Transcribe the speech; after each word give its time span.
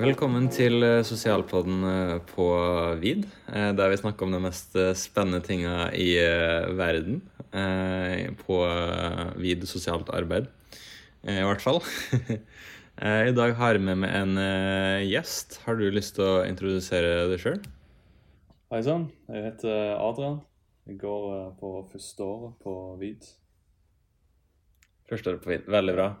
Velkommen 0.00 0.46
til 0.48 0.80
eh, 0.80 1.02
Sosialpodden 1.04 1.82
eh, 1.84 2.12
på 2.24 2.44
VID, 3.02 3.26
eh, 3.52 3.66
der 3.76 3.90
vi 3.92 3.98
snakker 4.00 4.24
om 4.24 4.32
de 4.32 4.38
mest 4.40 4.72
spennende 4.96 5.42
tinga 5.44 5.90
i 5.92 6.14
verden. 6.78 7.20
På 8.40 8.60
VID 9.42 9.66
sosialt 9.66 10.08
arbeid, 10.14 10.46
i 11.26 11.42
hvert 11.42 11.60
fall. 11.60 11.80
I 13.28 13.34
dag 13.34 13.56
har 13.58 13.74
jeg 13.74 13.82
med 13.82 13.98
meg 14.04 14.14
en 14.14 14.40
gjest. 15.02 15.58
Har 15.66 15.76
du 15.76 15.88
lyst 15.90 16.14
til 16.16 16.28
å 16.28 16.44
introdusere 16.46 17.26
deg 17.32 17.42
sjøl? 17.42 17.58
Hei 18.70 18.84
sann, 18.86 19.08
jeg 19.28 19.48
heter 19.50 19.96
Adrian. 19.98 20.38
Jeg 20.86 21.00
går 21.02 21.56
på 21.58 21.74
første 21.90 22.28
året 22.28 22.54
på 22.62 22.76
VID. 23.02 23.32
Første 25.10 25.34
året 25.34 25.42
på 25.42 25.52
VID. 25.56 25.66
Veldig 25.74 25.98
bra. 25.98 26.12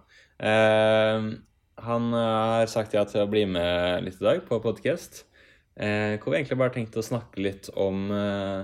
Han 1.80 2.12
eh, 2.12 2.40
har 2.60 2.68
sagt 2.68 2.94
ja 2.96 3.06
til 3.08 3.22
å 3.24 3.30
bli 3.30 3.46
med 3.48 4.04
litt 4.04 4.20
i 4.20 4.26
dag 4.26 4.42
på 4.48 4.58
podkast. 4.60 5.24
Eh, 5.80 6.18
hvor 6.20 6.32
vi 6.32 6.40
egentlig 6.40 6.58
bare 6.60 6.74
tenkte 6.74 7.00
å 7.00 7.06
snakke 7.06 7.40
litt 7.40 7.70
om 7.72 8.10
eh, 8.12 8.60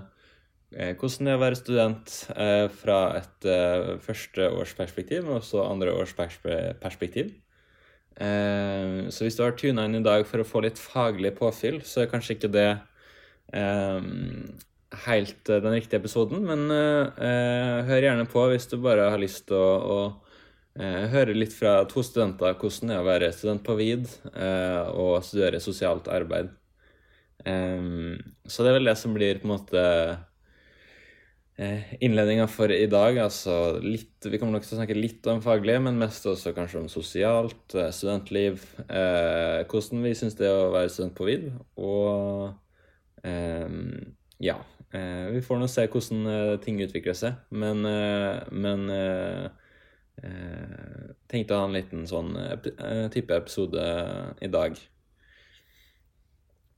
eh, 0.77 0.93
hvordan 0.99 1.29
det 1.29 1.33
er 1.33 1.39
å 1.39 1.45
være 1.45 1.61
student 1.61 2.17
eh, 2.35 2.67
fra 2.83 2.99
et 3.23 3.49
eh, 3.49 3.95
førsteårsperspektiv, 4.05 5.25
men 5.25 5.39
også 5.39 5.65
andreårsperspektiv. 5.65 7.33
Eh, 8.21 9.09
så 9.09 9.25
hvis 9.25 9.39
du 9.39 9.47
har 9.47 9.57
tuna 9.57 9.87
inn 9.89 10.01
i 10.03 10.05
dag 10.05 10.27
for 10.29 10.43
å 10.43 10.49
få 10.49 10.67
litt 10.67 10.81
faglig 10.81 11.33
påfyll, 11.41 11.81
så 11.89 12.05
er 12.05 12.13
kanskje 12.13 12.37
ikke 12.39 12.53
det 12.53 12.71
helt 15.07 15.47
den 15.47 15.71
riktige 15.71 16.01
episoden, 16.01 16.41
men 16.49 16.65
hør 16.67 18.03
gjerne 18.03 18.25
på 18.27 18.43
hvis 18.51 18.67
du 18.73 18.75
bare 18.83 19.05
har 19.13 19.21
lyst 19.23 19.45
til 19.47 19.55
å, 19.55 19.69
å 19.87 20.26
eh, 20.79 21.07
hører 21.13 21.37
litt 21.37 21.55
fra 21.57 21.81
to 21.91 22.05
studenter 22.05 22.57
hvordan 22.61 22.93
det 22.93 22.97
er 22.97 23.03
å 23.03 23.09
være 23.09 23.33
student 23.35 23.65
på 23.67 23.77
VID 23.79 24.07
eh, 24.33 24.93
og 24.93 25.25
studere 25.27 25.63
sosialt 25.63 26.09
arbeid. 26.13 26.53
Eh, 27.45 27.83
så 28.47 28.65
det 28.65 28.73
er 28.73 28.79
vel 28.79 28.91
det 28.91 28.97
som 29.01 29.17
blir 29.17 29.43
på 29.43 29.49
en 29.49 29.55
måte 29.57 29.85
innledninga 31.57 32.45
for 32.53 32.69
i 32.69 32.85
dag. 32.85 33.17
Altså 33.17 33.79
litt 33.81 34.27
Vi 34.29 34.37
kommer 34.37 34.59
nok 34.59 34.67
til 34.67 34.75
å 34.77 34.81
snakke 34.83 34.97
litt 34.99 35.25
om 35.33 35.39
faglig, 35.41 35.79
men 35.81 35.97
mest 35.97 36.27
også 36.29 36.53
kanskje 36.53 36.83
om 36.83 36.89
sosialt, 36.93 37.73
studentliv, 37.97 38.61
hvordan 38.85 40.05
vi 40.05 40.13
syns 40.19 40.37
det 40.37 40.51
er 40.51 40.67
å 40.67 40.75
være 40.75 40.93
student 40.93 41.17
på 41.17 41.31
VID, 41.31 41.47
og 41.81 42.53
ja. 44.45 44.59
Vi 45.33 45.41
får 45.49 45.63
nå 45.63 45.71
se 45.73 45.87
hvordan 45.89 46.61
ting 46.61 46.83
utvikler 46.85 47.17
seg, 47.17 47.41
men, 47.57 47.81
men 48.53 48.85
eh, 50.23 51.15
tenkte 51.31 51.57
å 51.57 51.63
ha 51.63 51.69
en 51.69 51.77
liten 51.77 52.05
sånn 52.09 52.37
eh, 52.41 53.07
type 53.13 53.37
episode 53.37 53.87
i 54.41 54.51
dag. 54.53 54.79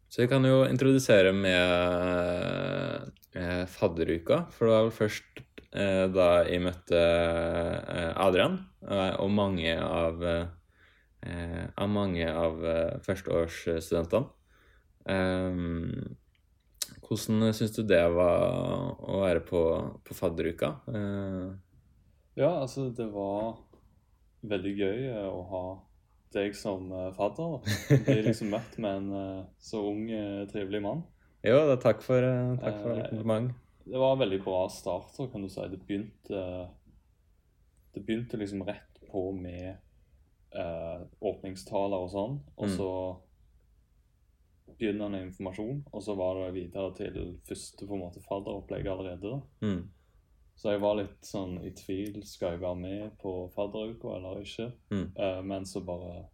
Så 0.08 0.22
vi 0.22 0.28
kan 0.30 0.46
jo 0.48 0.62
introdusere 0.64 1.34
med 1.36 3.10
eh, 3.36 3.64
fadderuka, 3.68 4.46
for 4.54 4.66
det 4.66 4.74
var 4.74 4.86
vel 4.86 4.94
først 4.96 5.42
eh, 5.76 6.06
da 6.14 6.28
jeg 6.48 6.64
møtte 6.64 7.02
eh, 7.02 8.12
Adrian 8.16 8.56
eh, 8.88 9.12
og 9.20 9.34
mange 9.36 9.74
av, 9.76 10.24
eh, 10.24 11.66
av 11.76 11.92
mange 11.92 12.30
av 12.32 12.64
førsteårsstudentene. 13.04 14.26
Hvordan 17.08 17.54
syns 17.56 17.72
du 17.72 17.82
det 17.88 18.02
var 18.12 18.42
å 19.00 19.22
være 19.22 19.40
på, 19.44 19.60
på 20.04 20.16
fadderuka? 20.16 20.74
Eh, 20.92 21.67
Ja, 22.38 22.52
altså 22.62 22.88
det 22.94 23.08
var 23.12 23.56
veldig 24.46 24.72
gøy 24.78 25.00
eh, 25.10 25.28
å 25.28 25.42
ha 25.50 25.62
deg 26.36 26.54
som 26.56 26.90
eh, 26.94 27.08
fadder. 27.16 27.58
Bli 28.06 28.18
liksom 28.28 28.52
møtt 28.54 28.76
med 28.78 29.00
en 29.00 29.08
eh, 29.18 29.44
så 29.58 29.80
ung, 29.90 30.04
trivelig 30.52 30.82
mann. 30.84 31.02
jo, 31.42 31.58
da, 31.70 31.76
takk 31.82 32.02
for, 32.04 32.22
takk 32.62 32.78
for 32.84 33.00
kompliment. 33.08 33.52
Det 33.88 33.98
var 33.98 34.12
en 34.14 34.20
veldig 34.22 34.42
bra 34.44 34.66
start, 34.70 35.16
kan 35.32 35.42
du 35.42 35.48
si. 35.48 35.64
Det 35.72 35.78
begynte 35.88 36.42
Det 37.94 38.02
begynte 38.04 38.36
liksom 38.36 38.62
rett 38.68 38.98
på 39.10 39.30
med 39.32 39.78
eh, 40.54 40.98
åpningstaler 41.24 42.04
og 42.04 42.10
sånn, 42.12 42.38
og 42.56 42.68
så 42.68 42.92
Mm. 43.08 43.24
så 44.68 44.74
begynnende 44.78 45.22
informasjon, 45.24 45.80
og 45.92 46.02
så 46.04 46.14
var 46.14 46.36
det 46.38 46.54
videre 46.54 46.92
til 46.94 47.38
første 47.48 47.86
på 47.88 47.96
en 47.96 48.02
måte 48.04 48.20
fadderopplegg 48.22 48.86
allerede. 48.86 49.30
da. 49.32 49.40
Mm. 49.66 49.80
Så 50.58 50.72
jeg 50.72 50.82
var 50.82 50.96
litt 50.98 51.22
sånn 51.22 51.60
i 51.62 51.70
tvil. 51.76 52.18
Skal 52.26 52.56
jeg 52.56 52.64
være 52.64 52.80
med 52.80 53.12
på 53.22 53.32
fadderuka 53.54 54.16
eller 54.16 54.40
ikke? 54.42 54.72
Mm. 54.90 55.06
Eh, 55.14 55.40
men 55.46 55.66
så 55.70 55.84
bare 55.86 56.24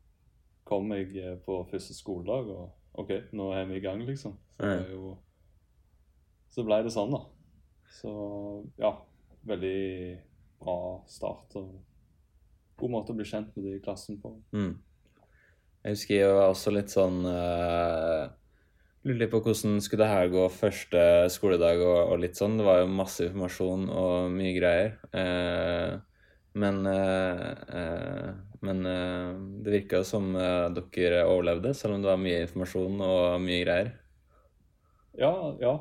kom 0.65 0.95
jeg 0.97 1.11
eh, 1.21 1.35
på 1.45 1.59
første 1.69 1.93
skoledag, 1.93 2.49
og 2.49 3.03
OK, 3.03 3.13
nå 3.37 3.51
er 3.53 3.69
vi 3.69 3.77
i 3.77 3.85
gang, 3.85 4.01
liksom. 4.09 4.39
Så, 4.57 4.71
mm. 4.71 4.87
jo, 4.95 5.11
så 6.55 6.65
ble 6.65 6.81
det 6.87 6.95
sånn, 6.95 7.13
da. 7.13 7.21
Så 7.99 8.15
ja, 8.81 8.95
veldig 9.45 9.83
bra 10.63 10.79
start. 11.11 11.59
og 11.61 12.81
God 12.81 12.95
måte 12.97 13.13
å 13.13 13.19
bli 13.19 13.27
kjent 13.29 13.53
med 13.55 13.69
de 13.69 13.77
i 13.77 13.83
klassen 13.85 14.17
på. 14.23 14.33
Mm. 14.57 14.73
Jeg 15.85 15.99
husker 15.99 16.17
jeg 16.17 16.33
var 16.33 16.49
også 16.49 16.73
litt 16.73 16.91
sånn 16.91 17.21
uh, 17.29 18.33
Litt 19.05 19.31
på 19.33 19.43
hvordan 19.45 19.83
skulle 19.85 20.07
det 20.07 20.13
her 20.15 20.33
gå 20.33 20.47
første 20.49 21.01
skoledag 21.33 21.83
og, 21.85 21.99
og 22.15 22.23
litt 22.23 22.39
sånn. 22.41 22.57
Det 22.57 22.65
var 22.65 22.81
jo 22.81 22.89
masse 22.89 23.27
informasjon 23.27 23.87
og 23.93 24.33
mye 24.33 24.55
greier. 24.57 24.97
Eh, 25.13 25.99
men 26.57 26.87
eh, 26.89 27.51
eh, 27.69 28.31
men 28.65 28.87
eh, 28.87 29.35
det 29.63 29.71
virka 29.71 30.05
som 30.05 30.37
eh, 30.37 30.71
dere 30.73 31.25
overlevde, 31.29 31.75
selv 31.75 31.95
om 31.95 32.03
det 32.03 32.09
var 32.09 32.21
mye 32.21 32.45
informasjon 32.47 33.03
og 33.05 33.43
mye 33.45 33.61
greier. 33.61 33.91
Ja, 35.21 35.35
ja. 35.61 35.75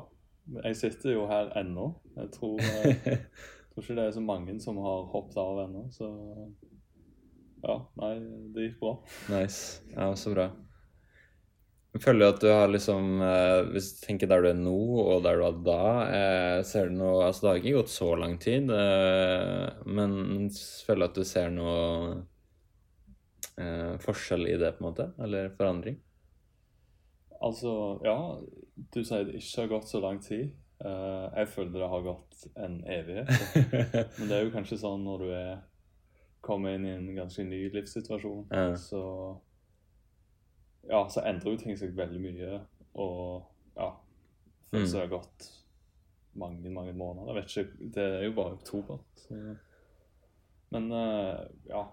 Jeg 0.66 0.76
sitter 0.76 1.14
jo 1.14 1.24
her 1.30 1.48
ennå. 1.56 1.94
Jeg 2.18 2.28
tror, 2.34 2.60
jeg 2.60 3.22
tror 3.72 3.86
ikke 3.86 3.96
det 3.96 4.04
er 4.04 4.12
så 4.18 4.24
mange 4.24 4.58
som 4.60 4.82
har 4.84 5.08
hoppet 5.14 5.40
av 5.40 5.62
ennå, 5.64 5.86
så 5.96 6.10
ja, 7.64 7.78
nei, 7.96 8.12
det 8.52 8.68
gikk 8.68 8.82
bra. 8.82 8.94
Nice. 9.32 9.80
Ja, 9.94 10.12
så 10.20 10.36
bra. 10.36 10.50
Jeg 11.94 12.02
føler 12.02 12.32
at 12.32 12.40
du 12.42 12.48
har 12.50 12.66
liksom 12.72 13.20
eh, 13.22 13.60
Hvis 13.70 13.92
du 13.94 14.06
tenker 14.08 14.26
der 14.30 14.42
du 14.42 14.48
er 14.50 14.56
nå, 14.58 14.74
og 14.98 15.20
der 15.22 15.38
du 15.38 15.44
var 15.44 15.58
da, 15.68 15.82
eh, 16.10 16.62
ser 16.66 16.88
du 16.90 16.96
noe 16.98 17.20
Altså, 17.28 17.44
det 17.44 17.50
har 17.52 17.60
ikke 17.62 17.76
gått 17.78 17.92
så 17.94 18.08
lang 18.18 18.34
tid, 18.42 18.72
eh, 18.74 19.68
men 19.86 20.16
føler 20.50 20.86
føler 20.88 21.06
at 21.06 21.20
du 21.20 21.22
ser 21.28 21.52
noe 21.54 21.76
eh, 23.62 23.94
forskjell 24.02 24.48
i 24.50 24.58
det, 24.58 24.72
på 24.74 24.82
en 24.82 24.88
måte? 24.88 25.06
Eller 25.22 25.54
forandring? 25.54 26.00
Altså, 27.44 27.70
ja, 28.04 28.18
du 28.94 29.00
sier 29.04 29.26
det 29.28 29.38
ikke 29.38 29.62
har 29.62 29.72
gått 29.76 29.90
så 29.90 30.00
lang 30.02 30.18
tid. 30.24 30.50
Eh, 30.84 31.26
jeg 31.38 31.50
føler 31.54 31.78
det 31.78 31.88
har 31.94 32.04
gått 32.06 32.46
en 32.58 32.78
evighet. 32.90 33.30
Men 34.18 34.30
det 34.30 34.36
er 34.38 34.46
jo 34.48 34.54
kanskje 34.54 34.80
sånn 34.82 35.04
når 35.06 35.24
du 35.24 35.32
er 35.36 35.54
kommer 36.44 36.74
inn 36.76 36.84
i 36.84 36.92
en 36.92 37.06
ganske 37.16 37.44
ny 37.48 37.62
livssituasjon, 37.72 38.48
Ja. 38.52 38.74
så 38.76 39.00
ja, 40.88 41.02
så 41.08 41.24
endrer 41.26 41.54
jo 41.54 41.60
ting 41.60 41.78
seg 41.78 41.96
veldig 41.96 42.20
mye, 42.22 42.60
og 43.00 43.44
ja, 43.76 43.90
føles 44.70 44.92
det 44.92 45.02
har 45.04 45.12
gått 45.12 45.50
mange, 46.38 46.70
mange 46.70 46.92
måneder. 46.92 47.30
Jeg 47.30 47.36
vet 47.36 47.56
ikke, 47.56 47.90
det 47.94 48.04
er 48.04 48.24
jo 48.26 48.34
bare 48.36 48.56
oktober. 48.58 48.98
Så. 49.16 49.40
Men 50.74 50.90
uh, 50.92 51.44
ja, 51.68 51.84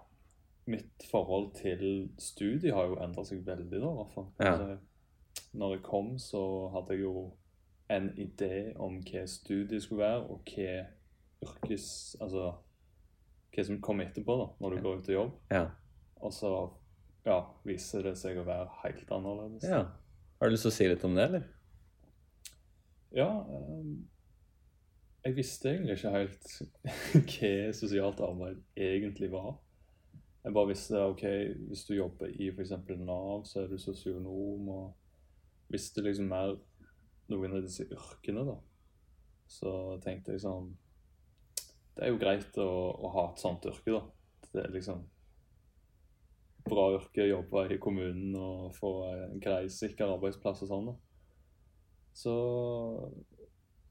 mitt 0.66 1.06
forhold 1.10 1.52
til 1.54 2.10
studiet 2.18 2.74
har 2.74 2.90
jo 2.90 2.98
endret 3.02 3.30
seg 3.30 3.46
veldig 3.46 3.78
da, 3.78 3.92
i 3.92 4.00
hvert 4.00 4.16
fall. 4.16 4.26
Ja. 4.40 4.52
Altså, 4.52 5.46
når 5.52 5.76
jeg 5.76 5.84
kom, 5.86 6.18
så 6.18 6.42
hadde 6.74 6.96
jeg 6.96 7.04
jo 7.04 7.30
en 7.92 8.10
idé 8.16 8.72
om 8.80 8.98
hva 9.04 9.24
studiet 9.28 9.84
skulle 9.84 10.04
være, 10.04 10.26
og 10.26 10.52
hva 10.52 10.76
yrkes... 11.46 11.88
Altså, 12.20 12.52
hva 13.52 13.64
som 13.68 13.82
kommer 13.84 14.08
etterpå 14.08 14.34
da, 14.40 14.46
når 14.64 14.74
du 14.74 14.84
går 14.84 15.00
ut 15.00 15.08
i 15.10 15.16
jobb. 15.16 15.32
Ja. 15.52 15.66
Og 16.24 16.32
så 16.32 16.52
ja, 17.26 17.40
viser 17.66 18.06
det 18.08 18.16
seg 18.18 18.38
å 18.40 18.46
være 18.46 18.70
helt 18.82 19.12
annerledes. 19.14 19.66
ja. 19.68 19.84
Har 20.42 20.50
du 20.50 20.56
lyst 20.56 20.64
til 20.66 20.72
å 20.72 20.74
si 20.74 20.86
litt 20.90 21.04
om 21.06 21.12
det, 21.14 21.24
eller? 21.28 21.42
Ja, 23.14 23.28
ehm, 23.46 23.92
jeg 25.22 25.36
visste 25.36 25.70
egentlig 25.70 25.94
ikke 26.00 26.10
helt 26.16 26.48
hva 27.36 27.52
sosialt 27.78 28.22
arbeid 28.26 28.58
egentlig 28.74 29.28
var. 29.30 29.52
Jeg 30.42 30.56
bare 30.56 30.72
visste 30.72 30.98
ok, 31.12 31.22
hvis 31.68 31.84
du 31.86 31.94
jobber 31.94 32.32
i 32.34 32.48
f.eks. 32.50 32.74
Nav, 33.04 33.44
så 33.46 33.62
er 33.62 33.70
du 33.70 33.78
sosionom, 33.78 34.66
og 34.74 35.70
visste 35.70 36.02
liksom 36.02 36.26
mer 36.32 36.56
noen 37.30 37.54
av 37.54 37.62
disse 37.62 37.86
yrkene, 37.86 38.42
da. 38.48 38.58
Så 39.46 39.70
tenkte 40.02 40.32
jeg 40.32 40.42
sånn 40.42 40.70
Det 41.92 42.06
er 42.06 42.08
jo 42.08 42.18
greit 42.18 42.56
å, 42.58 42.66
å 42.98 43.08
ha 43.14 43.28
et 43.30 43.42
sånt 43.42 43.70
yrke, 43.70 43.94
da. 43.94 44.02
Det 44.50 44.64
er 44.64 44.74
liksom 44.74 45.06
bra 46.64 46.88
yrke, 46.96 47.26
jobbe 47.28 47.66
i 47.74 47.78
kommunen 47.82 48.34
og 48.38 48.74
få 48.76 48.92
en 49.10 49.40
grei, 49.42 49.66
sikker 49.72 50.14
arbeidsplass 50.16 50.62
og 50.66 50.68
sånn. 50.72 50.90
Så 52.14 52.34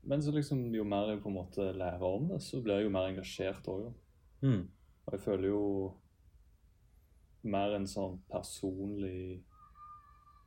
Men 0.04 0.22
så 0.22 0.32
liksom, 0.34 0.74
jo 0.74 0.84
mer 0.84 1.12
jeg 1.12 1.22
på 1.22 1.30
en 1.30 1.36
måte 1.36 1.68
lærer 1.78 2.02
om 2.02 2.28
det, 2.32 2.40
så 2.42 2.62
blir 2.62 2.80
jeg 2.80 2.88
jo 2.88 2.94
mer 2.94 3.10
engasjert 3.12 3.68
òg. 3.70 3.92
Mm. 4.42 4.64
Og 5.06 5.14
jeg 5.14 5.22
føler 5.22 5.48
jo 5.52 5.66
mer 7.44 7.76
en 7.76 7.86
sånn 7.90 8.20
personlig 8.30 9.44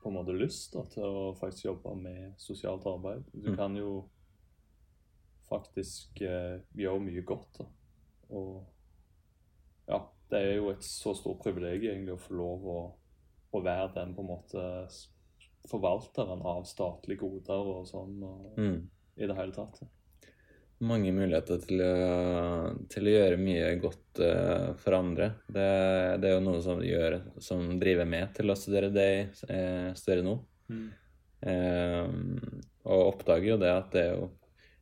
på 0.02 0.10
en 0.10 0.16
måte 0.18 0.34
lyst 0.34 0.74
da, 0.74 0.82
til 0.90 1.06
å 1.06 1.22
faktisk 1.38 1.68
jobbe 1.68 1.94
med 2.02 2.34
sosialt 2.42 2.84
arbeid. 2.86 3.24
Du 3.32 3.50
Mm. 3.52 3.56
kan 3.56 3.76
jo 3.76 4.08
faktisk 5.48 6.20
eh, 6.22 6.60
gjøre 6.74 7.00
mye 7.00 7.22
godt. 7.22 7.58
Da. 7.58 7.66
Og 8.30 8.66
ja, 9.88 10.00
det 10.30 10.40
er 10.40 10.54
jo 10.58 10.70
et 10.72 10.84
så 10.86 11.14
stort 11.16 11.42
privilegium 11.44 11.94
egentlig 11.94 12.14
å 12.16 12.22
få 12.22 12.38
lov 12.38 12.70
å, 12.70 12.78
å 13.54 13.60
være 13.64 13.92
den 13.98 14.14
på 14.16 14.24
en 14.24 14.30
måte 14.30 14.64
forvalteren 15.70 16.42
av 16.44 16.64
statlige 16.68 17.24
goder 17.24 17.68
og 17.74 17.86
sånn 17.88 18.16
og, 18.24 18.48
Mm. 18.60 18.80
i 19.16 19.28
det 19.28 19.36
hele 19.38 19.54
tatt. 19.56 19.84
Mange 20.84 21.12
muligheter 21.14 21.60
til 21.62 21.80
å, 21.80 22.74
til 22.90 23.06
å 23.06 23.12
gjøre 23.14 23.38
mye 23.40 23.68
godt 23.80 24.20
uh, 24.20 24.74
for 24.76 24.96
andre. 24.98 25.30
Det, 25.46 25.68
det 26.20 26.28
er 26.28 26.34
jo 26.34 26.42
noe 26.44 26.60
som, 26.64 26.82
gjør, 26.84 27.20
som 27.40 27.62
driver 27.80 28.08
med 28.10 28.34
til 28.36 28.50
å 28.50 28.58
studere 28.58 28.90
det 28.92 29.06
jeg 29.06 29.28
eh, 29.48 29.92
studerer 29.96 30.26
nå. 30.26 30.34
Um, 31.44 32.60
og 32.88 33.14
oppdager 33.14 33.54
jo 33.54 33.60
det 33.60 33.70
at 33.70 33.90
det 33.94 34.02
er 34.02 34.14
jo 34.16 34.28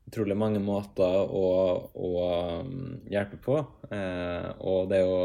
utrolig 0.09 0.37
mange 0.37 0.61
måter 0.63 1.23
å, 1.23 1.47
å 1.95 2.11
um, 2.61 2.99
hjelpe 3.11 3.39
på. 3.43 3.59
Eh, 3.93 4.49
og 4.61 4.91
det 4.91 5.03
er 5.03 5.09
jo 5.09 5.25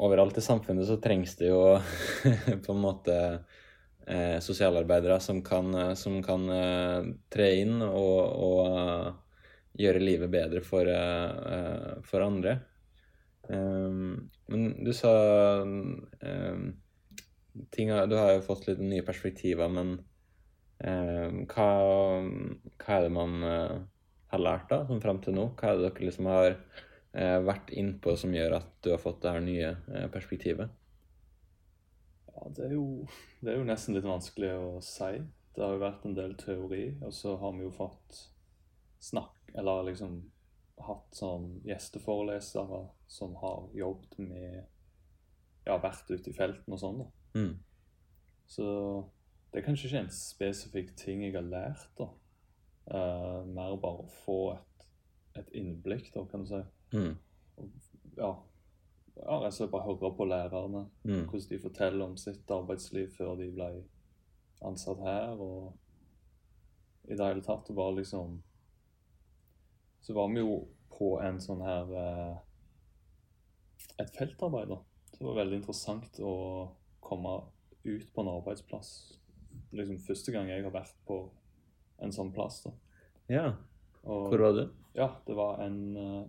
Overalt 0.00 0.38
i 0.40 0.40
samfunnet 0.40 0.86
så 0.88 0.94
trengs 0.96 1.34
det 1.36 1.50
jo 1.50 1.74
på 2.64 2.72
en 2.72 2.78
måte 2.80 3.16
eh, 4.08 4.38
sosialarbeidere 4.40 5.18
som 5.20 5.42
kan, 5.44 5.74
eh, 5.76 5.92
som 5.92 6.22
kan 6.24 6.46
eh, 6.54 7.10
tre 7.28 7.48
inn 7.60 7.82
og, 7.84 8.20
og 8.46 8.78
eh, 8.80 9.10
gjøre 9.84 10.00
livet 10.00 10.32
bedre 10.32 10.62
for, 10.64 10.88
eh, 10.88 12.00
for 12.06 12.24
andre. 12.24 12.58
Men 13.50 14.66
du 14.78 14.92
sa 14.94 15.10
ting, 17.74 17.88
Du 17.90 18.14
har 18.14 18.28
jo 18.36 18.44
fått 18.46 18.68
litt 18.68 18.78
nye 18.78 19.02
perspektiver, 19.02 19.68
men 19.68 19.96
hva, 20.80 21.70
hva 22.80 22.96
er 22.96 23.02
det 23.04 23.12
man 23.12 23.42
eh, 23.44 23.74
har 24.32 24.42
lært 24.42 24.70
da, 24.70 24.84
som 24.88 25.00
fram 25.02 25.20
til 25.24 25.36
nå? 25.36 25.50
Hva 25.58 25.72
er 25.72 25.78
det 25.78 25.88
dere 25.88 26.06
liksom 26.06 26.28
har 26.30 26.50
eh, 26.54 27.38
vært 27.44 27.72
innpå 27.76 28.14
som 28.18 28.34
gjør 28.34 28.56
at 28.60 28.70
du 28.84 28.92
har 28.94 29.02
fått 29.02 29.20
det 29.24 29.34
her 29.34 29.44
nye 29.44 29.74
eh, 29.74 30.06
perspektivet? 30.12 30.72
Ja, 32.30 32.48
det 32.56 32.70
er, 32.70 32.74
jo, 32.78 33.06
det 33.42 33.52
er 33.52 33.60
jo 33.60 33.68
nesten 33.68 33.96
litt 33.96 34.08
vanskelig 34.08 34.54
å 34.56 34.74
si. 34.84 35.12
Det 35.52 35.64
har 35.64 35.74
jo 35.74 35.82
vært 35.82 36.04
en 36.06 36.16
del 36.16 36.36
teori, 36.40 36.84
og 37.02 37.12
så 37.14 37.34
har 37.40 37.56
vi 37.56 37.66
jo 37.66 37.72
fått 37.74 38.26
snakk 39.00 39.50
Eller 39.56 39.88
liksom 39.88 40.18
hatt 40.84 41.16
sånn 41.16 41.46
gjesteforelesere 41.66 42.84
som 43.10 43.32
har 43.40 43.70
jobbet 43.74 44.18
med 44.22 44.60
Ja, 45.66 45.76
vært 45.82 46.08
ute 46.08 46.30
i 46.30 46.36
felten 46.36 46.72
og 46.72 46.80
sånn, 46.80 47.02
da. 47.02 47.40
Mm. 47.40 47.50
Så 48.48 48.68
det 49.50 49.60
er 49.60 49.66
kanskje 49.66 49.88
ikke 49.88 50.02
en 50.04 50.12
spesifikk 50.14 50.92
ting 50.98 51.24
jeg 51.24 51.34
har 51.34 51.46
lært, 51.46 51.88
da. 51.98 52.06
Uh, 52.90 53.46
mer 53.46 53.76
bare 53.82 54.04
å 54.04 54.12
få 54.24 54.38
et, 54.54 54.86
et 55.40 55.50
innblikk, 55.58 56.12
da, 56.14 56.24
kan 56.30 56.44
du 56.44 56.50
si. 56.50 56.60
Mm. 56.94 57.14
Ja, 58.16 58.30
ja 59.18 59.38
og 59.40 59.72
bare 59.72 59.86
høre 59.88 60.12
på 60.16 60.26
lærerne. 60.26 60.84
Mm. 61.02 61.26
Hvordan 61.26 61.48
de 61.50 61.62
forteller 61.62 62.06
om 62.06 62.16
sitt 62.18 62.50
arbeidsliv 62.50 63.10
før 63.18 63.34
de 63.38 63.50
ble 63.54 63.70
ansatt 64.66 65.02
her. 65.02 65.42
Og 65.42 65.72
i 67.10 67.16
det 67.16 67.26
hele 67.26 67.42
tatt. 67.42 67.74
Bare 67.74 67.96
liksom 67.96 68.42
Så 70.00 70.14
var 70.14 70.28
vi 70.28 70.40
jo 70.40 70.60
på 70.98 71.16
en 71.20 71.40
sånn 71.42 71.62
her 71.64 71.90
uh, 71.92 72.36
Et 74.00 74.10
feltarbeid, 74.16 74.70
da. 74.70 74.80
Så 75.10 75.18
Det 75.18 75.26
var 75.26 75.40
veldig 75.42 75.60
interessant 75.60 76.20
å 76.22 76.34
komme 77.00 77.40
ut 77.84 78.12
på 78.14 78.22
en 78.22 78.30
arbeidsplass. 78.36 79.19
Liksom 79.76 79.98
første 80.02 80.32
gang 80.34 80.48
jeg 80.50 80.64
har 80.64 80.72
vært 80.74 80.96
på 81.06 81.20
en 82.02 82.12
sånn 82.12 82.32
plass. 82.34 82.62
da. 82.64 82.70
Ja. 83.30 83.46
Og, 84.02 84.28
Hvor 84.32 84.38
var 84.46 84.52
du? 84.56 84.64
ja, 84.96 85.08
det 85.26 85.36
var 85.36 85.60
en 85.62 85.96
uh, 85.96 86.24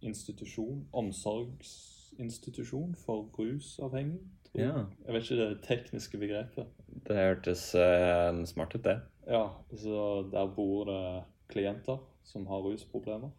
institusjon, 0.00 0.88
omsorgsinstitusjon 0.92 2.94
for 2.96 3.28
rusavhengige. 3.38 4.24
Ja. 4.54 4.86
Jeg 5.04 5.14
vet 5.14 5.22
ikke 5.22 5.42
det 5.42 5.62
tekniske 5.66 6.18
begrepet. 6.18 6.66
Det 7.06 7.16
hørtes 7.16 7.74
uh, 7.76 8.44
smart 8.48 8.74
ut, 8.74 8.84
det. 8.84 9.00
Ja, 9.28 9.48
så 9.76 10.22
der 10.32 10.46
bor 10.54 10.84
det 10.88 11.24
klienter 11.52 11.98
som 12.24 12.46
har 12.46 12.62
rusproblemer. 12.64 13.30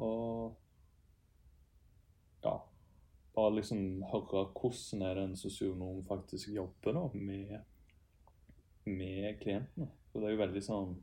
Og 0.00 0.56
ja, 2.44 2.54
bare 3.34 3.54
liksom 3.56 4.02
høre 4.12 4.46
hvordan 4.56 5.02
er 5.04 5.14
det 5.18 5.24
en 5.24 5.36
sosionom 5.36 6.04
faktisk 6.08 6.48
jobber 6.54 6.92
da, 6.96 7.02
med, 7.14 7.58
med 8.90 9.40
klientene. 9.40 9.88
For 10.10 10.20
det 10.20 10.28
er 10.28 10.34
jo 10.34 10.42
veldig 10.44 10.62
sånn 10.66 10.96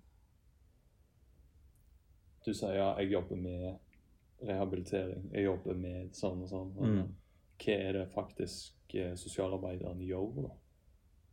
Du 2.46 2.54
sier 2.54 2.78
ja, 2.78 2.90
jeg 3.02 3.12
jobber 3.12 3.36
med 3.36 4.48
rehabilitering, 4.48 5.26
jeg 5.34 5.44
jobber 5.44 5.76
med 5.76 6.14
sånn 6.16 6.44
og 6.46 6.50
sånn. 6.52 6.70
Men 6.78 6.94
Mm. 6.98 7.16
hva 7.60 7.74
er 7.74 7.94
det 7.94 8.06
faktisk 8.14 8.96
eh, 8.96 9.16
sosialarbeideren 9.16 10.00
gjør, 10.06 10.44
da? 10.46 10.54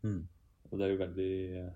Mm. 0.08 0.22
Og 0.70 0.78
det 0.78 0.86
er 0.86 0.90
jo 0.90 1.02
veldig 1.04 1.34
eh, 1.60 1.72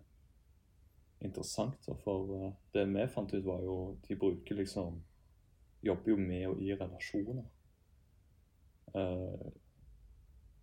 interessant, 1.20 1.86
for 2.02 2.34
eh, 2.38 2.52
det 2.75 2.86
vi 2.88 3.06
fant 3.06 3.34
ut, 3.34 3.44
var 3.44 3.62
jo 3.62 3.76
de 4.08 4.16
bruker 4.16 4.56
liksom 4.56 5.02
Jobber 5.82 6.10
jo 6.10 6.16
med 6.16 6.48
og 6.48 6.58
i 6.58 6.72
relasjoner. 6.75 7.44
Uh, 8.88 9.52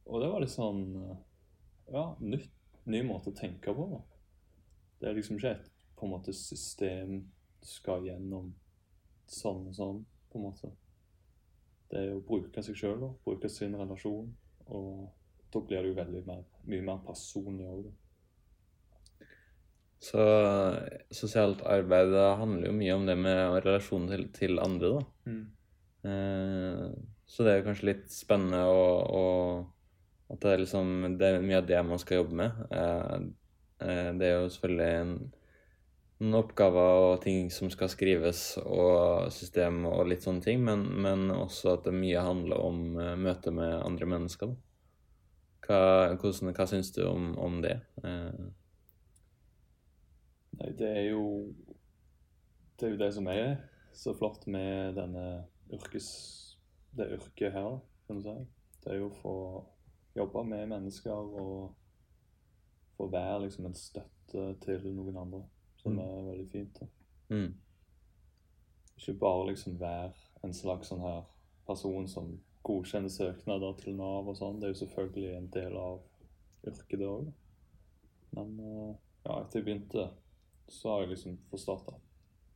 og 0.06 0.20
det 0.20 0.28
var 0.28 0.42
litt 0.42 0.52
sånn 0.52 0.82
Ja, 1.94 2.16
nytt, 2.20 2.50
ny 2.92 3.02
måte 3.06 3.32
å 3.32 3.38
tenke 3.38 3.74
på. 3.76 3.88
da. 3.92 4.02
Det 5.00 5.10
er 5.10 5.18
liksom 5.18 5.40
ikke 5.40 5.56
et 5.58 5.72
på 5.96 6.08
en 6.08 6.12
måte 6.12 6.34
system 6.36 7.20
du 7.62 7.68
skal 7.68 8.06
gjennom 8.06 8.52
sånn 9.32 9.68
og 9.70 9.76
sånn, 9.76 10.02
på 10.30 10.40
en 10.40 10.46
måte. 10.46 10.72
Det 11.90 12.02
er 12.02 12.16
å 12.16 12.24
bruke 12.26 12.64
seg 12.66 12.78
sjøl, 12.78 13.06
bruke 13.26 13.50
sin 13.50 13.76
relasjon. 13.78 14.32
Og 14.66 15.06
da 15.54 15.62
blir 15.62 15.84
det 15.84 15.94
jo 15.94 16.00
veldig 16.00 16.24
mer, 16.28 16.44
mye 16.68 16.86
mer 16.86 17.02
personlig 17.06 17.68
òg. 17.70 17.86
Så 20.06 20.22
eh, 20.22 21.04
sosialt 21.16 21.64
arbeid 21.66 22.14
handler 22.42 22.70
jo 22.70 22.78
mye 22.78 22.96
om 22.98 23.06
det 23.08 23.16
med 23.18 23.60
relasjonen 23.66 24.10
til, 24.12 24.26
til 24.36 24.62
andre, 24.62 24.98
da. 24.98 25.32
Mm. 25.32 25.46
Eh, 26.06 26.90
så 27.26 27.46
det 27.46 27.54
er 27.54 27.62
jo 27.62 27.68
kanskje 27.70 27.90
litt 27.90 28.12
spennende 28.14 28.62
å, 28.70 28.84
å 29.10 29.24
At 30.32 30.42
det 30.42 30.52
er 30.52 30.62
liksom 30.64 31.18
Det 31.20 31.28
er 31.28 31.44
mye 31.44 31.62
av 31.62 31.68
det 31.70 31.82
man 31.86 32.02
skal 32.02 32.24
jobbe 32.24 32.38
med. 32.42 32.62
Eh, 32.72 33.18
eh, 33.86 34.12
det 34.18 34.30
er 34.30 34.40
jo 34.40 34.52
selvfølgelig 34.54 34.88
en, 35.02 35.16
noen 36.24 36.38
oppgaver 36.40 37.00
og 37.12 37.22
ting 37.26 37.50
som 37.52 37.70
skal 37.74 37.92
skrives, 37.92 38.44
og 38.64 39.32
system 39.36 39.84
og 39.90 40.08
litt 40.10 40.26
sånne 40.26 40.46
ting, 40.46 40.64
men, 40.66 40.86
men 41.04 41.28
også 41.36 41.76
at 41.76 41.90
det 41.90 41.96
mye 41.96 42.24
handler 42.24 42.62
om 42.64 42.86
uh, 42.96 43.14
møtet 43.20 43.54
med 43.54 43.74
andre 43.82 44.08
mennesker. 44.16 44.54
Hva, 45.66 45.82
hvordan, 46.22 46.54
hva 46.56 46.68
syns 46.70 46.94
du 46.96 47.02
om, 47.08 47.34
om 47.42 47.60
det? 47.66 47.80
Eh, 48.06 48.46
Nei, 50.56 50.70
det 50.80 50.88
er 50.88 51.08
jo 51.10 51.24
Det 52.80 52.88
er 52.88 52.94
jo 52.94 53.00
det 53.02 53.10
som 53.16 53.28
er 53.28 53.58
så 53.96 54.14
flott 54.16 54.46
med 54.52 54.96
denne 54.98 55.46
yrkes... 55.74 56.08
Det 56.96 57.10
yrket 57.12 57.52
her, 57.52 57.80
kan 58.08 58.20
du 58.20 58.24
si. 58.24 58.36
Det 58.84 58.92
er 58.94 59.02
jo 59.02 59.10
få 59.20 59.36
jobbe 60.16 60.44
med 60.48 60.68
mennesker 60.70 61.12
og 61.12 61.74
få 62.98 63.08
være 63.12 63.42
liksom 63.44 63.66
en 63.66 63.74
støtte 63.76 64.56
til 64.64 64.88
noen 64.96 65.18
andre, 65.18 65.44
som 65.78 65.92
Mm. 65.92 66.00
er 66.00 66.22
veldig 66.32 66.50
fint. 66.52 66.80
mm, 67.30 67.54
Ikke 68.98 69.14
bare 69.20 69.48
liksom 69.48 69.80
være 69.80 70.14
en 70.44 70.54
slags 70.54 70.88
sånn 70.88 71.02
her 71.02 71.24
person 71.68 72.08
som 72.08 72.40
godkjenner 72.64 73.10
søknader 73.10 73.74
til 73.78 73.96
Nav 73.96 74.28
og 74.30 74.38
sånn. 74.38 74.60
Det 74.60 74.64
er 74.70 74.74
jo 74.74 74.86
selvfølgelig 74.86 75.38
en 75.38 75.48
del 75.48 75.76
av 75.78 76.00
yrket, 76.68 77.00
det 77.00 77.08
òg. 77.08 77.34
Men 78.32 78.60
eh, 78.60 78.96
ja, 79.26 79.42
etter 79.42 79.60
jeg 79.60 79.66
begynte, 79.66 80.10
så 80.70 80.90
har 80.90 81.00
jeg 81.02 81.10
liksom 81.10 81.38
forstått 81.50 81.88
at 81.94 82.02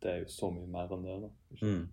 det 0.02 0.12
er 0.12 0.20
jo 0.20 0.26
så 0.26 0.50
mye 0.52 0.68
mer 0.68 0.88
enn 0.96 1.04
det. 1.04 1.22
da. 1.22 1.68
Mm. 1.68 1.90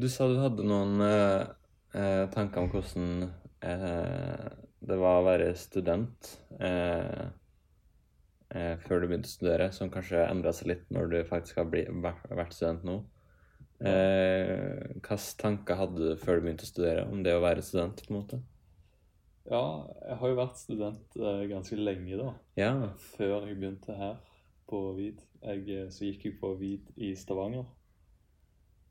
Du 0.00 0.08
sa 0.08 0.28
du 0.28 0.38
hadde 0.38 0.64
noen 0.64 1.00
eh, 1.02 1.46
eh, 1.94 2.24
tanker 2.34 2.62
om 2.62 2.70
hvordan 2.72 3.30
eh, 3.66 4.48
det 4.80 4.98
var 5.00 5.20
å 5.20 5.26
være 5.26 5.50
student 5.58 6.30
eh, 6.60 7.24
eh, 8.54 8.76
før 8.84 9.02
du 9.02 9.08
begynte 9.10 9.28
å 9.28 9.34
studere, 9.34 9.70
som 9.76 9.92
kanskje 9.92 10.24
endra 10.26 10.54
seg 10.56 10.72
litt 10.72 10.86
når 10.94 11.10
du 11.12 11.18
faktisk 11.28 11.60
har 11.60 11.68
bli, 11.72 11.84
vært, 12.04 12.54
student 12.56 12.86
nå. 12.88 13.00
Eh, 13.80 14.96
Hvilke 15.00 15.18
tanker 15.40 15.78
hadde 15.80 16.00
du 16.00 16.16
før 16.20 16.40
du 16.40 16.46
begynte 16.48 16.66
å 16.68 16.72
studere 16.72 17.04
om 17.08 17.22
det 17.24 17.36
å 17.36 17.44
være 17.44 17.64
student? 17.64 18.02
på 18.06 18.12
en 18.14 18.20
måte? 18.20 18.40
Ja, 19.50 19.64
jeg 20.06 20.16
har 20.20 20.32
jo 20.32 20.38
vært 20.38 20.58
student 20.60 21.16
eh, 21.18 21.44
ganske 21.50 21.76
lenge, 21.80 22.16
da. 22.20 22.32
Ja. 22.60 22.72
Før 23.16 23.48
jeg 23.48 23.58
begynte 23.60 23.96
her 23.96 24.18
på 24.70 24.82
VID. 24.96 25.22
Jeg, 25.42 25.86
så 25.92 26.06
gikk 26.06 26.26
jeg 26.28 26.40
på 26.40 26.54
VID 26.60 26.90
i 27.00 27.14
Stavanger. 27.18 27.64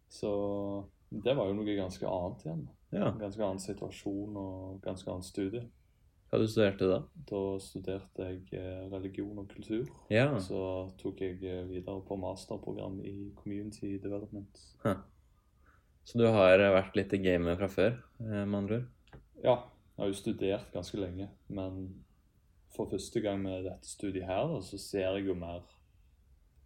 Så 0.10 0.32
det 1.10 1.34
var 1.36 1.50
jo 1.50 1.58
noe 1.58 1.76
ganske 1.78 2.06
annet 2.06 2.46
igjen. 2.46 2.64
Ja. 2.94 3.12
Ganske 3.18 3.46
annen 3.46 3.62
situasjon 3.62 4.38
og 4.38 4.80
ganske 4.86 5.10
annen 5.12 5.26
studie. 5.26 5.66
Hva 6.30 6.38
du 6.38 6.46
studerte 6.46 6.86
da? 6.86 7.00
Da 7.30 7.40
studerte 7.62 8.28
jeg 8.28 8.44
eh, 8.54 8.84
religion 8.92 9.42
og 9.42 9.48
kultur. 9.50 9.88
Ja. 10.14 10.28
Så 10.42 10.60
tok 11.02 11.24
jeg 11.26 11.40
eh, 11.42 11.64
videre 11.70 12.04
på 12.06 12.18
masterprogram 12.22 13.00
i 13.02 13.32
community 13.40 13.96
development. 14.02 14.62
Så 16.06 16.18
du 16.18 16.28
har 16.30 16.62
vært 16.74 16.96
litt 16.98 17.14
i 17.14 17.22
gamet 17.22 17.58
fra 17.58 17.70
før, 17.70 17.98
eh, 18.22 18.46
med 18.46 18.60
andre 18.62 18.80
ord? 18.80 19.18
Ja, 19.42 19.56
jeg 19.66 20.04
har 20.04 20.12
jo 20.12 20.20
studert 20.20 20.72
ganske 20.74 21.02
lenge, 21.02 21.28
men 21.48 21.82
for 22.76 22.90
første 22.92 23.22
gang 23.26 23.42
med 23.42 23.66
dette 23.66 23.90
studiet 23.90 24.30
her, 24.30 24.54
så 24.62 24.78
ser 24.78 25.10
jeg 25.10 25.28
jo 25.32 25.38
mer 25.38 25.66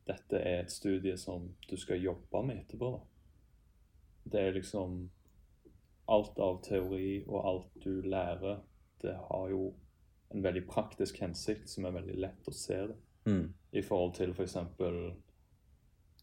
Dette 0.03 0.35
er 0.35 0.65
et 0.65 0.71
studie 0.71 1.15
som 1.15 1.45
du 1.63 1.77
skal 1.79 2.01
jobbe 2.03 2.41
med 2.43 2.57
etterpå, 2.59 2.89
da. 2.91 3.12
Det 4.23 4.41
er 4.41 4.55
liksom 4.55 5.09
Alt 6.11 6.39
av 6.43 6.57
teori 6.65 7.23
og 7.29 7.45
alt 7.47 7.75
du 7.79 8.01
lærer, 8.03 8.57
det 8.99 9.13
har 9.29 9.45
jo 9.49 9.69
en 10.35 10.43
veldig 10.43 10.65
praktisk 10.67 11.21
hensikt 11.23 11.69
som 11.71 11.85
er 11.87 11.93
veldig 11.95 12.17
lett 12.19 12.49
å 12.49 12.51
se 12.51 12.75
det. 12.89 12.97
Mm. 13.25 13.53
i 13.71 13.81
forhold 13.81 14.13
til 14.13 14.31
f.eks. 14.31 14.55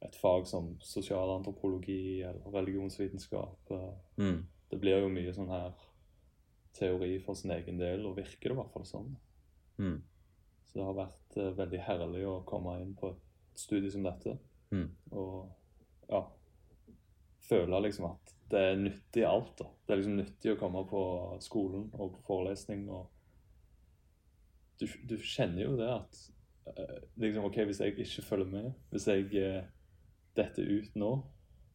et 0.05 0.17
fag 0.17 0.47
som 0.47 0.75
sosialantropologi 0.81 2.23
eller 2.23 2.53
religionsvitenskap. 2.53 3.73
Mm. 4.17 4.47
Det 4.71 4.79
blir 4.81 5.01
jo 5.01 5.09
mye 5.13 5.33
sånn 5.35 5.51
her 5.51 5.73
teori 6.77 7.19
for 7.25 7.35
sin 7.35 7.51
egen 7.57 7.81
del, 7.81 8.07
og 8.07 8.17
virker 8.17 8.51
det 8.51 8.55
i 8.55 8.59
hvert 8.61 8.73
fall 8.75 8.87
sånn. 8.87 9.09
Mm. 9.81 9.99
Så 10.65 10.79
det 10.79 10.87
har 10.87 10.99
vært 11.01 11.37
eh, 11.37 11.51
veldig 11.59 11.81
herlig 11.89 12.23
å 12.29 12.37
komme 12.47 12.77
inn 12.83 12.95
på 12.97 13.11
et 13.11 13.65
studie 13.65 13.91
som 13.91 14.07
dette. 14.07 14.37
Mm. 14.71 14.87
Og 15.11 15.49
ja 16.11 16.23
Føle 17.51 17.81
liksom 17.83 18.13
at 18.13 18.35
det 18.51 18.61
er 18.61 18.79
nyttig 18.79 19.25
alt. 19.27 19.55
da. 19.59 19.69
Det 19.87 19.95
er 19.95 20.01
liksom 20.01 20.19
nyttig 20.19 20.53
å 20.55 20.59
komme 20.59 20.85
på 20.91 21.03
skolen 21.43 21.89
og 21.95 22.15
på 22.17 22.23
forelesning. 22.27 22.87
og 22.91 23.11
Du, 24.81 24.87
du 25.07 25.17
kjenner 25.19 25.65
jo 25.65 25.77
det 25.79 25.91
at 25.93 26.23
eh, 26.73 26.97
liksom, 27.21 27.45
ok, 27.47 27.61
Hvis 27.69 27.81
jeg 27.81 27.99
ikke 27.99 28.27
følger 28.27 28.51
med, 28.55 28.73
hvis 28.91 29.07
jeg 29.11 29.29
eh, 29.39 29.69
detter 30.37 30.67
ut 30.67 30.97
nå, 30.99 31.13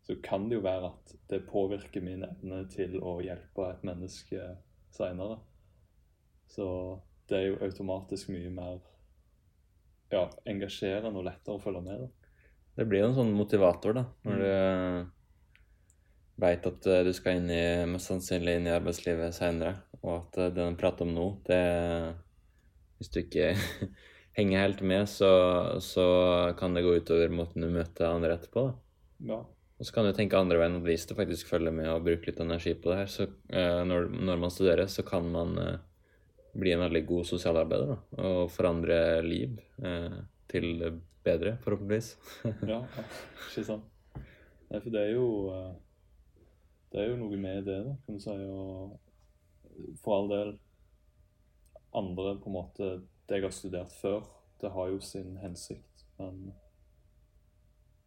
så 0.06 0.16
kan 0.24 0.50
det 0.50 0.60
jo 0.60 0.66
være 0.66 0.92
at 0.92 1.16
det 1.32 1.48
påvirker 1.50 2.04
min 2.06 2.24
evne 2.28 2.66
til 2.70 3.00
å 3.02 3.18
hjelpe 3.26 3.72
et 3.72 3.86
menneske 3.88 4.52
seinere. 4.94 5.40
Så 6.52 6.68
det 7.30 7.40
er 7.40 7.48
jo 7.48 7.64
automatisk 7.66 8.30
mye 8.30 8.52
mer 8.54 8.84
ja, 10.14 10.28
engasjerende 10.46 11.18
og 11.18 11.26
lettere 11.26 11.58
å 11.58 11.64
følge 11.64 11.82
med. 11.88 12.06
da. 12.06 12.32
Det 12.76 12.86
blir 12.90 13.02
jo 13.02 13.10
en 13.10 13.18
sånn 13.18 13.34
motivator, 13.34 13.96
da, 13.98 14.04
når 14.28 14.44
du 14.44 14.50
veit 16.42 16.68
at 16.68 16.88
eh, 16.92 17.04
du 17.08 17.12
skal 17.16 17.40
inn 17.40 17.50
i, 17.52 17.64
mest 17.90 18.12
sannsynlig 18.12 18.58
inn 18.58 18.70
i 18.70 18.76
arbeidslivet 18.76 19.36
seinere, 19.38 19.78
og 20.02 20.12
at 20.18 20.40
eh, 20.40 20.52
det 20.54 20.62
de 20.62 20.80
prater 20.80 21.08
om 21.08 21.16
nå, 21.16 21.30
det 21.48 21.62
Hvis 23.00 23.12
du 23.12 23.20
ikke 23.22 23.54
henger 24.38 24.62
helt 24.62 24.82
med, 24.82 25.10
så, 25.12 25.32
så 25.84 26.06
kan 26.60 26.76
det 26.76 26.86
gå 26.86 26.96
utover 26.96 27.32
måten 27.32 27.66
du 27.66 27.72
møter 27.72 28.08
andre 28.08 28.38
etterpå. 28.38 28.70
Ja. 29.28 29.42
Og 29.76 29.88
så 29.88 29.92
kan 29.92 30.08
du 30.08 30.14
tenke 30.16 30.40
andre 30.40 30.60
veien 30.62 30.78
at 30.78 30.86
hvis 30.88 31.04
du 31.08 31.16
faktisk 31.18 31.50
følger 31.52 31.74
med 31.76 31.90
og 31.92 32.06
bruker 32.06 32.32
litt 32.32 32.40
energi 32.40 32.72
på 32.80 32.92
det 32.92 33.02
her, 33.02 33.12
så 33.12 33.28
eh, 33.28 33.82
når, 33.88 34.08
når 34.16 34.40
man 34.46 34.54
studerer, 34.54 34.88
så 34.92 35.04
kan 35.08 35.28
man 35.32 35.58
bli 36.56 36.72
en 36.72 36.86
veldig 36.86 37.02
god 37.08 37.28
sosialarbeider 37.28 37.90
da, 37.92 37.98
og 38.24 38.52
forandre 38.54 39.00
liv 39.26 39.58
eh, 39.84 40.20
til 40.52 40.86
bedre, 41.26 41.58
forhåpentligvis. 41.66 42.14
ja, 42.72 42.80
ikke 43.50 43.66
sant. 43.68 43.92
Nei, 44.16 44.80
for 44.80 44.92
det 44.94 45.02
er 45.02 45.12
jo 45.18 45.28
Det 46.92 47.02
er 47.02 47.10
jo 47.12 47.20
noe 47.20 47.38
med 47.40 47.66
det, 47.68 47.80
da, 47.88 47.96
kan 48.06 48.18
du 48.18 48.24
si. 48.24 48.36
Og 48.50 49.98
for 50.04 50.18
all 50.18 50.30
del 50.32 50.54
andre 51.96 52.36
på 52.40 52.50
en 52.50 52.56
måte 52.56 52.90
Det 53.26 53.40
jeg 53.40 53.44
har 53.44 53.54
studert 53.56 53.94
før, 54.02 54.28
det 54.62 54.70
har 54.72 54.88
jo 54.92 55.00
sin 55.02 55.38
hensikt, 55.42 56.06
men 56.20 56.54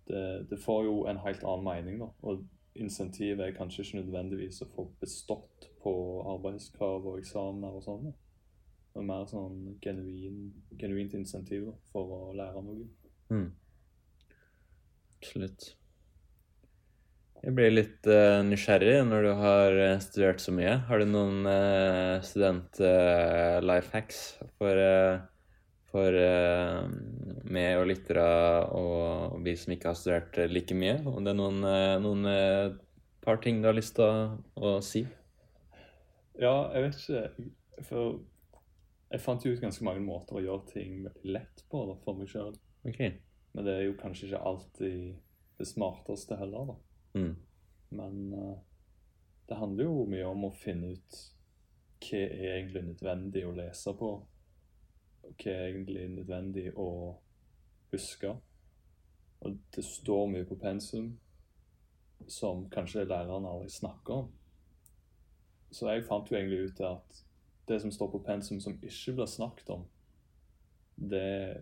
det, 0.06 0.46
det 0.50 0.58
får 0.62 0.84
jo 0.84 0.92
en 1.10 1.18
helt 1.24 1.42
annen 1.42 1.64
mening, 1.66 1.98
da. 1.98 2.06
Og 2.22 2.44
insentivet 2.78 3.42
er 3.42 3.56
kanskje 3.56 3.82
ikke 3.82 3.98
nødvendigvis 3.98 4.62
å 4.62 4.68
få 4.76 4.84
bestått 5.00 5.66
på 5.82 5.92
arbeidskrav 6.36 7.10
og 7.10 7.18
eksamener 7.18 7.80
og 7.80 7.84
sånn. 7.84 8.12
Det 8.92 9.02
er 9.02 9.08
mer 9.10 9.26
sånn 9.30 9.58
genuin, 9.82 10.38
genuint 10.78 11.18
insentiv 11.18 11.66
da, 11.66 11.74
for 11.90 12.14
å 12.14 12.20
lære 12.38 12.62
noe. 12.64 12.86
Mm. 13.34 13.50
Absolutt. 15.18 15.72
Jeg 17.38 17.54
blir 17.54 17.70
litt 17.70 18.06
uh, 18.10 18.42
nysgjerrig 18.42 18.96
når 19.06 19.24
du 19.24 19.30
har 19.38 19.76
eh, 19.78 20.00
studert 20.02 20.42
så 20.42 20.50
mye. 20.54 20.72
Har 20.88 20.98
du 20.98 21.06
noen 21.06 21.46
uh, 21.46 22.18
student-life 22.26 23.94
hacks 23.94 24.18
for, 24.58 24.74
eh, 24.74 25.20
for 25.92 26.18
eh, 26.18 26.80
meg 27.46 27.78
og 27.78 27.86
lyttere 27.92 28.24
og 28.74 29.38
vi 29.44 29.54
som 29.56 29.72
ikke 29.74 29.92
har 29.92 30.00
studert 30.00 30.40
eh, 30.42 30.50
like 30.50 30.74
mye? 30.76 30.96
Om 31.06 31.22
det 31.22 31.32
er 31.32 31.38
noen, 31.38 31.62
eh, 31.68 31.94
noen 32.02 32.26
eh, 32.32 32.74
par 33.24 33.38
ting 33.44 33.62
du 33.62 33.70
har 33.70 33.78
lyst 33.78 33.94
til 34.00 34.08
å, 34.08 34.34
å 34.58 34.74
si? 34.84 35.04
Ja, 36.42 36.56
jeg 36.74 36.88
vet 36.88 37.00
ikke. 37.04 37.46
For 37.86 38.18
jeg 39.14 39.22
fant 39.22 39.46
jo 39.46 39.54
ut 39.54 39.62
ganske 39.62 39.86
mange 39.86 40.02
måter 40.04 40.40
å 40.40 40.44
gjøre 40.44 40.74
ting 40.74 41.06
lett 41.22 41.64
på 41.70 41.86
da, 41.86 41.96
for 42.02 42.18
meg 42.18 42.34
sjøl. 42.34 42.52
Okay. 42.82 43.14
Men 43.54 43.70
det 43.70 43.78
er 43.78 43.86
jo 43.86 43.96
kanskje 44.02 44.28
ikke 44.32 44.44
alltid 44.50 45.00
det 45.58 45.70
smarteste 45.70 46.36
heller, 46.42 46.74
da. 46.74 46.78
Mm. 47.18 47.36
Men 47.98 48.18
uh, 48.34 48.56
det 49.48 49.56
handler 49.56 49.88
jo 49.88 50.08
mye 50.10 50.26
om 50.28 50.48
å 50.48 50.54
finne 50.54 50.92
ut 50.96 51.20
hva 52.04 52.18
er 52.20 52.58
egentlig 52.58 52.84
nødvendig 52.92 53.46
å 53.48 53.54
lese 53.56 53.94
på. 53.98 54.10
Og 55.24 55.32
hva 55.32 55.54
er 55.54 55.70
egentlig 55.70 56.04
nødvendig 56.12 56.68
å 56.78 56.90
huske. 57.92 58.34
Og 59.40 59.56
det 59.74 59.84
står 59.84 60.28
mye 60.32 60.46
på 60.46 60.58
pensum 60.60 61.12
som 62.28 62.66
kanskje 62.70 63.06
læreren 63.06 63.46
aldri 63.46 63.70
snakker 63.70 64.22
om. 64.22 64.30
Så 65.70 65.88
jeg 65.90 66.06
fant 66.08 66.30
jo 66.30 66.36
egentlig 66.36 66.70
ut 66.70 66.80
at 66.86 67.24
det 67.68 67.80
som 67.82 67.92
står 67.92 68.10
på 68.12 68.22
pensum 68.24 68.60
som 68.60 68.78
ikke 68.82 69.14
blir 69.18 69.28
snakket 69.28 69.70
om, 69.70 69.84
det, 70.96 71.60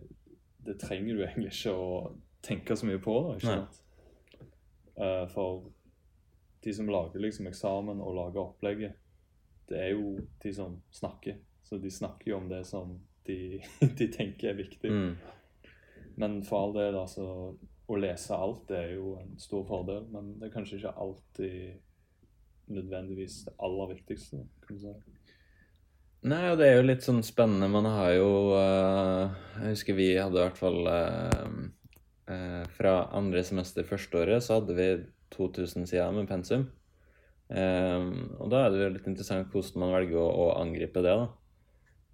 det 0.65 0.79
trenger 0.81 1.15
du 1.15 1.23
egentlig 1.25 1.51
ikke 1.51 1.75
å 1.75 1.91
tenke 2.43 2.77
så 2.77 2.87
mye 2.87 3.01
på. 3.03 3.17
ikke 3.35 3.51
sant? 3.51 3.81
Eh, 4.97 5.27
for 5.27 5.71
de 6.63 6.73
som 6.73 6.89
lager 6.89 7.21
liksom 7.21 7.47
eksamen 7.47 8.01
og 8.01 8.15
lager 8.17 8.41
opplegget, 8.41 8.97
det 9.69 9.81
er 9.83 9.93
jo 9.93 10.17
de 10.43 10.53
som 10.53 10.79
snakker. 10.91 11.37
Så 11.63 11.77
de 11.77 11.91
snakker 11.91 12.31
jo 12.31 12.37
om 12.37 12.49
det 12.49 12.63
som 12.67 12.97
de, 13.27 13.61
de 13.99 14.07
tenker 14.11 14.51
er 14.53 14.61
viktig. 14.61 14.91
Mm. 14.91 15.17
Men 16.17 16.39
for 16.43 16.65
all 16.65 16.77
del, 16.77 16.95
altså 16.97 17.25
Å 17.87 17.95
lese 17.95 18.35
alt 18.35 18.65
det 18.67 18.79
er 18.83 18.89
jo 18.97 19.13
en 19.15 19.37
stor 19.39 19.61
fordel, 19.63 20.09
men 20.11 20.33
det 20.41 20.49
er 20.49 20.51
kanskje 20.51 20.81
ikke 20.81 20.91
alltid 20.99 22.73
nødvendigvis 22.75 23.45
det 23.45 23.53
aller 23.63 23.93
viktigste. 23.93 24.41
kan 24.65 24.75
du 24.75 24.81
si. 24.81 24.95
Nei, 26.27 26.41
og 26.51 26.57
det 26.59 26.67
er 26.67 26.75
jo 26.75 26.87
litt 26.89 27.05
sånn 27.05 27.21
spennende. 27.23 27.69
Man 27.71 27.87
har 27.87 28.11
jo 28.17 28.31
uh, 28.57 29.31
Jeg 29.61 29.77
husker 29.77 29.95
vi 29.95 30.09
hadde 30.17 30.35
i 30.35 30.43
hvert 30.43 30.59
fall 30.59 30.89
eh, 30.91 31.45
Fra 32.27 32.91
andre 33.15 33.39
semester 33.47 33.85
førsteåret 33.87 34.43
så 34.43 34.57
hadde 34.57 34.73
vi 34.75 34.87
2000 35.31 35.87
sider 35.87 36.11
med 36.15 36.27
pensum. 36.27 36.65
Eh, 37.47 38.07
og 38.41 38.49
da 38.51 38.65
er 38.65 38.73
det 38.73 38.89
litt 38.97 39.07
interessant 39.07 39.51
hvordan 39.53 39.83
man 39.85 39.93
velger 39.95 40.19
å, 40.19 40.27
å 40.27 40.47
angripe 40.59 41.03
det, 41.05 41.15
da. 41.15 41.27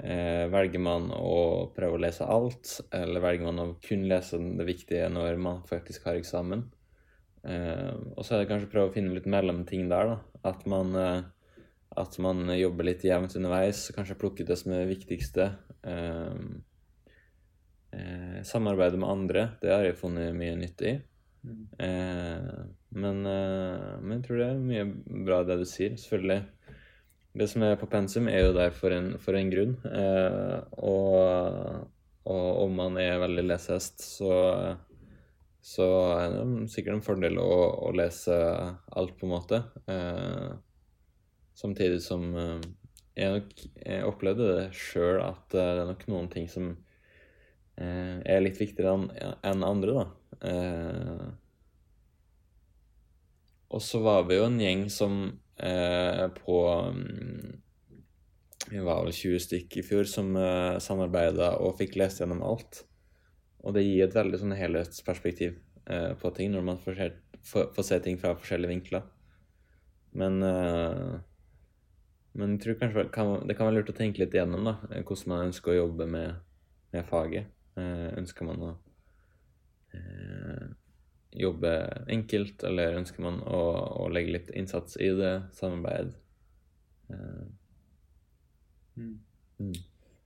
Eh, 0.04 0.46
velger 0.52 0.82
man 0.82 1.10
å 1.14 1.70
prøve 1.74 1.98
å 1.98 2.02
lese 2.02 2.28
alt, 2.30 2.80
eller 2.94 3.24
velger 3.24 3.50
man 3.50 3.62
å 3.64 3.68
kun 3.84 4.08
lese 4.10 4.40
det 4.42 4.68
viktige 4.68 5.10
når 5.14 5.38
man 5.42 5.62
faktisk 5.70 6.10
har 6.10 6.20
eksamen? 6.20 6.66
Eh, 7.44 7.94
og 8.16 8.24
så 8.24 8.36
er 8.36 8.44
det 8.44 8.50
kanskje 8.52 8.70
å 8.70 8.74
prøve 8.74 8.92
å 8.92 8.96
finne 8.96 9.16
litt 9.16 9.30
mellomting 9.30 9.90
der, 9.92 10.14
da. 10.14 10.20
At 10.54 10.68
man 10.70 10.98
eh, 11.00 11.22
at 11.94 12.16
man 12.18 12.48
jobber 12.58 12.88
litt 12.88 13.04
jevnt 13.06 13.36
underveis, 13.38 13.86
kanskje 13.94 14.18
plukker 14.18 14.48
det 14.48 14.56
som 14.58 14.72
er 14.74 14.82
det 14.82 14.96
viktigste. 14.96 15.52
Eh, 15.86 16.40
eh, 17.94 18.40
samarbeide 18.48 19.00
med 19.00 19.10
andre, 19.10 19.44
det 19.62 19.72
har 19.74 19.86
jeg 19.86 20.00
funnet 20.00 20.36
mye 20.38 20.56
nytte 20.60 20.90
i. 20.90 20.94
Eh, 21.84 22.50
men, 22.94 23.22
eh, 23.30 23.94
men 24.02 24.18
jeg 24.18 24.26
tror 24.28 24.42
det 24.42 24.50
er 24.50 24.66
mye 24.72 24.86
bra 25.28 25.42
det 25.48 25.60
du 25.62 25.66
sier, 25.70 25.96
selvfølgelig. 26.00 26.42
Det 27.34 27.50
som 27.50 27.66
er 27.66 27.80
på 27.82 27.90
pensum, 27.90 28.28
er 28.30 28.46
jo 28.46 28.58
der 28.58 28.74
for 28.76 28.94
en, 28.94 29.14
for 29.22 29.38
en 29.38 29.54
grunn. 29.54 29.78
Eh, 29.90 30.58
og, 30.86 31.88
og 32.30 32.50
om 32.66 32.76
man 32.78 33.00
er 33.02 33.22
veldig 33.24 33.48
lesehest, 33.48 34.04
så, 34.06 34.36
så 35.66 35.90
er 36.20 36.38
det 36.38 36.70
sikkert 36.74 37.00
en 37.00 37.08
fordel 37.08 37.42
å, 37.42 37.50
å 37.90 37.96
lese 37.98 38.38
alt, 38.38 39.18
på 39.18 39.26
en 39.30 39.34
måte. 39.34 39.64
Eh, 39.90 40.54
Samtidig 41.54 42.02
som 42.02 42.36
eh, 42.36 42.62
jeg, 43.16 43.30
nok, 43.36 43.52
jeg 43.86 44.08
opplevde 44.08 44.50
det 44.58 44.70
sjøl 44.78 45.22
at 45.22 45.44
det 45.54 45.62
er 45.62 45.84
nok 45.86 46.08
noen 46.10 46.30
ting 46.34 46.48
som 46.50 46.74
er 47.82 48.44
litt 48.44 48.60
viktigere 48.62 48.94
enn 49.46 49.64
andre, 49.66 50.04
da. 50.04 50.06
Eh, 50.44 51.28
og 53.74 53.82
så 53.82 54.02
var 54.06 54.28
vi 54.30 54.38
jo 54.38 54.46
en 54.46 54.60
gjeng 54.62 54.86
som 54.94 55.14
eh, 55.58 56.26
på 56.38 56.58
mm, 56.94 57.54
Vi 58.70 58.82
var 58.86 59.02
vel 59.06 59.14
20 59.16 59.42
stykk 59.48 59.78
i 59.82 59.86
fjor 59.86 60.10
som 60.10 60.36
eh, 60.38 60.78
samarbeida 60.84 61.56
og 61.64 61.78
fikk 61.80 61.98
lest 62.02 62.22
gjennom 62.22 62.44
alt. 62.46 62.84
Og 63.64 63.74
det 63.74 63.86
gir 63.86 64.06
et 64.06 64.16
veldig 64.16 64.40
sånn 64.44 64.58
helhetsperspektiv 64.58 65.58
eh, 65.90 66.14
på 66.20 66.34
ting 66.38 66.54
når 66.54 66.68
man 66.70 66.82
får 66.84 67.00
se, 67.00 67.10
får, 67.50 67.84
se 67.88 68.00
ting 68.06 68.22
fra 68.22 68.36
forskjellige 68.38 68.76
vinkler. 68.76 69.08
Men 70.14 70.44
eh, 70.46 71.14
men 72.34 72.56
jeg 72.56 72.64
tror 72.64 72.78
kanskje 72.82 73.04
det 73.46 73.56
kan 73.58 73.68
være 73.68 73.76
lurt 73.76 73.92
å 73.94 73.98
tenke 73.98 74.24
litt 74.24 74.34
igjennom 74.34 74.66
da, 74.66 74.78
eh, 74.90 75.04
hvordan 75.06 75.30
man 75.30 75.50
ønsker 75.50 75.74
å 75.74 75.82
jobbe 75.84 76.08
med, 76.10 76.40
med 76.96 77.06
faget. 77.10 77.53
Eh, 77.80 78.10
ønsker 78.20 78.46
man 78.46 78.62
å 78.62 78.72
eh, 79.98 80.68
jobbe 81.44 81.74
enkelt, 82.14 82.64
eller 82.70 83.00
ønsker 83.00 83.26
man 83.26 83.42
å, 83.42 83.64
å 84.04 84.08
legge 84.14 84.38
litt 84.38 84.54
innsats 84.54 85.00
i 85.02 85.10
det, 85.18 85.36
samarbeid? 85.58 86.14
Eh, 87.10 87.44
Mm. 88.96 89.20
mm. 89.58 89.74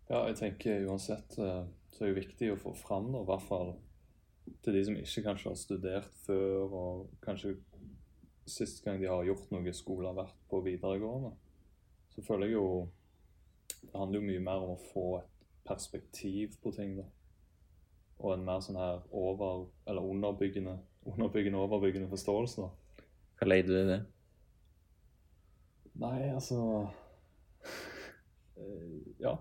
Ja, 0.10 0.25
jeg 0.27 0.36
tenker 0.39 0.88
uansett 0.88 1.38
så 1.38 1.46
er 2.04 2.10
det 2.12 2.18
viktig 2.18 2.51
å 2.51 2.60
få 2.60 2.74
fram, 2.75 3.12
da, 3.13 3.22
i 3.24 3.30
hvert 3.30 3.46
fall 3.48 3.74
til 4.63 4.75
de 4.75 4.84
som 4.88 4.98
ikke 5.00 5.24
kanskje 5.25 5.50
har 5.51 5.60
studert 5.60 6.22
før, 6.25 6.75
og 6.75 7.10
kanskje 7.24 7.58
sist 8.48 8.84
gang 8.86 9.01
de 9.01 9.10
har 9.12 9.25
gjort 9.27 9.51
noe 9.51 9.74
skole 9.75 10.08
har 10.08 10.16
vært 10.16 10.38
på 10.51 10.62
videregående. 10.63 11.34
Så 12.16 12.24
føler 12.25 12.51
jeg 12.51 12.58
jo 12.60 12.70
Det 13.77 13.94
handler 13.94 14.20
jo 14.20 14.25
mye 14.25 14.42
mer 14.42 14.63
om 14.63 14.72
å 14.74 14.84
få 14.89 15.04
et 15.20 15.34
perspektiv 15.68 16.56
på 16.63 16.72
ting, 16.74 16.96
da. 16.98 17.04
Og 18.17 18.33
en 18.33 18.45
mer 18.45 18.62
sånn 18.65 18.79
her 18.79 19.01
over... 19.13 19.67
Eller 19.88 20.05
underbyggende 20.05 20.77
underbyggende, 21.07 21.59
overbyggende 21.59 22.09
forståelse, 22.09 22.62
da. 22.62 23.03
Hva 23.38 23.47
legger 23.47 23.69
du 23.69 23.77
i 23.77 23.89
det? 23.91 24.00
Nei, 25.97 26.29
altså 26.29 26.59
eh, 28.57 29.13
Ja. 29.24 29.38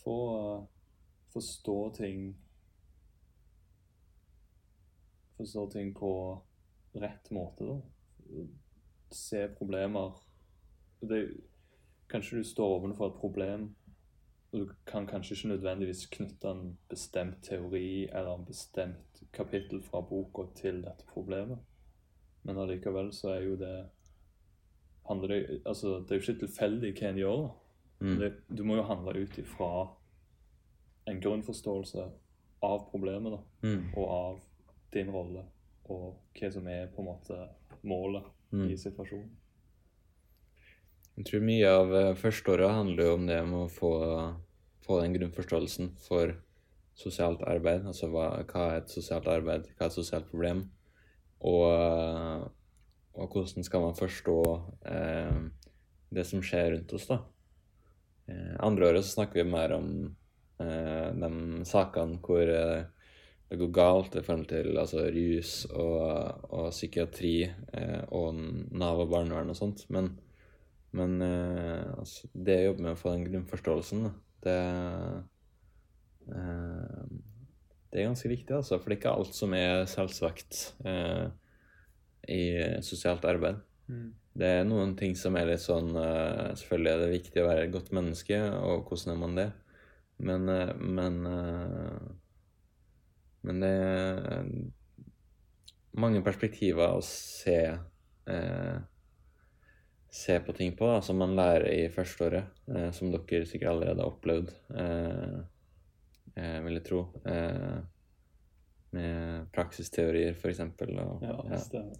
Få 0.00 0.16
eh, 0.36 0.66
forstå 1.34 1.78
ting 1.96 2.28
Forstå 5.36 5.66
ting 5.70 5.90
på 5.94 6.10
rett 6.96 7.30
måte, 7.30 7.66
da. 7.66 8.44
Se 9.12 9.42
problemer 9.58 10.16
det, 11.04 11.26
Kanskje 12.08 12.38
du 12.38 12.46
står 12.46 12.78
overfor 12.78 13.10
et 13.10 13.20
problem, 13.20 13.66
og 14.56 14.62
du 14.68 14.74
kan 14.88 15.06
kanskje 15.06 15.34
ikke 15.36 15.48
nødvendigvis 15.52 16.06
knytte 16.14 16.48
en 16.50 16.78
bestemt 16.88 17.42
teori 17.44 18.06
eller 18.08 18.32
en 18.38 18.44
bestemt 18.48 19.20
kapittel 19.36 19.82
fra 19.84 20.00
boka 20.00 20.46
til 20.56 20.80
dette 20.84 21.04
problemet, 21.12 21.58
men 22.46 22.58
allikevel 22.62 23.12
så 23.12 23.34
er 23.34 23.44
jo 23.44 23.56
det 23.60 23.74
handler 25.06 25.28
det, 25.28 25.60
altså, 25.66 25.98
det 26.00 26.10
er 26.10 26.18
jo 26.20 26.24
ikke 26.32 26.46
tilfeldig 26.46 26.92
hva 26.98 27.08
en 27.12 27.18
gjør. 27.20 27.42
Mm. 28.00 28.16
Det, 28.20 28.32
du 28.58 28.64
må 28.64 28.76
jo 28.76 28.82
handle 28.88 29.22
ut 29.22 29.38
ifra 29.38 29.70
en 31.06 31.20
grunnforståelse 31.22 32.08
av 32.66 32.88
problemet 32.90 33.32
da, 33.36 33.42
Mm. 33.62 33.92
og 33.96 34.08
av 34.10 34.40
din 34.92 35.10
rolle, 35.10 35.44
og 35.84 36.16
hva 36.34 36.50
som 36.52 36.66
er 36.66 36.86
på 36.86 37.02
en 37.02 37.08
måte 37.12 37.48
målet 37.82 38.24
Mm. 38.52 38.70
i 38.70 38.76
situasjonen. 38.76 39.30
Jeg 41.16 41.24
tror 41.26 41.40
mye 41.40 41.68
av 41.68 41.94
eh, 41.94 42.14
førsteåret 42.14 42.70
handler 42.70 43.04
jo 43.04 43.14
om 43.14 43.26
det 43.26 43.38
med 43.48 43.58
å 43.64 43.70
få, 43.72 43.90
få 44.86 45.00
den 45.02 45.14
grunnforståelsen 45.16 45.92
for 46.06 46.34
sosialt 46.96 47.42
arbeid. 47.46 47.86
Altså 47.86 48.08
hva, 48.12 48.30
hva 48.48 48.66
er 48.72 48.82
et 48.82 48.92
sosialt 48.92 49.28
arbeid, 49.30 49.68
hva 49.76 49.86
er 49.86 49.92
et 49.92 49.98
sosialt 49.98 50.28
problem, 50.30 50.64
og, 51.46 52.48
og 53.16 53.32
hvordan 53.32 53.66
skal 53.66 53.84
man 53.84 53.98
forstå 53.98 54.40
eh, 54.92 55.40
det 56.16 56.26
som 56.28 56.44
skjer 56.44 56.72
rundt 56.74 56.94
oss, 56.96 57.08
da. 57.10 57.20
Eh, 58.30 58.54
andre 58.64 58.90
året 58.90 59.04
så 59.04 59.18
snakker 59.18 59.42
vi 59.42 59.50
mer 59.50 59.76
om 59.76 59.88
eh, 60.62 61.08
de 61.14 61.32
sakene 61.68 62.20
hvor 62.24 62.48
eh, 62.48 62.86
det 63.46 63.58
går 63.60 63.74
galt 63.74 64.16
i 64.18 64.24
forhold 64.26 64.48
til 64.50 64.72
altså, 64.80 65.04
rus 65.14 65.50
og, 65.70 66.46
og 66.50 66.70
psykiatri 66.72 67.36
eh, 67.46 68.00
og 68.10 68.40
Nav 68.74 69.04
og 69.04 69.12
barnevern 69.12 69.52
og 69.52 69.58
sånt. 69.58 69.84
Men 69.94 70.16
men 70.96 71.22
eh, 71.22 71.98
altså, 71.98 72.28
det 72.32 72.54
jobber 72.54 72.66
jobbe 72.66 72.84
med 72.84 72.94
å 72.94 73.00
få 73.00 73.12
den 73.12 73.26
grunnforståelsen, 73.26 74.06
da, 74.06 74.12
det 74.46 74.60
eh, 76.32 77.02
Det 77.92 78.00
er 78.00 78.08
ganske 78.08 78.30
viktig, 78.30 78.52
altså. 78.56 78.78
For 78.78 78.90
det 78.90 78.96
er 78.96 79.00
ikke 79.00 79.16
alt 79.18 79.34
som 79.36 79.54
er 79.56 79.84
selvsagt 79.90 80.62
eh, 80.86 81.26
i 82.32 82.42
sosialt 82.82 83.24
arbeid. 83.28 83.62
Det 84.36 84.48
er 84.58 84.66
noen 84.68 84.96
ting 84.98 85.14
som 85.16 85.36
er 85.38 85.46
litt 85.48 85.62
sånn 85.62 85.94
eh, 85.96 86.50
Selvfølgelig 86.58 86.90
er 86.92 87.02
det 87.04 87.12
viktig 87.14 87.42
å 87.42 87.46
være 87.46 87.62
et 87.68 87.72
godt 87.72 87.92
menneske, 87.96 88.40
og 88.58 88.88
hvordan 88.90 89.14
er 89.14 89.20
man 89.22 89.38
det? 89.38 89.46
Men 90.18 90.48
eh, 90.48 90.74
Men, 90.96 91.26
eh, 91.30 91.98
men 93.46 93.60
det 93.62 93.68
er 93.70 94.48
mange 96.02 96.22
perspektiver 96.26 96.96
å 96.98 97.02
se 97.06 97.58
eh, 98.26 98.76
se 100.16 100.38
på 100.40 100.52
ting 100.56 100.72
på, 100.76 100.86
da, 100.88 101.00
som 101.04 101.18
man 101.20 101.34
lærer 101.36 101.68
i 101.72 101.88
førsteåret, 101.92 102.48
eh, 102.72 102.88
som 102.96 103.10
dere 103.12 103.44
sikkert 103.46 103.74
allerede 103.74 104.00
har 104.00 104.12
opplevd, 104.14 104.54
eh, 104.80 105.36
eh, 106.36 106.56
vil 106.64 106.78
jeg 106.78 106.84
tro. 106.88 107.02
Eh, 107.28 107.76
med 108.96 109.46
praksisteorier. 109.52 110.32
Og, 110.32 111.22
Ja, 111.22 111.36
ja. 111.50 111.58
stemmer. 111.58 111.96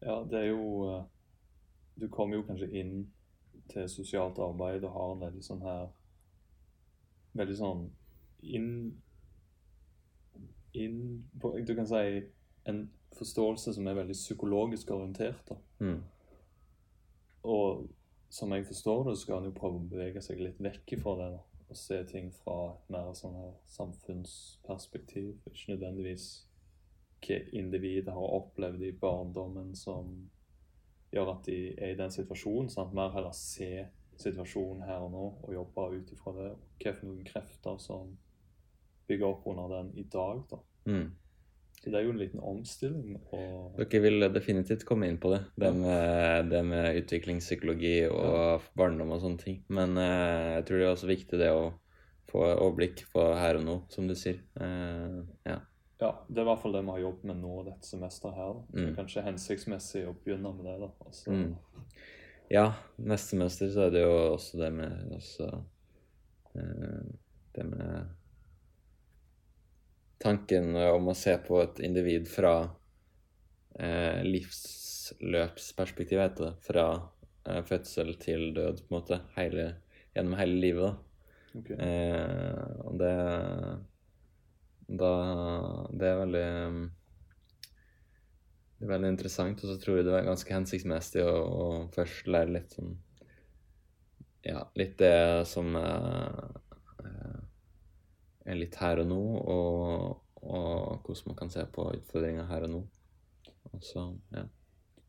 Ja, 0.00 0.24
det 0.30 0.38
er 0.38 0.48
jo 0.52 0.90
eh, 0.90 1.04
Du 2.00 2.08
kommer 2.08 2.36
jo 2.36 2.44
kanskje 2.46 2.70
inn 2.70 3.08
til 3.68 3.88
sosialt 3.88 4.38
arbeid 4.38 4.84
og 4.84 4.92
har 4.94 5.12
en 5.12 5.20
veldig 5.24 5.42
sånn 5.42 5.62
her 5.62 5.88
Veldig 7.34 7.56
sånn 7.58 7.80
inn, 8.42 8.68
inn 10.74 11.24
på, 11.40 11.50
Du 11.66 11.74
kan 11.74 11.86
si 11.90 12.22
en 12.68 12.84
forståelse 13.18 13.74
som 13.74 13.86
er 13.88 13.94
veldig 13.98 14.14
psykologisk 14.14 14.90
orientert. 14.94 15.42
da. 15.48 15.56
Mm. 15.80 16.02
Og 17.48 17.86
som 18.28 18.52
jeg 18.52 18.66
forstår 18.68 19.06
det, 19.08 19.18
skal 19.18 19.40
han 19.40 19.48
jo 19.48 19.56
prøve 19.56 19.80
å 19.80 19.88
bevege 19.90 20.22
seg 20.24 20.42
litt 20.42 20.60
vekk 20.60 20.98
ifra 20.98 21.14
det. 21.22 21.30
Og 21.68 21.76
se 21.76 21.98
ting 22.08 22.30
fra 22.32 22.58
et 22.72 22.92
mer 22.92 23.12
sånn 23.16 23.36
her 23.36 23.54
samfunnsperspektiv. 23.72 25.34
Ikke 25.48 25.74
nødvendigvis 25.74 26.28
hva 27.24 27.38
individet 27.58 28.14
har 28.14 28.34
opplevd 28.38 28.84
i 28.86 28.94
barndommen 29.00 29.72
som 29.76 30.12
gjør 31.12 31.32
at 31.34 31.48
de 31.48 31.58
er 31.74 31.94
i 31.94 31.98
den 31.98 32.12
situasjonen. 32.14 32.70
Sant? 32.72 32.94
Mer 32.96 33.12
heller 33.16 33.34
se 33.36 33.88
situasjonen 34.18 34.84
her 34.86 35.04
og 35.04 35.12
nå 35.14 35.24
og 35.46 35.54
jobbe 35.54 35.86
ut 35.96 36.12
ifra 36.14 36.34
det. 36.36 36.50
Noen 37.02 37.24
krefter 37.26 37.78
som 37.82 38.16
bygger 39.08 39.32
opp 39.32 39.46
under 39.48 39.72
den 39.78 39.92
i 39.98 40.04
dag. 40.04 40.42
da. 40.50 40.60
Mm. 40.88 41.10
Så 41.78 41.92
det 41.92 41.98
er 42.00 42.06
jo 42.08 42.12
en 42.12 42.18
liten 42.18 42.40
omstilling. 42.42 43.18
og... 43.30 43.76
Dere 43.78 44.00
vil 44.02 44.26
definitivt 44.34 44.84
komme 44.88 45.06
inn 45.06 45.20
på 45.22 45.30
det, 45.30 45.44
det 45.62 45.70
med, 45.76 46.48
det 46.50 46.62
med 46.66 46.98
utviklingspsykologi 47.04 47.96
og 48.10 48.66
barndom 48.78 49.14
og 49.14 49.22
sånne 49.22 49.42
ting. 49.44 49.60
Men 49.70 49.94
eh, 50.02 50.56
jeg 50.58 50.66
tror 50.66 50.80
det 50.80 50.88
er 50.88 50.94
også 50.96 51.10
viktig 51.12 51.38
det 51.38 51.52
å 51.54 51.68
få 52.28 52.44
overblikk 52.50 53.06
på 53.14 53.24
her 53.38 53.60
og 53.60 53.64
nå, 53.64 53.76
som 53.94 54.10
du 54.10 54.16
sier. 54.18 54.42
Eh, 54.60 55.20
ja. 55.48 55.60
Ja, 55.98 56.12
det 56.28 56.38
er 56.38 56.44
i 56.44 56.50
hvert 56.50 56.60
fall 56.62 56.76
det 56.76 56.84
vi 56.86 56.94
har 56.94 57.00
jobbet 57.02 57.30
med 57.30 57.40
nå 57.42 57.54
dette 57.66 57.88
semesteret 57.88 58.36
her. 58.38 58.60
Mm. 58.74 58.90
Kanskje 58.98 59.24
hensiktsmessig 59.26 60.04
å 60.06 60.14
begynne 60.14 60.52
med 60.54 60.68
det. 60.68 60.76
da. 60.82 60.90
Altså, 61.06 61.30
Mm. 61.32 61.56
Ja, 62.48 62.72
neste 62.96 63.34
semester 63.34 63.68
så 63.68 63.86
er 63.86 63.90
det 63.92 64.02
jo 64.06 64.12
også 64.32 64.58
det 64.58 64.70
med 64.72 65.10
også, 65.12 65.48
eh, 66.54 67.08
Det 67.54 67.64
med 67.66 68.06
tanken 70.22 70.76
om 70.76 71.10
å 71.10 71.16
se 71.16 71.34
på 71.44 71.60
et 71.62 71.80
individ 71.86 72.28
fra 72.30 72.54
eh, 73.78 74.24
livsløpsperspektiv, 74.26 76.20
heter 76.22 76.48
det. 76.48 76.54
Fra 76.66 76.86
eh, 77.46 77.62
fødsel 77.68 78.14
til 78.22 78.50
død, 78.56 78.82
på 78.86 78.90
en 78.90 78.98
måte. 78.98 79.20
Hele, 79.36 79.68
gjennom 80.16 80.38
hele 80.40 80.58
livet, 80.62 80.88
da. 80.88 81.60
ok. 81.60 81.70
Eh, 81.86 82.66
og 82.86 82.98
det 83.02 83.14
da, 84.88 85.12
Det 85.92 86.06
er 86.08 86.20
veldig 86.22 86.46
Det 88.78 88.86
er 88.86 88.92
veldig 88.92 89.10
interessant, 89.12 89.64
og 89.64 89.68
så 89.72 89.76
tror 89.82 89.98
jeg 89.98 90.06
det 90.06 90.14
er 90.16 90.30
ganske 90.30 90.54
hensiktsmessig 90.54 91.24
å, 91.26 91.34
å 91.34 91.66
først 91.94 92.30
lære 92.30 92.54
litt 92.56 92.76
sånn 92.76 92.94
Ja, 94.46 94.62
litt 94.78 94.96
det 95.02 95.44
som 95.50 95.74
eh, 95.76 95.82
eh, 95.82 96.67
litt 98.56 98.76
her 98.80 98.98
og 99.02 99.06
nå, 99.10 99.22
og, 99.44 100.16
og 100.42 101.02
hvordan 101.04 101.28
man 101.32 101.36
kan 101.36 101.50
se 101.52 101.64
på 101.72 101.92
utfordringer 101.98 102.44
her 102.48 102.62
og 102.64 102.70
nå. 102.76 102.82
Og 103.72 103.80
ja. 104.32 104.42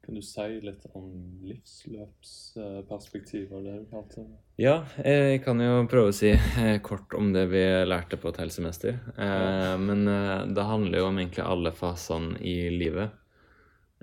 Kan 0.04 0.16
du 0.18 0.22
si 0.26 0.60
litt 0.66 0.84
om 0.98 1.08
livsløpsperspektiver, 1.46 3.58
det 3.62 3.74
du 3.84 3.88
kalte 3.92 4.16
det? 4.24 4.38
Ja, 4.58 4.78
jeg 5.06 5.44
kan 5.46 5.58
jo 5.62 5.88
prøve 5.92 6.10
å 6.10 6.16
si 6.16 6.32
eh, 6.34 6.82
kort 6.82 7.14
om 7.14 7.34
det 7.36 7.46
vi 7.52 7.62
lærte 7.86 8.18
på 8.18 8.30
et 8.32 8.38
helsemester. 8.42 8.98
Eh. 9.16 9.78
Men 9.78 10.08
eh, 10.10 10.46
det 10.56 10.64
handler 10.66 11.00
jo 11.00 11.06
om 11.12 11.18
egentlig 11.22 11.44
alle 11.46 11.72
fasene 11.78 12.40
i 12.42 12.70
livet. 12.74 13.10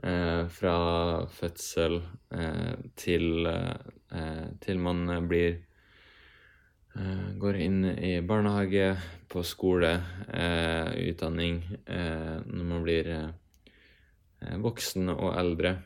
eh, 0.03 0.49
fra 0.49 1.27
fødsel 1.33 2.03
eh, 2.31 2.75
til, 2.96 3.46
eh, 3.46 4.46
til 4.61 4.79
man 4.79 5.29
blir 5.29 5.62
eh, 6.96 7.33
Går 7.40 7.59
inn 7.61 7.85
i 7.85 8.20
barnehage, 8.25 8.96
på 9.28 9.42
skole, 9.46 9.92
eh, 10.28 10.90
utdanning, 11.10 11.62
eh, 11.86 12.38
når 12.46 12.64
man 12.64 12.82
blir 12.86 13.12
voksen 14.62 15.08
og 15.10 15.34
eldre. 15.40 15.76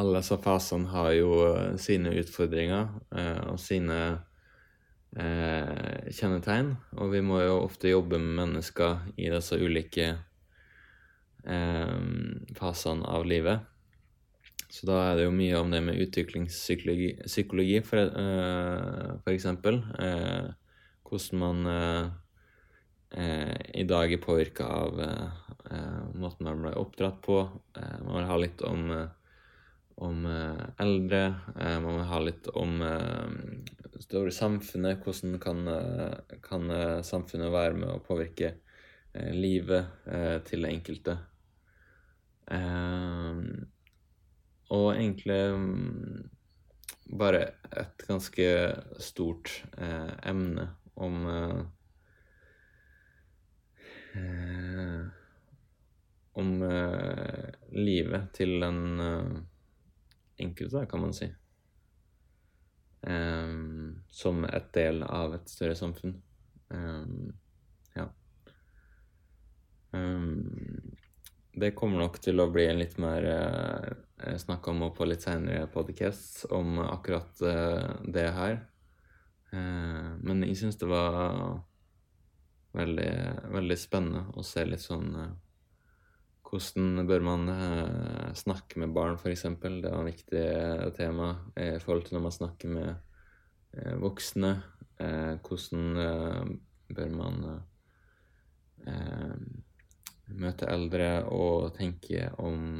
Alle 0.00 0.22
disse 0.22 0.38
fasene 0.40 0.88
har 0.88 1.12
jo 1.12 1.32
sine 1.78 2.14
utfordringer 2.16 2.88
og 3.52 3.58
sine 3.60 3.98
eh, 5.16 6.08
kjennetegn. 6.12 6.72
Og 6.98 7.12
vi 7.12 7.20
må 7.24 7.42
jo 7.42 7.60
ofte 7.66 7.92
jobbe 7.92 8.20
med 8.20 8.38
mennesker 8.40 9.12
i 9.16 9.28
disse 9.32 9.58
ulike 9.60 10.08
eh, 11.44 11.98
fasene 12.58 13.08
av 13.08 13.28
livet. 13.28 13.68
Så 14.72 14.88
da 14.88 15.02
er 15.04 15.18
det 15.18 15.26
jo 15.26 15.36
mye 15.36 15.58
om 15.60 15.72
det 15.72 15.82
med 15.84 16.00
utviklingspsykologi, 16.00 17.10
psykologi 17.26 17.82
for, 17.84 18.08
eh, 18.08 19.08
for 19.20 19.34
eksempel. 19.34 19.82
Eh, 20.00 20.52
hvordan 21.04 21.42
man 21.42 21.66
eh, 21.68 22.04
eh, 22.06 22.10
i 23.12 23.84
dag 23.84 24.12
er 24.12 24.20
påvirka 24.22 24.64
av 24.64 25.00
måten 26.16 26.46
man 26.46 26.62
ble 26.64 26.72
oppdratt 26.80 27.18
på. 27.24 27.36
man 27.76 28.14
vil 28.16 28.28
ha 28.30 28.38
litt 28.40 28.62
om 28.64 28.86
om 30.02 30.26
eh, 30.26 30.64
eldre. 30.76 31.34
Eh, 31.60 31.80
man 31.80 31.96
vil 31.96 32.08
ha 32.10 32.20
litt 32.20 32.48
om 32.58 32.82
eh, 32.82 33.28
det 33.92 34.02
store 34.04 34.32
samfunnet. 34.34 35.04
Hvordan 35.04 35.38
kan, 35.42 35.68
kan, 36.44 36.72
samfunnet 37.04 37.52
være 37.52 37.78
med 37.78 37.90
å 37.92 38.02
påvirke 38.04 38.56
livet 39.12 39.90
til 40.48 40.64
det 40.64 40.70
enkelte? 40.72 41.18
og 44.72 44.86
egentlig 44.92 45.36
mm, 45.56 46.24
bare 47.20 47.42
et 47.80 48.04
ganske 48.08 48.46
stort 49.00 49.52
emne 49.78 50.66
om 50.96 51.20
om 56.38 56.50
livet 57.76 58.30
til 58.36 58.62
en 58.64 58.80
enkelte, 60.42 60.86
kan 60.90 61.00
man 61.00 61.14
si. 61.16 61.28
Um, 63.02 64.02
som 64.08 64.44
et 64.46 64.68
del 64.74 65.02
av 65.02 65.34
et 65.34 65.50
større 65.50 65.74
samfunn. 65.78 66.14
Um, 66.70 67.32
ja. 67.96 68.06
Um, 69.90 70.94
det 71.52 71.74
kommer 71.76 72.00
nok 72.00 72.20
til 72.22 72.40
å 72.40 72.48
bli 72.52 72.68
en 72.70 72.78
litt 72.78 72.94
mer 73.02 73.26
uh, 73.26 74.36
snakk 74.38 74.70
om 74.70 74.86
på 74.94 75.08
litt 75.08 75.26
senere 75.26 75.66
podcasts 75.72 76.46
om 76.54 76.78
akkurat 76.84 77.42
uh, 77.42 77.90
det 78.06 78.28
her. 78.38 78.60
Uh, 79.52 80.14
men 80.22 80.46
jeg 80.46 80.62
syns 80.62 80.78
det 80.80 80.88
var 80.88 81.58
veldig, 82.72 83.12
veldig 83.52 83.76
spennende 83.76 84.28
å 84.38 84.46
se 84.46 84.62
litt 84.64 84.80
sånn 84.80 85.10
uh, 85.18 85.32
hvordan 86.52 87.06
bør 87.08 87.22
man 87.24 87.48
eh, 87.48 88.32
snakke 88.36 88.80
med 88.82 88.92
barn, 88.92 89.16
f.eks.? 89.16 89.46
Det 89.62 89.88
er 89.88 89.94
et 89.96 90.08
viktig 90.10 90.40
eh, 90.42 90.90
tema 90.92 91.30
i 91.56 91.78
forhold 91.80 92.04
til 92.04 92.18
når 92.18 92.24
man 92.26 92.34
snakker 92.36 92.68
med 92.68 92.90
eh, 93.72 93.96
voksne. 94.00 94.52
hvordan 95.02 95.96
bør 96.94 97.08
man 97.10 97.38
møte 100.28 100.68
eldre 100.70 101.24
og 101.24 101.72
tenke 101.74 102.28
om, 102.38 102.78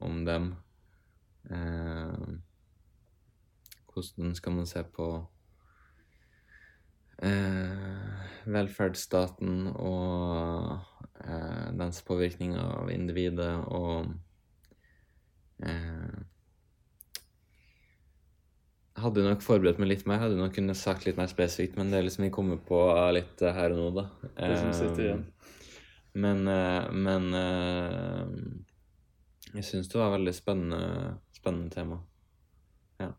om 0.00 0.24
dem? 0.24 0.54
hvordan 3.92 4.34
skal 4.34 4.56
man 4.56 4.66
se 4.66 4.84
på 4.96 5.08
velferdsstaten 8.46 9.66
og 9.74 10.91
eh, 11.24 11.70
dens 11.78 12.02
påvirkning 12.06 12.56
av 12.58 12.90
individet 12.92 13.52
og 13.72 14.12
eh, 15.64 16.20
hadde 19.02 19.24
nok 19.24 19.42
forberedt 19.44 19.80
meg 19.80 19.90
litt 19.92 20.04
mer, 20.06 20.20
hadde 20.22 20.38
nok 20.38 20.54
kunnet 20.56 20.78
sagt 20.78 21.06
litt 21.06 21.18
mer 21.18 21.30
spesifikt, 21.30 21.78
men 21.78 21.90
det 21.90 21.98
er 21.98 22.06
liksom 22.06 22.26
jeg 22.26 22.34
kommer 22.34 22.60
på 22.62 22.80
litt 23.16 23.40
her 23.42 23.74
og 23.74 23.80
nå, 23.80 23.88
da. 24.02 24.08
Det 24.36 24.58
som 24.60 24.74
sitter 24.76 25.06
igjen. 25.06 25.24
Men, 26.12 26.44
eh, 26.48 26.90
men 26.92 27.34
eh, 27.34 28.26
jeg 29.56 29.64
syns 29.64 29.88
det 29.88 30.00
var 30.00 30.12
veldig 30.12 30.34
spennende, 30.36 31.16
spennende 31.32 31.72
tema. 31.72 31.98
Ja. 33.00 33.10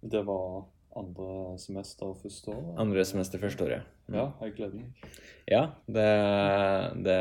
Det 0.00 0.22
var 0.28 0.66
andre 0.98 1.58
semester 1.60 2.10
og 2.10 2.18
første 2.22 2.52
år? 2.52 2.74
Andre 2.82 3.04
semester 3.08 3.40
første 3.42 3.64
året. 3.64 3.86
Mm. 4.06 4.16
Ja, 4.18 4.26
jeg 4.42 4.56
gleder 4.58 4.76
meg. 4.80 5.06
Ja, 5.50 5.62
det, 5.86 6.08
det 7.06 7.16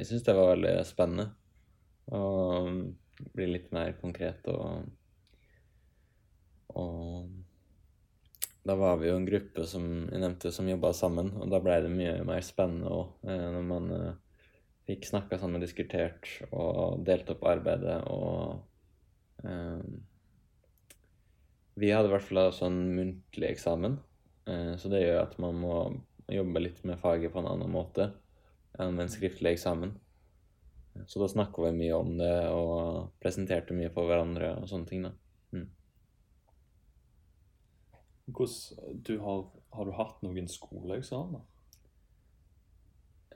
Jeg 0.00 0.10
syns 0.10 0.26
det 0.26 0.36
var 0.36 0.52
veldig 0.54 0.74
spennende. 0.88 1.30
Å 2.12 2.20
bli 3.34 3.48
litt 3.48 3.72
mer 3.72 3.94
konkret 4.00 4.46
og 4.52 4.84
Og 6.74 7.30
da 8.64 8.74
var 8.80 8.96
vi 8.98 9.10
jo 9.10 9.16
en 9.18 9.26
gruppe 9.28 9.66
som 9.68 9.84
jeg 10.08 10.20
nevnte, 10.20 10.50
som 10.52 10.68
jobba 10.68 10.94
sammen, 10.96 11.28
og 11.36 11.50
da 11.52 11.60
ble 11.62 11.76
det 11.84 11.90
mye 11.92 12.14
mer 12.24 12.40
spennende 12.42 12.88
òg, 12.88 13.10
eh, 13.28 13.44
når 13.52 13.66
man 13.68 13.90
eh, 13.92 14.38
fikk 14.88 15.04
snakka 15.10 15.38
sammen, 15.40 15.60
diskutert 15.62 16.30
og 16.48 17.04
delt 17.04 17.28
opp 17.34 17.44
arbeidet 17.48 17.98
og 18.08 18.64
eh, 19.44 19.84
vi 21.74 21.90
hadde 21.90 22.10
i 22.10 22.14
hvert 22.14 22.26
fall 22.26 22.52
sånn 22.54 22.80
muntlig 22.94 23.50
eksamen, 23.50 23.98
eh, 24.50 24.74
så 24.78 24.90
det 24.92 25.02
gjør 25.02 25.22
at 25.24 25.38
man 25.42 25.58
må 25.58 25.78
jobbe 26.30 26.62
litt 26.62 26.80
med 26.88 27.00
faget 27.02 27.32
på 27.34 27.42
en 27.42 27.50
annen 27.50 27.72
måte 27.72 28.12
enn 28.78 28.94
med 28.94 29.06
en 29.06 29.12
skriftlig 29.12 29.54
eksamen. 29.54 29.94
Så 31.10 31.18
da 31.18 31.28
snakka 31.30 31.62
vi 31.66 31.72
mye 31.74 31.96
om 31.98 32.12
det 32.18 32.34
og 32.54 33.10
presenterte 33.22 33.74
mye 33.74 33.90
for 33.94 34.06
hverandre 34.06 34.52
og 34.60 34.68
sånne 34.70 34.86
ting, 34.88 35.06
da. 35.06 35.10
Mm. 35.54 35.66
Hvordan, 38.30 39.00
du 39.06 39.18
har, 39.22 39.42
har, 39.74 39.88
du 39.88 39.98
hatt 39.98 40.22
noen 40.24 40.48
skoleeksamener? 40.50 41.42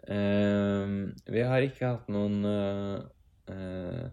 Eh, 0.09 0.95
vi 1.35 1.45
har 1.51 1.67
ikke 1.67 1.93
hatt 1.97 2.09
noen 2.15 2.47
eh, 2.47 4.07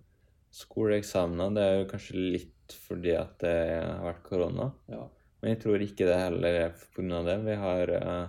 skoleeksamener. 0.55 1.55
Det 1.55 1.65
er 1.65 1.79
jo 1.79 1.87
kanskje 1.93 2.25
litt 2.37 2.54
fordi 2.73 3.13
at 3.17 3.37
det 3.43 3.53
har 3.83 4.03
vært 4.05 4.25
korona. 4.25 4.71
Ja. 4.91 5.03
Men 5.41 5.53
jeg 5.53 5.61
tror 5.61 5.83
ikke 5.83 6.07
det 6.09 6.17
heller 6.17 6.59
er 6.63 6.75
pga. 6.95 7.21
det. 7.27 7.37
Vi 7.45 7.55
har 7.61 7.91
uh, 8.01 8.27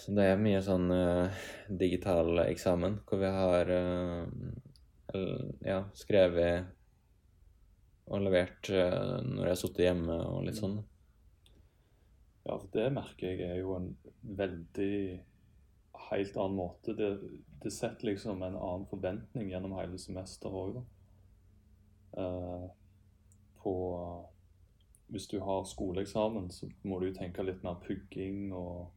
Så 0.00 0.14
det 0.16 0.28
er 0.30 0.40
mye 0.40 0.62
sånn 0.64 0.88
uh, 0.88 1.42
digital 1.68 2.46
eksamen 2.46 3.00
hvor 3.04 3.20
vi 3.20 3.32
har 3.34 3.72
uh, 3.74 4.24
ja, 5.66 5.82
skrevet 5.98 6.70
og 8.10 8.22
levert 8.24 8.70
når 8.70 9.44
jeg 9.44 9.50
har 9.52 9.58
sittet 9.58 9.84
hjemme 9.84 10.16
og 10.24 10.46
litt 10.46 10.58
sånn. 10.58 10.80
Ja, 12.46 12.56
for 12.56 12.70
det 12.74 12.86
merker 12.94 13.28
jeg 13.28 13.44
er 13.44 13.60
jo 13.60 13.74
en 13.76 13.90
veldig 14.22 15.20
helt 16.08 16.38
annen 16.40 16.56
måte. 16.58 16.94
Det, 16.98 17.10
det 17.62 17.72
setter 17.74 18.08
liksom 18.08 18.40
en 18.42 18.56
annen 18.56 18.86
forventning 18.90 19.50
gjennom 19.52 19.76
hele 19.78 20.00
semesteret 20.00 20.56
òg, 20.56 20.80
da. 20.80 20.99
Eh, 22.16 22.68
på 23.62 23.74
Hvis 25.06 25.26
du 25.26 25.40
har 25.40 25.64
skoleeksamen, 25.64 26.50
så 26.50 26.68
må 26.82 27.00
du 27.00 27.08
jo 27.08 27.14
tenke 27.16 27.42
litt 27.42 27.64
mer 27.66 27.80
pugging 27.82 28.52
og 28.54 28.92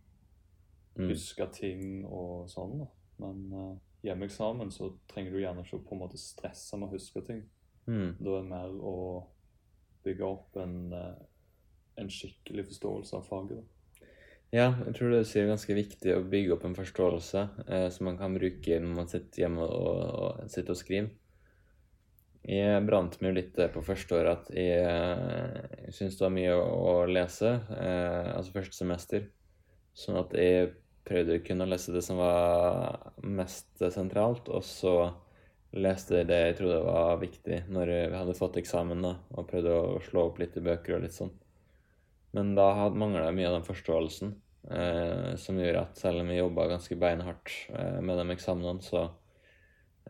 mm. 0.94 1.08
huske 1.10 1.48
ting 1.56 2.04
og 2.06 2.46
sånn. 2.54 2.76
da. 2.84 2.86
Men 3.24 3.40
uh, 3.50 3.72
hjemmeeksamen 4.06 4.70
så 4.72 4.92
trenger 5.10 5.34
du 5.34 5.40
gjerne 5.42 5.64
ikke 5.66 5.80
på 5.88 5.96
en 5.96 6.04
måte 6.04 6.22
stresse 6.22 6.78
med 6.78 6.92
å 6.92 6.94
huske 6.94 7.24
ting. 7.26 7.42
Mm. 7.88 8.14
Da 8.20 8.30
er 8.30 8.44
det 8.44 8.52
mer 8.52 8.76
å 8.78 8.96
bygge 10.06 10.30
opp 10.30 10.62
en, 10.62 10.78
uh, 10.94 11.18
en 11.98 12.14
skikkelig 12.14 12.68
forståelse 12.70 13.18
av 13.18 13.26
faget. 13.32 13.64
da. 13.64 13.74
Ja, 14.54 14.68
jeg 14.86 14.94
tror 15.00 15.10
det 15.10 15.24
er 15.26 15.50
ganske 15.50 15.74
viktig 15.74 16.14
å 16.14 16.26
bygge 16.30 16.54
opp 16.54 16.66
en 16.68 16.76
forståelse 16.78 17.40
eh, 17.66 17.88
som 17.90 18.06
man 18.06 18.20
kan 18.20 18.36
bruke 18.38 18.76
når 18.78 18.92
man 19.00 19.08
sitter 19.10 19.48
hjemme 19.48 19.66
og, 19.66 19.96
og 20.14 20.52
sitter 20.54 20.76
og 20.76 20.78
skriver. 20.78 21.08
Jeg 22.44 22.84
brant 22.84 23.16
meg 23.24 23.38
litt 23.38 23.60
på 23.72 23.82
første 23.88 24.18
året 24.18 24.42
at 24.42 24.56
jeg, 24.58 24.84
jeg 25.86 25.94
syntes 25.96 26.18
det 26.20 26.26
var 26.26 26.34
mye 26.36 26.56
å 26.60 26.96
lese, 27.08 27.54
eh, 27.78 28.32
altså 28.36 28.58
første 28.58 28.76
semester. 28.76 29.30
Sånn 29.96 30.20
at 30.20 30.34
jeg 30.36 30.74
prøvde 31.08 31.38
å 31.40 31.44
kunne 31.46 31.68
lese 31.72 31.94
det 31.96 32.02
som 32.04 32.20
var 32.20 33.14
mest 33.24 33.80
sentralt, 33.96 34.52
og 34.52 34.64
så 34.68 35.14
leste 35.74 36.20
jeg 36.20 36.30
det 36.30 36.40
jeg 36.42 36.58
trodde 36.60 36.84
var 36.86 37.22
viktig 37.22 37.64
når 37.74 37.94
vi 38.12 38.20
hadde 38.20 38.38
fått 38.38 38.60
eksamen, 38.62 39.08
og 39.08 39.48
prøvde 39.50 39.74
å 39.80 40.04
slå 40.04 40.28
opp 40.28 40.44
litt 40.44 40.60
i 40.60 40.66
bøker 40.66 40.98
og 40.98 41.06
litt 41.06 41.16
sånn. 41.16 41.32
Men 42.36 42.56
da 42.58 42.90
mangla 42.90 43.28
jeg 43.30 43.38
mye 43.40 43.50
av 43.50 43.60
den 43.60 43.68
forståelsen, 43.68 44.36
eh, 44.74 45.34
som 45.40 45.60
gjorde 45.60 45.88
at 45.88 46.00
selv 46.02 46.24
om 46.24 46.32
jeg 46.32 46.44
jobba 46.44 46.70
ganske 46.76 46.98
beinhardt 47.00 47.56
eh, 47.72 48.00
med 48.02 48.20
de 48.20 48.36
eksamenene, 48.36 48.84
så 48.84 49.04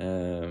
eh, 0.01 0.47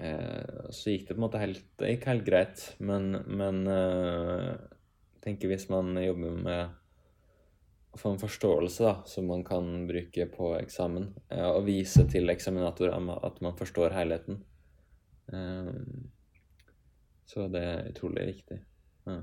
så 0.00 0.92
gikk 0.92 1.08
det 1.08 1.14
på 1.14 1.18
en 1.18 1.24
måte 1.26 1.40
helt 1.42 1.64
Det 1.76 1.90
gikk 1.90 2.06
helt 2.08 2.22
greit, 2.24 2.62
men, 2.78 3.10
men 3.28 3.64
eh, 3.68 4.46
jeg 4.54 5.24
tenker 5.26 5.50
hvis 5.52 5.66
man 5.72 5.92
jobber 6.00 6.38
med 6.46 6.76
å 7.90 7.98
få 7.98 8.14
en 8.14 8.22
forståelse 8.22 8.86
da, 8.86 8.94
som 9.10 9.26
man 9.28 9.42
kan 9.44 9.68
bruke 9.88 10.26
på 10.30 10.54
eksamen, 10.60 11.10
eh, 11.28 11.48
og 11.50 11.66
vise 11.66 12.06
til 12.08 12.32
eksaminator 12.32 12.94
at 12.94 13.42
man 13.44 13.58
forstår 13.58 13.96
helheten, 13.96 14.44
så 17.30 17.44
det 17.46 17.60
er 17.62 17.90
utrolig 17.92 18.24
viktig. 18.32 18.56
Ja. 19.06 19.20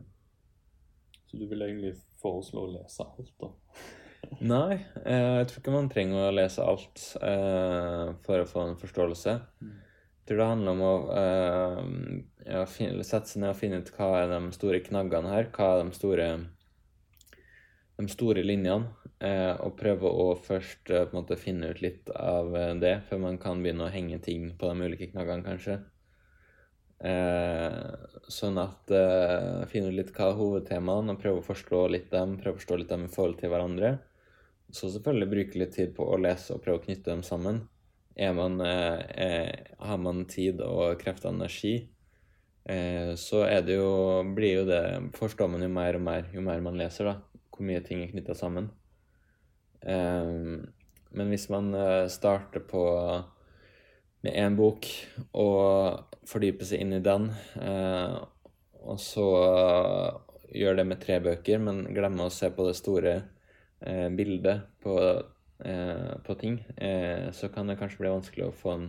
Så 1.28 1.38
du 1.38 1.48
vil 1.50 1.64
egentlig 1.66 1.98
foreslå 2.22 2.64
å 2.64 2.70
lese 2.78 3.04
alt, 3.04 3.34
da? 3.42 3.50
Nei, 4.54 4.78
eh, 5.04 5.34
jeg 5.40 5.50
tror 5.50 5.62
ikke 5.62 5.74
man 5.76 5.90
trenger 5.92 6.28
å 6.28 6.36
lese 6.36 6.64
alt 6.64 7.04
eh, 7.20 8.14
for 8.24 8.44
å 8.44 8.48
få 8.48 8.64
en 8.64 8.80
forståelse. 8.80 9.36
Mm. 9.64 9.76
Tror 10.28 10.42
det 10.42 10.48
handler 10.50 10.76
om 10.76 10.82
å 10.84 10.94
uh, 11.08 11.82
ja, 12.44 12.66
finne, 12.68 13.06
sette 13.08 13.32
seg 13.32 13.44
ned 13.44 13.54
og 13.54 13.60
finne 13.62 13.80
ut 13.80 13.92
hva 13.96 14.10
er 14.20 14.32
de 14.34 14.40
store 14.58 14.82
knaggene 14.84 15.32
her, 15.32 15.48
hva 15.56 15.70
er 15.78 15.86
de 15.86 15.96
store, 15.96 16.32
de 17.98 18.10
store 18.12 18.46
linjene, 18.46 18.94
Uh, 19.18 19.58
og 19.66 19.80
prøve 19.80 20.06
å 20.06 20.26
først 20.46 20.92
uh, 20.94 21.08
på 21.08 21.10
en 21.10 21.16
måte 21.16 21.40
finne 21.42 21.72
ut 21.74 21.80
litt 21.82 22.12
av 22.14 22.52
det, 22.78 22.92
før 23.08 23.24
man 23.24 23.40
kan 23.42 23.64
begynne 23.64 23.88
å 23.88 23.90
henge 23.90 24.20
ting 24.22 24.52
på 24.60 24.70
de 24.70 24.86
ulike 24.86 25.08
knaggene, 25.10 25.42
kanskje. 25.42 25.80
Sånn 28.30 28.60
at 28.62 28.94
finne 29.72 29.90
ut 29.90 29.98
litt 29.98 30.14
hva 30.14 30.28
er 30.30 30.38
hovedtemaene, 30.38 31.16
og 31.16 31.24
prøve 31.24 31.42
å 31.42 31.48
forstå 31.48 31.82
litt 31.96 32.12
dem, 32.14 32.38
prøve 32.38 32.60
å 32.60 32.60
forstå 32.62 32.78
litt 32.78 32.94
dem 32.94 33.08
i 33.08 33.12
forhold 33.16 33.42
til 33.42 33.54
hverandre. 33.54 33.92
Så 34.70 34.92
selvfølgelig 34.94 35.32
bruke 35.34 35.64
litt 35.64 35.74
tid 35.80 35.98
på 35.98 36.06
å 36.06 36.22
lese 36.22 36.54
og 36.54 36.62
prøve 36.62 36.84
å 36.84 36.86
knytte 36.86 37.10
dem 37.10 37.26
sammen. 37.26 37.64
Man, 38.18 38.62
eh, 38.62 39.00
eh, 39.24 39.56
har 39.80 39.98
man 39.98 40.26
tid 40.26 40.62
og 40.66 40.98
krefter 40.98 41.30
og 41.30 41.36
energi, 41.36 41.76
eh, 42.66 43.14
så 43.14 43.44
er 43.46 43.62
det 43.62 43.76
jo, 43.78 44.24
blir 44.34 44.56
jo 44.56 44.64
det 44.66 44.82
Forstår 45.14 45.52
man 45.54 45.62
jo 45.62 45.70
mer 45.70 46.00
og 46.00 46.02
mer 46.02 46.32
jo 46.34 46.42
mer 46.42 46.64
man 46.66 46.80
leser, 46.80 47.12
da. 47.12 47.42
Hvor 47.54 47.66
mye 47.70 47.84
ting 47.86 48.02
er 48.02 48.12
knytta 48.12 48.36
sammen. 48.38 48.70
Men 49.88 51.30
hvis 51.32 51.48
man 51.50 51.72
starter 52.12 52.62
på 52.70 52.84
med 54.26 54.34
én 54.34 54.58
bok 54.58 54.86
og 55.38 56.18
fordyper 56.28 56.68
seg 56.68 56.84
inn 56.84 56.98
i 56.98 57.02
den, 57.02 57.30
og 58.84 59.00
så 59.02 59.26
gjør 60.54 60.78
det 60.78 60.86
med 60.90 61.02
tre 61.02 61.18
bøker, 61.24 61.62
men 61.64 61.88
glemmer 61.96 62.28
å 62.28 62.34
se 62.34 62.52
på 62.54 62.68
det 62.68 62.76
store 62.78 63.16
bildet 64.14 64.68
på, 64.84 65.00
på 65.58 66.36
ting, 66.38 66.60
eh, 66.78 67.32
så 67.34 67.50
kan 67.50 67.68
det 67.68 67.78
kanskje 67.80 68.04
bli 68.04 68.14
vanskelig 68.14 68.46
å 68.48 68.56
få 68.56 68.76
en 68.76 68.88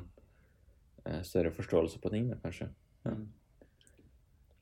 eh, 1.05 1.23
større 1.25 1.53
forståelse 1.55 2.01
på 2.03 2.13
ting, 2.13 2.29
kanskje. 2.43 2.69
Ja. 3.07 3.15
Mm. 3.15 3.27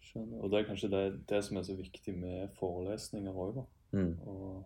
Skjønner. 0.07 0.39
Og 0.41 0.51
det 0.53 0.61
er 0.61 0.69
kanskje 0.69 0.93
det, 0.93 1.05
det 1.29 1.43
som 1.45 1.59
er 1.59 1.67
så 1.67 1.75
viktig 1.77 2.15
med 2.15 2.55
forelesninger 2.61 3.33
òg, 3.35 3.59
da. 3.59 3.65
Mm. 3.97 4.15
Og 4.29 4.65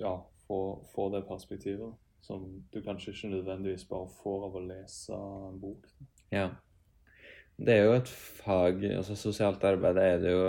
ja, 0.00 0.14
få, 0.46 0.60
få 0.92 1.08
det 1.14 1.24
perspektivet 1.28 1.94
som 2.24 2.44
du 2.72 2.78
kanskje 2.82 3.12
ikke 3.12 3.32
nødvendigvis 3.34 3.84
bare 3.88 4.08
får 4.22 4.46
av 4.46 4.54
å 4.56 4.62
lese 4.64 5.16
en 5.48 5.58
bok. 5.60 5.88
Ja. 6.32 6.48
Det 7.54 7.74
er 7.76 7.84
jo 7.84 7.96
et 7.98 8.10
fag, 8.10 8.80
altså 8.96 9.14
sosialt 9.18 9.62
arbeid 9.68 10.00
er 10.02 10.16
det 10.22 10.32
jo 10.32 10.46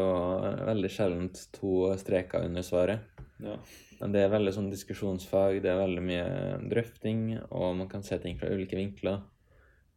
veldig 0.65 0.89
sjeldent 0.89 1.41
to 1.53 1.91
streker 2.01 2.47
under 2.47 2.65
svaret. 2.65 3.03
Ja. 3.43 3.59
Det 3.99 4.21
er 4.21 4.33
veldig 4.33 4.51
sånn 4.55 4.71
diskusjonsfag, 4.71 5.61
det 5.63 5.71
er 5.71 5.79
veldig 5.79 6.03
mye 6.03 6.25
drøfting, 6.71 7.21
og 7.49 7.77
man 7.79 7.89
kan 7.91 8.03
se 8.05 8.17
ting 8.21 8.39
fra 8.39 8.51
ulike 8.51 8.77
vinkler. 8.79 9.21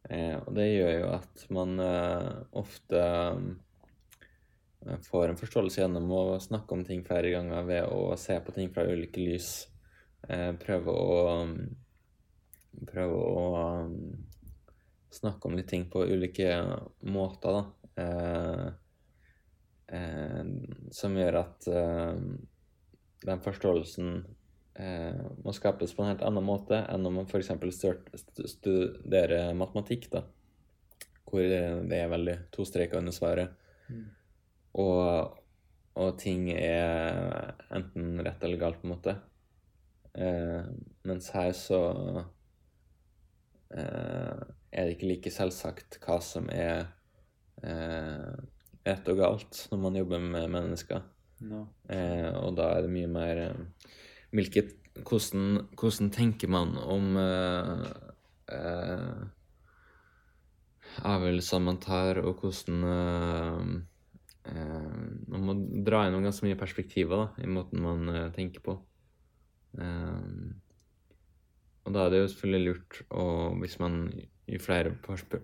Eh, 0.09 0.37
og 0.39 0.53
det 0.55 0.69
gjør 0.69 0.93
jo 0.95 1.09
at 1.17 1.43
man 1.53 1.75
eh, 1.83 2.29
ofte 2.61 3.01
eh, 3.03 5.01
får 5.09 5.33
en 5.33 5.41
forståelse 5.41 5.83
gjennom 5.83 6.07
å 6.15 6.23
snakke 6.41 6.77
om 6.77 6.85
ting 6.87 7.03
flere 7.07 7.33
ganger 7.35 7.67
ved 7.67 7.91
å 7.91 8.15
se 8.17 8.39
på 8.39 8.55
ting 8.55 8.71
fra 8.73 8.87
ulike 8.87 9.21
lys. 9.25 9.51
Eh, 10.29 10.51
prøve 10.63 10.95
å 10.95 11.19
Prøve 12.87 13.15
å 13.17 13.45
um, 13.85 13.95
snakke 15.11 15.49
om 15.49 15.57
litt 15.57 15.67
ting 15.71 15.87
på 15.91 16.05
ulike 16.05 16.51
måter, 17.11 17.57
da. 17.57 17.63
Eh, 17.99 18.67
eh, 19.97 20.51
som 20.95 21.17
gjør 21.17 21.39
at 21.41 21.67
eh, 21.73 22.21
den 23.25 23.41
forståelsen 23.43 24.11
eh, 24.79 25.23
må 25.43 25.53
skapes 25.55 25.93
på 25.95 26.03
en 26.03 26.13
helt 26.13 26.23
annen 26.25 26.45
måte 26.45 26.81
enn 26.87 27.07
om 27.07 27.19
man 27.19 27.27
f.eks. 27.27 27.51
studerer 28.53 29.53
matematikk, 29.57 30.09
da. 30.13 30.23
Hvor 31.29 31.43
det 31.43 31.97
er 31.99 32.09
veldig 32.09 32.37
to 32.53 32.65
streker 32.65 33.01
under 33.01 33.13
svaret. 33.13 33.53
Mm. 33.89 34.05
Og, 34.81 35.35
og 35.99 36.13
ting 36.21 36.47
er 36.53 37.53
enten 37.75 38.21
rett 38.25 38.45
eller 38.45 38.61
galt, 38.61 38.79
på 38.81 38.89
en 38.89 38.95
måte. 38.95 39.17
Eh, 40.13 40.63
mens 41.05 41.29
her 41.35 41.51
så 41.53 41.81
eh, 43.69 44.39
er 44.71 44.87
det 44.87 44.95
ikke 44.95 45.11
like 45.11 45.33
selvsagt 45.33 45.99
hva 46.03 46.17
som 46.23 46.49
er 46.53 46.87
eh, 47.61 48.33
rett 48.87 49.11
og 49.11 49.21
galt 49.21 49.63
når 49.71 49.83
man 49.85 49.99
jobber 50.01 50.23
med 50.23 50.49
mennesker. 50.55 51.05
Ja. 51.39 51.63
Eh, 51.95 52.29
og 52.41 52.55
da 52.59 52.69
er 52.75 52.85
det 52.85 52.93
mye 52.93 53.09
mer 53.11 53.41
eh, 53.45 53.89
hvilket, 54.35 54.73
hvordan, 55.07 55.69
hvordan 55.79 56.11
tenker 56.13 56.51
man 56.51 56.75
om 56.79 57.15
eh, 57.21 57.85
eh, 58.55 59.21
avgjørelser 61.07 61.63
man 61.63 61.79
tar, 61.83 62.19
og 62.23 62.43
hvordan 62.43 62.87
eh, 62.93 63.61
eh, 64.51 64.95
Man 65.29 65.45
må 65.45 65.55
dra 65.85 66.07
inn 66.07 66.19
ganske 66.25 66.47
mye 66.47 66.59
perspektiver 66.59 67.23
da, 67.23 67.27
i 67.45 67.51
måten 67.51 67.85
man 67.85 68.09
tenker 68.35 68.63
på. 68.65 68.79
Og 71.85 71.93
da 71.93 72.05
er 72.05 72.11
det 72.11 72.19
jo 72.23 72.29
selvfølgelig 72.31 72.65
lurt 72.65 72.97
å 73.13 73.25
Hvis 73.61 73.75
man 73.79 73.99
jo 74.49 74.59
flere 74.61 74.95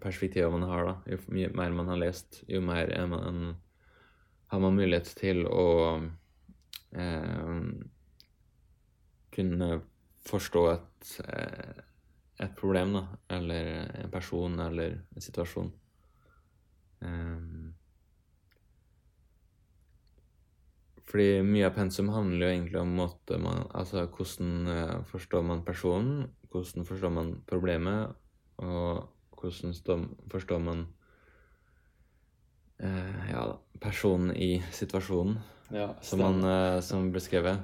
perspektiver 0.01 0.49
man 0.49 0.65
har, 0.65 0.87
da, 0.89 0.95
jo 1.13 1.19
mye 1.33 1.51
mer 1.53 1.75
man 1.77 1.91
har 1.93 1.99
lest, 2.01 2.41
jo 2.49 2.61
mer 2.65 2.89
er 2.89 3.05
man, 3.09 3.53
har 4.47 4.61
man 4.61 4.77
mulighet 4.77 5.09
til 5.17 5.45
å 5.49 5.67
eh, 6.95 7.69
kunne 9.35 9.69
forstå 10.25 10.65
et, 10.71 11.15
eh, 11.27 11.81
et 12.45 12.55
problem, 12.57 12.93
da, 12.97 13.05
eller 13.37 13.71
en 14.03 14.11
person, 14.11 14.59
eller 14.59 14.99
en 15.15 15.25
situasjon. 15.27 15.71
Eh, 17.01 17.41
fordi 21.05 21.41
mye 21.45 21.67
av 21.67 21.75
pensum 21.75 22.09
handler 22.09 22.47
jo 22.47 22.53
egentlig 22.53 22.81
om 22.81 22.95
måte 22.97 23.37
man, 23.41 23.65
altså 23.73 24.07
hvordan 24.07 24.67
eh, 24.67 24.97
forstår 25.11 25.45
man 25.45 25.65
personen, 25.65 26.29
hvordan 26.51 26.87
forstår 26.87 27.13
man 27.13 27.33
problemet, 27.47 28.15
og 28.57 29.11
hvordan 29.35 29.75
forstår 30.31 30.59
man 30.63 30.87
eh, 32.79 33.31
ja, 33.31 33.45
personen 33.81 34.35
i 34.35 34.57
situasjonen 34.71 35.39
Ja, 35.73 35.93
som, 36.01 36.19
man, 36.21 36.43
eh, 36.43 36.81
som 36.85 37.11
beskrevet. 37.13 37.59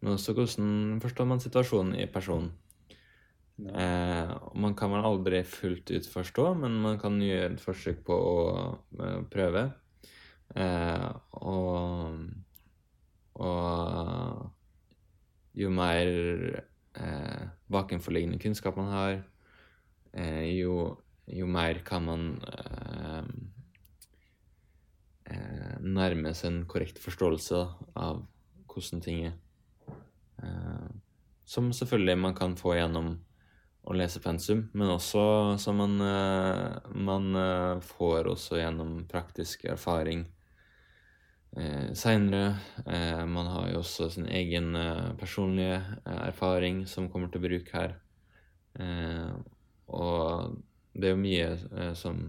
Men 0.00 0.18
også 0.18 0.34
hvordan 0.36 1.00
forstår 1.02 1.28
man 1.28 1.40
situasjonen 1.40 1.94
i 1.96 2.06
personen. 2.12 2.52
Eh, 3.58 4.32
man 4.58 4.74
kan 4.74 4.90
vel 4.90 5.06
aldri 5.06 5.44
fullt 5.46 5.90
ut 5.94 6.08
forstå, 6.10 6.48
men 6.58 6.80
man 6.82 6.98
kan 6.98 7.20
gjøre 7.22 7.52
et 7.54 7.62
forsøk 7.62 8.02
på 8.06 8.16
å 8.18 8.40
eh, 8.98 9.20
prøve. 9.30 9.62
Eh, 10.54 11.08
og, 11.40 12.18
og 13.38 14.50
jo 15.54 15.70
mer 15.70 16.10
eh, 16.98 17.42
bakenforliggende 17.70 18.38
kunnskap 18.42 18.76
man 18.76 18.90
har, 18.92 19.22
eh, 20.12 20.50
jo, 20.58 20.98
jo 21.30 21.46
mer 21.46 21.80
kan 21.86 22.04
man 22.10 22.26
eh, 22.50 22.83
nærme 25.84 26.32
seg 26.34 26.50
en 26.50 26.62
korrekt 26.70 26.98
forståelse 27.02 27.60
av 28.00 28.24
hvordan 28.72 29.04
ting 29.04 29.24
er. 29.28 29.36
Eh, 30.42 30.90
som 31.44 31.72
selvfølgelig 31.72 32.18
man 32.18 32.34
kan 32.34 32.56
få 32.56 32.74
gjennom 32.78 33.14
å 33.84 33.96
lese 33.96 34.20
pensum, 34.24 34.64
men 34.72 34.92
også 34.94 35.24
som 35.60 35.76
man, 35.76 35.98
eh, 36.00 36.92
man 36.96 37.36
eh, 37.36 37.82
får 37.84 38.30
også 38.32 38.60
gjennom 38.62 38.94
praktisk 39.10 39.66
erfaring 39.68 40.24
eh, 41.56 41.92
seinere. 41.92 42.56
Man 43.28 43.50
har 43.52 43.68
jo 43.72 43.82
også 43.82 44.08
sin 44.16 44.26
egen 44.26 44.72
personlige 45.20 45.82
erfaring 46.04 46.84
som 46.88 47.10
kommer 47.12 47.30
til 47.32 47.44
bruk 47.44 47.68
her. 47.76 47.98
Og 49.86 50.56
det 50.94 51.10
er 51.10 51.14
jo 51.14 51.20
mye 51.20 51.92
som 51.94 52.24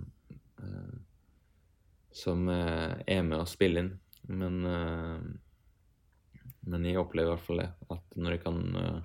som 2.16 2.48
eh, 2.50 2.94
er 3.08 3.26
med 3.28 3.42
å 3.42 3.50
spille 3.50 3.84
inn. 3.84 3.92
Men, 4.32 4.62
eh, 4.70 6.40
men 6.72 6.88
jeg 6.88 7.02
opplever 7.02 7.34
i 7.34 7.34
hvert 7.34 7.46
fall 7.46 7.62
det. 7.62 7.70
At 7.92 8.18
når 8.18 8.38
jeg 8.38 8.44
kan 8.46 8.62
eh, 8.82 9.02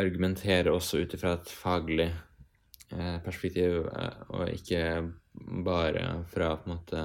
argumentere 0.00 0.72
også 0.72 1.04
ut 1.04 1.16
ifra 1.16 1.36
et 1.38 1.52
faglig 1.52 2.10
perspektiv, 3.22 3.84
og 4.34 4.48
ikke 4.50 4.80
bare 5.62 6.24
fra 6.26 6.48
på 6.58 6.66
en 6.66 6.72
måte 6.72 7.02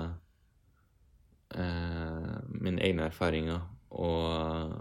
eh, 1.53 2.31
mine 2.49 2.81
egne 2.81 3.05
erfaringer 3.11 3.61
og 3.93 4.79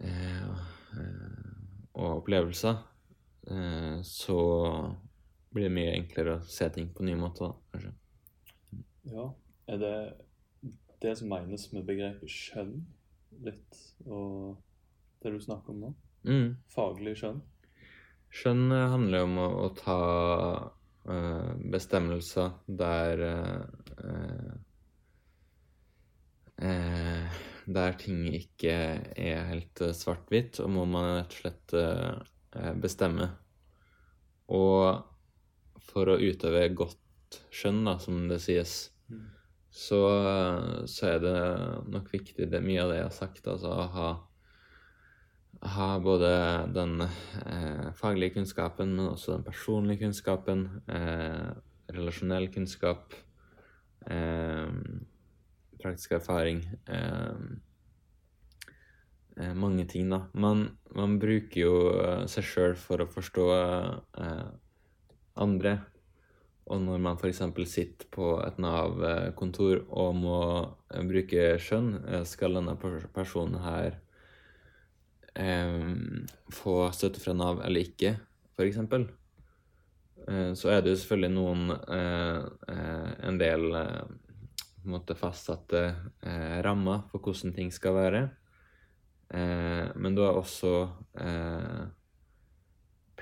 eh, 0.00 0.64
og 1.94 2.08
opplevelser, 2.22 2.80
så 4.08 4.38
blir 5.54 5.68
det 5.68 5.74
mye 5.74 5.94
enklere 5.94 6.38
å 6.38 6.44
se 6.50 6.68
ting 6.74 6.90
på 6.94 7.06
nye 7.06 7.18
måter, 7.18 7.54
kanskje. 7.72 7.94
Ja. 9.12 9.30
Er 9.70 9.80
det 9.80 9.96
det 11.04 11.14
som 11.18 11.30
menes 11.32 11.66
med 11.72 11.86
begrepet 11.88 12.30
skjønn 12.32 12.78
litt, 13.44 13.80
og 14.06 14.56
det 15.22 15.32
du 15.34 15.40
snakker 15.40 15.74
om 15.74 15.82
nå? 15.84 15.92
Mm. 16.24 16.48
Faglig 16.72 17.16
skjønn? 17.20 17.40
Skjønn 18.34 18.66
eh, 18.72 18.90
handler 18.92 19.26
om 19.28 19.38
å, 19.38 19.48
å 19.64 19.70
ta 19.78 19.98
øh, 21.06 21.50
bestemmelser 21.72 22.56
der 22.66 23.24
øh, 23.28 24.54
øh, 26.68 27.40
Der 27.64 27.98
ting 28.00 28.26
ikke 28.36 28.74
er 29.16 29.46
helt 29.48 29.80
svart-hvitt, 29.96 30.60
og 30.60 30.72
må 30.74 30.84
man 30.84 31.06
rett 31.14 31.32
og 31.32 31.38
slett 31.38 32.80
bestemme. 32.82 33.30
Og 34.52 35.13
for 35.90 36.10
å 36.10 36.18
utøve 36.20 36.66
godt 36.76 37.40
skjønn, 37.54 37.84
da, 37.88 37.98
som 38.02 38.26
det 38.30 38.40
sies, 38.44 38.90
Mm. 39.04 39.24
så, 39.68 39.98
så 40.88 41.08
er 41.10 41.18
det 41.20 41.40
nok 41.92 42.06
viktig, 42.08 42.46
det 42.48 42.60
mye 42.64 42.80
av 42.80 42.88
det 42.88 43.02
jeg 43.02 43.04
har 43.04 43.12
sagt, 43.18 43.48
altså 43.52 43.68
å 43.68 43.84
ha, 43.92 44.06
ha 45.74 45.88
både 46.00 46.30
den 46.72 47.04
eh, 47.04 47.90
faglige 47.98 48.38
kunnskapen, 48.38 48.94
men 48.96 49.10
også 49.10 49.34
den 49.36 49.44
personlige 49.44 50.06
kunnskapen, 50.06 50.64
eh, 50.88 51.52
relasjonell 51.92 52.48
kunnskap, 52.54 53.12
eh, 54.08 54.72
praktisk 55.84 56.16
erfaring 56.16 56.64
eh, 56.88 57.44
eh, 59.36 59.52
Mange 59.52 59.84
ting, 59.84 60.08
da. 60.08 60.24
Man, 60.32 60.78
man 60.96 61.18
bruker 61.20 61.60
jo 61.60 61.76
eh, 61.92 62.24
seg 62.30 62.48
sjøl 62.48 62.76
for 62.80 63.04
å 63.04 63.10
forstå 63.12 63.48
eh, 63.52 64.46
andre. 65.34 65.78
Og 66.72 66.80
når 66.80 67.02
man 67.04 67.18
f.eks. 67.20 67.42
sitter 67.68 68.08
på 68.12 68.30
et 68.40 68.60
Nav-kontor 68.62 69.82
og 69.92 70.14
må 70.16 70.38
eh, 70.94 71.02
bruke 71.04 71.50
skjønn, 71.60 71.90
eh, 72.08 72.24
skal 72.28 72.56
denne 72.56 72.76
personen 73.12 73.58
her 73.60 73.98
eh, 75.36 75.76
få 76.54 76.78
støtte 76.96 77.20
fra 77.20 77.36
Nav 77.36 77.60
eller 77.66 77.84
ikke, 77.84 78.16
f.eks. 78.56 78.80
Eh, 80.28 80.52
så 80.56 80.70
er 80.72 80.80
det 80.80 80.94
jo 80.94 81.00
selvfølgelig 81.02 81.32
noen 81.34 81.72
eh, 81.74 82.44
eh, 82.72 83.10
En 83.28 83.40
del 83.40 83.66
på 83.74 84.88
en 84.88 84.94
måte 84.94 85.16
fastsatte 85.16 85.82
rammer 86.64 87.06
for 87.08 87.24
hvordan 87.24 87.54
ting 87.56 87.70
skal 87.72 87.94
være. 87.96 88.18
Men 89.32 90.12
du 90.12 90.20
har 90.20 90.36
også 90.36 90.90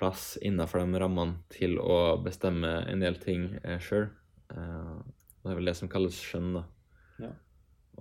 plass 0.03 0.37
innenfor 0.43 0.83
de 0.83 0.99
rammene 0.99 1.39
til 1.53 1.79
å 1.79 2.19
bestemme 2.23 2.81
en 2.91 3.03
del 3.03 3.21
ting 3.23 3.53
eh, 3.63 3.79
sjøl. 3.79 4.09
Eh, 4.51 4.97
det 5.43 5.51
er 5.51 5.59
vel 5.59 5.71
det 5.71 5.77
som 5.79 5.91
kalles 5.91 6.19
skjønn, 6.19 6.57
da. 6.57 6.63
Ja. 7.23 7.31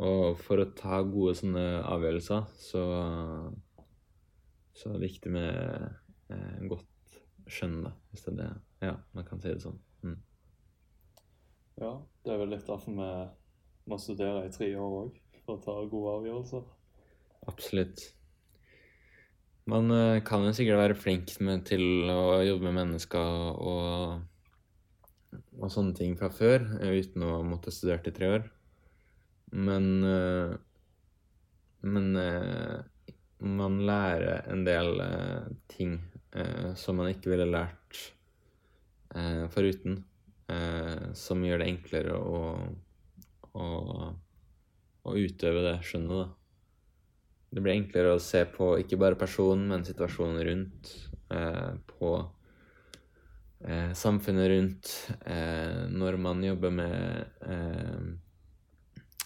Og 0.02 0.40
for 0.42 0.64
å 0.64 0.72
ta 0.78 1.02
gode 1.06 1.36
sånne 1.38 1.66
avgjørelser, 1.86 2.48
så, 2.58 2.84
så 4.74 4.90
er 4.90 4.98
det 4.98 5.12
viktig 5.12 5.34
med 5.36 6.34
eh, 6.34 6.64
godt 6.72 7.20
skjønn, 7.46 7.84
da. 7.86 7.94
Hvis 8.10 8.26
det 8.26 8.34
er 8.34 8.40
det. 8.40 8.50
Ja, 8.88 8.96
man 9.14 9.28
kan 9.28 9.44
si 9.44 9.52
det 9.54 9.62
sånn. 9.62 9.78
Mm. 10.02 10.18
Ja, 11.84 11.92
det 12.26 12.34
er 12.34 12.42
vel 12.42 12.56
litt 12.56 12.66
derfor 12.66 12.98
vi 12.98 13.12
må 13.92 14.02
studere 14.02 14.48
i 14.48 14.54
tre 14.54 14.72
år 14.74 14.98
òg, 15.04 15.22
for 15.44 15.60
å 15.60 15.64
ta 15.68 15.78
gode 15.92 16.18
avgjørelser. 16.18 16.66
Absolutt. 17.52 18.10
Man 19.70 19.92
eh, 19.94 20.22
kan 20.26 20.42
jo 20.46 20.54
sikkert 20.58 20.80
være 20.80 20.98
flink 20.98 21.36
med, 21.44 21.66
til 21.70 22.10
å 22.10 22.42
jobbe 22.42 22.66
med 22.66 22.80
mennesker 22.80 23.60
og, 23.62 24.24
og 25.60 25.70
sånne 25.70 25.94
ting 25.98 26.16
fra 26.18 26.32
før, 26.34 26.66
eh, 26.82 26.96
uten 26.98 27.28
å 27.28 27.42
måtte 27.46 27.74
studere 27.74 28.02
i 28.10 28.16
tre 28.16 28.32
år. 28.40 28.48
Men 29.54 29.88
eh, 30.08 30.58
Men 31.82 32.14
man 33.42 33.80
lærer 33.90 34.44
en 34.54 34.62
del 34.68 35.00
ting 35.68 35.96
som 36.78 37.00
man 37.02 37.10
ikke 37.10 37.32
ville 37.32 37.48
lært 37.50 38.02
foruten. 39.50 39.96
Som 41.18 41.42
gjør 41.42 41.64
det 41.64 41.72
enklere 41.72 42.20
å, 42.22 42.44
å, 43.58 43.66
å 45.10 45.16
utøve 45.18 45.66
det 45.66 45.74
skjønnet, 45.90 46.22
da. 46.22 46.41
Det 47.52 47.60
blir 47.60 47.76
enklere 47.76 48.14
å 48.16 48.24
se 48.24 48.46
på 48.48 48.78
ikke 48.80 49.00
bare 49.00 49.20
personen, 49.20 49.66
men 49.68 49.84
situasjonen 49.84 50.44
rundt. 50.48 50.92
Eh, 51.32 51.74
på 51.86 52.12
eh, 53.60 53.92
samfunnet 53.94 54.50
rundt. 54.50 54.92
Eh, 55.26 55.82
når 55.92 56.18
man 56.18 56.44
jobber 56.44 56.72
med 56.72 57.26
eh, 57.44 58.00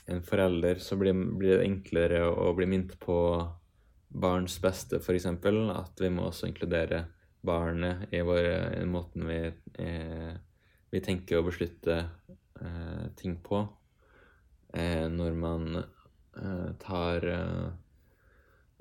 en 0.06 0.24
forelder, 0.26 0.82
så 0.82 0.98
blir, 0.98 1.14
blir 1.38 1.60
det 1.60 1.68
enklere 1.68 2.24
å 2.30 2.50
bli 2.58 2.70
minnet 2.70 2.98
på 3.02 3.20
barns 4.10 4.58
beste, 4.62 5.02
f.eks. 5.02 5.30
At 5.30 6.02
vi 6.02 6.10
må 6.14 6.26
også 6.26 6.50
inkludere 6.50 7.06
barnet 7.46 8.10
i, 8.10 8.26
våre, 8.26 8.58
i 8.82 8.86
måten 8.90 9.30
vi, 9.30 9.40
eh, 9.86 10.36
vi 10.90 11.02
tenker 11.06 11.44
og 11.44 11.52
beslutter 11.52 12.08
eh, 12.62 13.10
ting 13.18 13.38
på. 13.44 13.68
Når 14.76 15.36
man 15.40 15.78
tar 16.84 17.24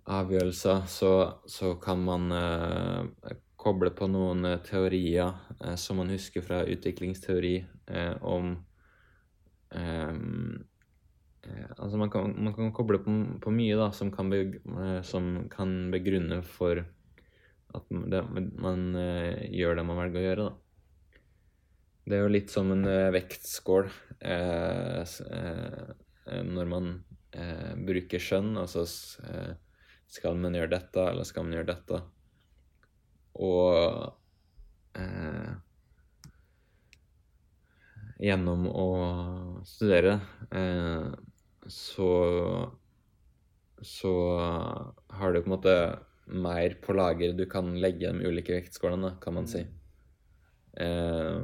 avgjørelser, 0.05 0.85
så, 0.91 1.11
så 1.49 1.75
kan 1.81 2.03
man 2.05 2.33
eh, 2.35 3.37
koble 3.57 3.91
på 3.97 4.09
noen 4.13 4.45
eh, 4.49 4.61
teorier 4.65 5.33
eh, 5.61 5.77
som 5.81 6.01
man 6.01 6.13
husker 6.13 6.45
fra 6.45 6.63
utviklingsteori 6.69 7.55
eh, 7.89 8.13
om 8.21 8.51
eh, 9.73 10.13
eh, 11.49 11.71
Altså 11.79 12.01
man 12.01 12.13
kan, 12.13 12.35
man 12.37 12.57
kan 12.57 12.75
koble 12.77 13.01
på, 13.05 13.17
på 13.41 13.55
mye 13.55 13.79
da, 13.81 13.91
som 13.97 14.13
kan, 14.13 14.29
be, 14.33 14.45
som 15.05 15.49
kan 15.53 15.75
begrunne 15.93 16.43
for 16.45 16.85
at 17.75 17.89
det, 17.91 18.21
man 18.63 18.93
gjør 19.51 19.81
det 19.81 19.83
man 19.89 19.99
velger 19.99 20.21
å 20.21 20.25
gjøre. 20.29 20.45
da. 20.47 21.23
Det 22.05 22.17
er 22.17 22.23
jo 22.23 22.31
litt 22.31 22.53
som 22.53 22.71
en 22.71 22.85
vektskål 23.11 23.89
når 26.55 26.71
man 26.71 26.93
bruker 27.89 28.23
skjønn. 28.23 28.53
Altså 28.63 28.87
skal 30.15 30.39
man 30.39 30.55
gjøre 30.55 30.73
dette, 30.77 31.05
eller 31.11 31.27
skal 31.27 31.47
man 31.47 31.59
gjøre 31.59 31.71
dette? 31.73 32.01
Og 33.45 35.01
eh, 35.01 35.53
gjennom 38.23 38.69
å 38.71 38.89
studere 39.67 40.19
eh, 40.55 41.11
så 41.67 42.11
så 43.85 44.39
har 45.09 45.33
du 45.33 45.41
på 45.43 45.49
en 45.49 45.57
måte 45.57 45.75
mer 46.27 46.77
på 46.81 46.95
lager 46.97 47.35
du 47.37 47.45
kan 47.51 47.75
legge 47.81 48.13
de 48.13 48.25
ulike 48.25 48.55
vektskålene, 48.55 49.17
kan 49.21 49.35
man 49.35 49.49
si. 49.51 49.61
Eh, 50.81 51.43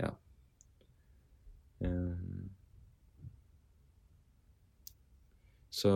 ja. 0.00 0.10
Eh, 1.84 2.16
så 5.70 5.92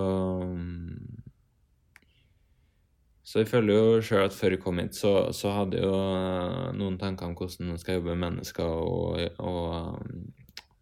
Så 3.28 3.42
jeg 3.42 3.50
føler 3.50 3.74
jo 3.76 4.00
sjøl 4.00 4.22
at 4.24 4.32
før 4.32 4.54
jeg 4.54 4.60
kom 4.62 4.78
hit, 4.80 4.96
så, 4.96 5.10
så 5.36 5.50
hadde 5.52 5.76
jeg 5.76 5.84
jo 5.84 5.96
eh, 6.00 6.70
noen 6.78 6.94
tanker 6.96 7.28
om 7.28 7.34
hvordan 7.36 7.74
man 7.74 7.80
skal 7.80 7.98
jobbe 7.98 8.14
med 8.14 8.22
mennesker 8.22 8.64
og, 8.64 9.20
og, 9.44 9.98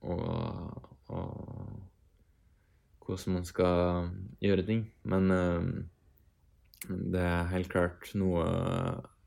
og, 0.06 0.84
og 1.10 1.26
hvordan 3.02 3.34
man 3.40 3.48
skal 3.48 4.12
gjøre 4.46 4.66
ting. 4.68 4.84
Men 5.02 5.34
eh, 5.34 5.66
det 6.86 7.24
er 7.24 7.50
helt 7.50 7.72
klart 7.72 8.14
noe 8.14 8.46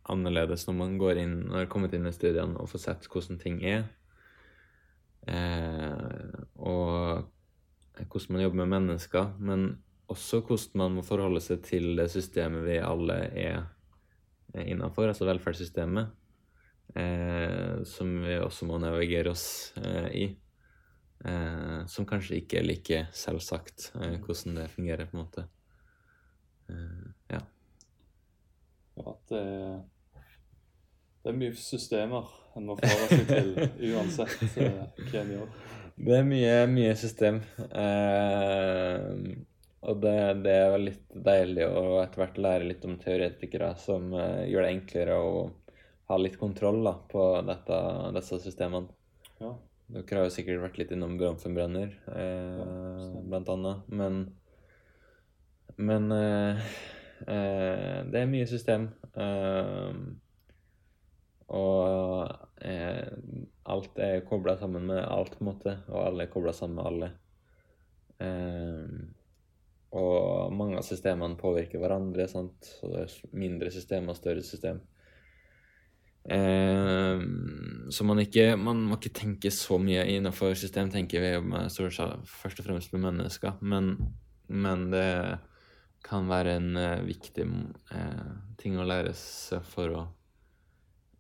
annerledes 0.10 0.64
når 0.70 0.80
man 0.80 0.96
går 1.02 1.20
inn, 1.20 1.36
når 1.50 1.66
har 1.66 1.70
kommet 1.76 2.00
inn 2.00 2.08
i 2.08 2.16
studiene 2.16 2.56
og 2.56 2.72
får 2.72 2.86
sett 2.86 3.12
hvordan 3.12 3.44
ting 3.44 3.60
er. 3.68 3.84
Eh, 5.28 6.40
og 6.56 7.28
hvordan 8.00 8.32
man 8.38 8.48
jobber 8.48 8.64
med 8.64 8.74
mennesker, 8.78 9.36
men 9.44 9.74
også 10.10 10.42
hvordan 10.46 10.82
man 10.82 10.98
må 10.98 11.04
forholde 11.06 11.42
seg 11.44 11.62
til 11.66 11.92
det 12.00 12.10
systemet 12.14 12.66
vi 12.66 12.80
alle 12.82 13.20
er 13.30 13.60
innafor, 14.66 15.12
altså 15.12 15.28
velferdssystemet, 15.30 16.10
eh, 16.98 17.82
som 17.86 18.16
vi 18.26 18.40
også 18.42 18.66
må 18.70 18.80
navigere 18.82 19.34
oss 19.36 19.46
eh, 19.78 20.10
i. 20.24 20.26
Eh, 21.20 21.86
som 21.92 22.08
kanskje 22.10 22.40
ikke 22.40 22.62
er 22.62 22.66
like 22.66 23.04
selvsagt 23.14 23.92
eh, 24.00 24.18
hvordan 24.24 24.58
det 24.62 24.70
fungerer, 24.74 25.06
på 25.06 25.18
en 25.18 25.24
måte. 25.24 25.46
Eh, 26.72 27.08
ja. 27.36 27.44
Ja, 29.00 29.16
det 29.30 29.46
det 31.20 31.34
er 31.34 31.36
mye 31.36 31.56
systemer 31.60 32.30
en 32.58 32.70
må 32.70 32.76
forholde 32.80 33.18
seg 33.20 33.26
til 33.28 33.50
uansett 33.92 34.58
eh, 34.64 34.78
hva 35.12 35.20
en 35.20 35.34
gjør. 35.36 35.50
Det 36.00 36.16
er 36.16 36.24
mye, 36.26 36.54
mye 36.72 36.94
system. 36.98 37.42
Eh, 37.68 39.10
og 39.82 40.02
det, 40.04 40.18
det 40.44 40.54
er 40.56 40.74
vel 40.74 40.88
litt 40.90 41.06
deilig 41.30 41.66
å 41.70 41.84
etter 42.02 42.24
hvert 42.24 42.40
lære 42.42 42.68
litt 42.68 42.86
om 42.88 42.98
teoretikere 43.00 43.72
som 43.80 44.12
uh, 44.16 44.44
gjør 44.50 44.66
det 44.66 44.76
enklere 44.76 45.18
å 45.24 45.34
ha 46.10 46.18
litt 46.18 46.40
kontroll 46.42 46.82
da, 46.84 46.96
på 47.12 47.26
dette, 47.46 47.80
disse 48.16 48.40
systemene. 48.42 48.90
Ja. 49.40 49.54
Dere 49.90 50.20
har 50.20 50.28
jo 50.28 50.34
sikkert 50.34 50.62
vært 50.62 50.78
litt 50.78 50.92
innom 50.94 51.16
Bronfenbrenner, 51.18 51.94
eh, 52.14 52.58
ja, 52.62 53.22
blant 53.30 53.50
annet. 53.50 53.88
Men, 53.90 54.20
men 55.82 56.12
eh, 56.14 56.60
eh, 57.26 57.96
det 58.10 58.22
er 58.22 58.30
mye 58.30 58.50
system. 58.50 58.86
Eh, 59.14 60.02
og 61.58 62.36
eh, 62.62 63.08
alt 63.74 64.02
er 64.06 64.26
kobla 64.30 64.58
sammen 64.62 64.86
med 64.92 65.02
alt, 65.02 65.38
på 65.38 65.46
en 65.46 65.52
måte. 65.52 65.78
Og 65.90 66.04
alle 66.04 66.28
er 66.28 66.34
kobla 66.34 66.54
sammen 66.54 66.78
med 66.78 66.90
alle. 66.92 67.12
Eh, 68.22 68.86
og 69.92 70.54
mange 70.54 70.78
av 70.78 70.86
systemene 70.86 71.38
påvirker 71.40 71.82
hverandre. 71.82 72.28
sant? 72.30 72.58
Så 72.80 72.90
det 72.92 73.04
er 73.06 73.36
mindre 73.38 73.72
system 73.74 74.10
og 74.10 74.18
større 74.20 74.44
system. 74.46 74.82
Eh, 76.30 77.22
så 77.90 78.06
man, 78.06 78.20
ikke, 78.22 78.54
man 78.60 78.84
må 78.86 79.00
ikke 79.00 79.14
tenke 79.18 79.52
så 79.54 79.80
mye 79.82 80.04
innenfor 80.14 80.54
system, 80.60 80.92
tenker 80.94 81.24
vi 81.24 81.32
med, 81.42 81.72
først 81.74 82.60
og 82.62 82.66
fremst 82.68 82.94
med 82.94 83.06
mennesker. 83.08 83.58
Men, 83.62 83.96
men 84.48 84.90
det 84.94 85.40
kan 86.06 86.30
være 86.30 86.58
en 86.60 86.78
eh, 86.80 87.02
viktig 87.08 87.46
eh, 87.46 88.34
ting 88.62 88.78
å 88.80 88.86
lære 88.88 89.14
seg 89.18 89.66
for 89.68 89.96
å 89.96 90.04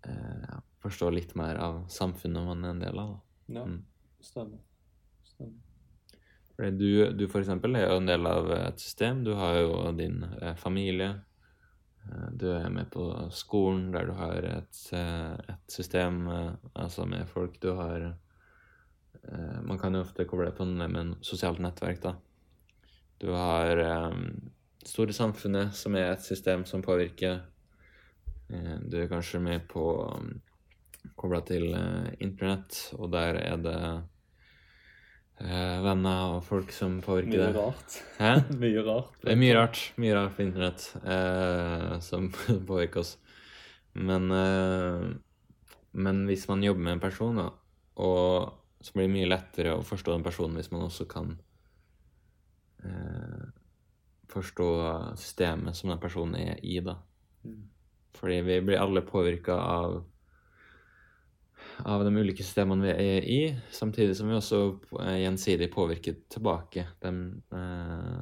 eh, 0.07 0.59
forstå 0.83 1.09
litt 1.11 1.33
mer 1.39 1.59
av 1.59 1.81
samfunnet 1.91 2.45
man 2.45 2.63
er 2.63 2.75
en 2.75 2.85
del 2.85 3.01
av. 3.01 3.15
da. 3.15 3.19
Ja, 3.59 3.65
Mm. 3.65 3.81
stemmer. 4.21 4.59
stemmer. 5.25 5.57
Fordi 6.59 6.75
du, 6.75 7.11
du 7.15 7.23
eksempel 7.39 7.77
er 7.79 7.85
jo 7.87 8.01
en 8.01 8.07
del 8.09 8.27
av 8.27 8.49
et 8.51 8.81
system. 8.83 9.21
Du 9.23 9.31
har 9.39 9.61
jo 9.61 9.75
din 9.95 10.25
eh, 10.41 10.55
familie. 10.59 11.13
Eh, 12.03 12.25
Du 12.35 12.49
er 12.51 12.67
med 12.69 12.89
på 12.91 13.05
skolen 13.31 13.93
der 13.93 14.09
du 14.09 14.11
har 14.17 14.43
et, 14.43 14.81
eh, 14.91 15.53
et 15.53 15.71
system 15.71 16.27
altså 16.73 17.05
med 17.07 17.27
folk. 17.31 17.61
Du 17.61 17.71
har 17.75 18.15
Man 19.63 19.77
kan 19.77 19.93
jo 19.93 20.01
ofte 20.01 20.23
koble 20.25 20.45
det 20.47 20.55
på 20.57 20.65
noe 20.65 20.87
med 20.87 20.99
en 20.99 21.15
sosialt 21.21 21.59
nettverk, 21.61 21.99
da. 22.01 22.13
Du 23.19 23.27
har 23.35 23.81
store 24.87 25.13
samfunnet, 25.13 25.75
som 25.75 25.93
er 25.99 26.07
et 26.13 26.23
system 26.23 26.63
som 26.65 26.81
påvirker. 26.81 27.41
Du 28.47 28.95
er 28.97 29.11
kanskje 29.11 29.41
med 29.43 29.67
på 29.69 29.83
um, 30.07 30.31
kobla 31.19 31.41
til 31.45 31.67
internett, 32.23 32.79
og 32.95 33.11
der 33.11 33.37
er 33.43 33.59
det 33.61 33.81
venner 35.39 36.35
og 36.35 36.43
folk 36.43 36.71
som 36.75 36.97
påvirker 37.03 37.31
Mye 37.31 37.45
det. 37.45 37.55
rart. 37.55 37.97
Hæ? 38.19 38.31
Mye 38.61 38.83
rart. 38.83 39.13
Det 39.23 39.31
er 39.33 39.39
mye 39.39 39.55
rart. 39.55 39.81
Mye 40.01 40.15
rart 40.17 40.35
på 40.35 40.43
internett 40.43 40.85
eh, 41.03 41.93
som 42.03 42.27
påvirker 42.69 43.03
oss. 43.03 43.15
Men, 43.95 44.29
eh, 44.35 45.05
men 45.91 46.25
hvis 46.27 46.47
man 46.51 46.63
jobber 46.63 46.83
med 46.85 46.97
en 46.97 47.03
person, 47.03 47.39
da, 47.39 47.49
og 47.99 48.83
så 48.83 48.95
blir 48.95 49.07
det 49.07 49.15
mye 49.15 49.31
lettere 49.31 49.75
å 49.75 49.85
forstå 49.85 50.13
den 50.15 50.27
personen 50.27 50.59
hvis 50.59 50.71
man 50.71 50.85
også 50.85 51.07
kan 51.09 51.33
eh, 52.83 53.47
forstå 54.29 54.69
systemet 55.19 55.75
som 55.75 55.91
den 55.91 56.01
personen 56.03 56.37
er 56.39 56.61
i, 56.63 56.79
da. 56.83 56.99
Mm. 57.43 57.63
Fordi 58.19 58.41
vi 58.45 58.61
blir 58.67 58.79
alle 58.81 59.03
påvirka 59.07 59.55
av 59.55 60.01
av 61.85 62.03
de 62.03 62.11
ulike 62.17 62.43
systemene 62.43 62.85
vi 62.87 62.91
er 62.91 63.25
i, 63.27 63.39
samtidig 63.73 64.15
som 64.17 64.29
vi 64.29 64.37
også 64.37 64.59
gjensidig 65.19 65.69
påvirker 65.73 66.17
tilbake. 66.31 66.85
Dem, 67.03 67.41
eh, 67.55 68.21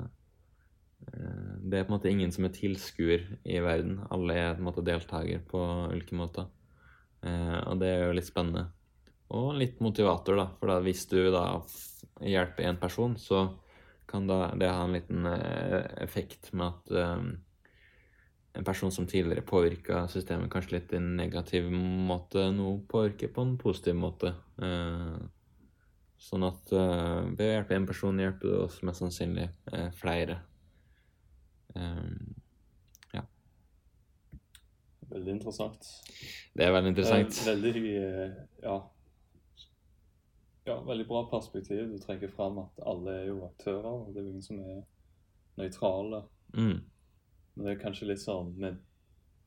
eh, 1.08 1.51
det 1.64 1.80
er 1.80 1.88
på 1.88 1.93
en 1.93 1.97
måte 1.97 2.12
ingen 2.12 2.34
som 2.34 2.45
er 2.45 2.55
tilskuer 2.55 3.26
i 3.43 3.60
verden. 3.64 3.99
Alle 4.12 4.38
er 4.38 4.55
på 4.55 4.64
en 4.64 4.70
måte 4.70 4.86
deltaker 4.86 5.43
på 5.49 5.64
ulike 5.93 6.18
måter. 6.18 6.49
Eh, 7.24 7.60
og 7.66 7.80
det 7.82 7.93
er 7.93 8.05
jo 8.05 8.18
litt 8.18 8.30
spennende. 8.30 8.68
Og 9.34 9.55
litt 9.60 9.82
motivator, 9.84 10.38
da. 10.39 10.47
For 10.60 10.72
da, 10.72 10.80
hvis 10.86 11.08
du 11.12 11.20
da 11.34 11.47
hjelper 12.24 12.70
én 12.70 12.80
person, 12.80 13.18
så 13.20 13.49
kan 14.08 14.28
da 14.28 14.53
det 14.55 14.70
ha 14.72 14.86
en 14.86 14.95
liten 14.95 15.26
effekt 15.99 16.53
med 16.55 16.72
at 16.72 17.43
en 18.58 18.64
person 18.64 18.91
som 18.91 19.08
tidligere 19.08 19.41
påvirka 19.45 20.08
systemet 20.08 20.49
kanskje 20.51 20.78
litt 20.78 20.93
i 20.93 20.97
en 20.97 21.12
negativ 21.18 21.70
måte, 21.72 22.47
nå 22.51 22.72
påvirker 22.89 23.30
på 23.34 23.43
en 23.45 23.58
positiv 23.62 23.97
måte. 23.99 24.34
Eh, 24.58 25.18
sånn 26.18 26.45
at 26.47 26.74
eh, 26.74 27.28
ved 27.38 27.45
å 27.45 27.51
hjelpe 27.51 27.78
én 27.78 27.86
person 27.89 28.22
hjelper 28.22 28.49
du 28.49 28.55
oss 28.64 28.80
mest 28.88 29.03
sannsynlig 29.03 29.45
eh, 29.74 29.89
flere. 29.99 30.39
Ja. 33.14 33.22
Veldig 35.12 35.36
interessant. 35.36 35.91
det 36.58 36.66
er 36.66 36.74
veldig 36.74 36.95
interessant. 36.95 37.41
Veldig 37.45 37.84
ja. 38.64 38.78
ja, 40.66 40.82
veldig 40.82 41.05
bra 41.12 41.28
perspektiv. 41.30 41.86
Du 41.93 42.01
trekker 42.01 42.34
fram 42.34 42.64
at 42.66 42.82
alle 42.82 43.20
er 43.20 43.26
jo 43.30 43.43
aktører, 43.45 43.91
og 43.93 44.14
det 44.16 44.24
er 44.24 44.26
jo 44.26 44.34
ingen 44.34 44.49
som 44.49 44.64
er 44.66 44.82
nøytrale. 45.62 46.26
Mm. 46.58 46.80
Men 47.58 47.66
det 47.66 47.74
er 47.74 47.82
kanskje 47.82 48.12
litt 48.12 48.22
sånn 48.22 48.53
med 48.62 48.78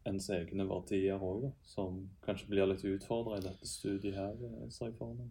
ens 0.09 0.27
egne 0.35 0.67
verdier 0.67 1.23
òg, 1.23 1.47
som 1.63 2.03
kanskje 2.25 2.49
blir 2.51 2.67
litt 2.67 2.83
utfordra 2.89 3.39
i 3.39 3.45
dette 3.45 3.69
studiet 3.69 4.19
her. 4.19 4.35
eh, 4.35 4.67
ser 4.69 4.91
jeg 4.91 4.99
for 4.99 5.15
meg. 5.15 5.31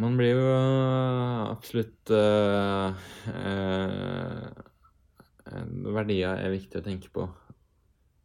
Man 0.00 0.16
blir 0.16 0.32
jo 0.32 0.46
øh, 0.46 1.50
absolutt 1.50 2.10
øh, 2.14 2.94
øh, 3.34 4.68
Verdier 5.90 6.38
er 6.38 6.54
viktig 6.54 6.78
å 6.78 6.84
tenke 6.86 7.10
på. 7.12 7.26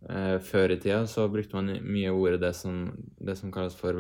Eh, 0.06 0.38
før 0.46 0.76
i 0.76 0.78
tida 0.78 1.02
så 1.10 1.26
brukte 1.32 1.58
man 1.58 1.74
mye 1.82 2.14
ordet 2.14 2.44
det 2.44 2.54
som, 2.56 2.86
det 3.18 3.36
som 3.40 3.52
kalles 3.52 3.76
for 3.76 3.98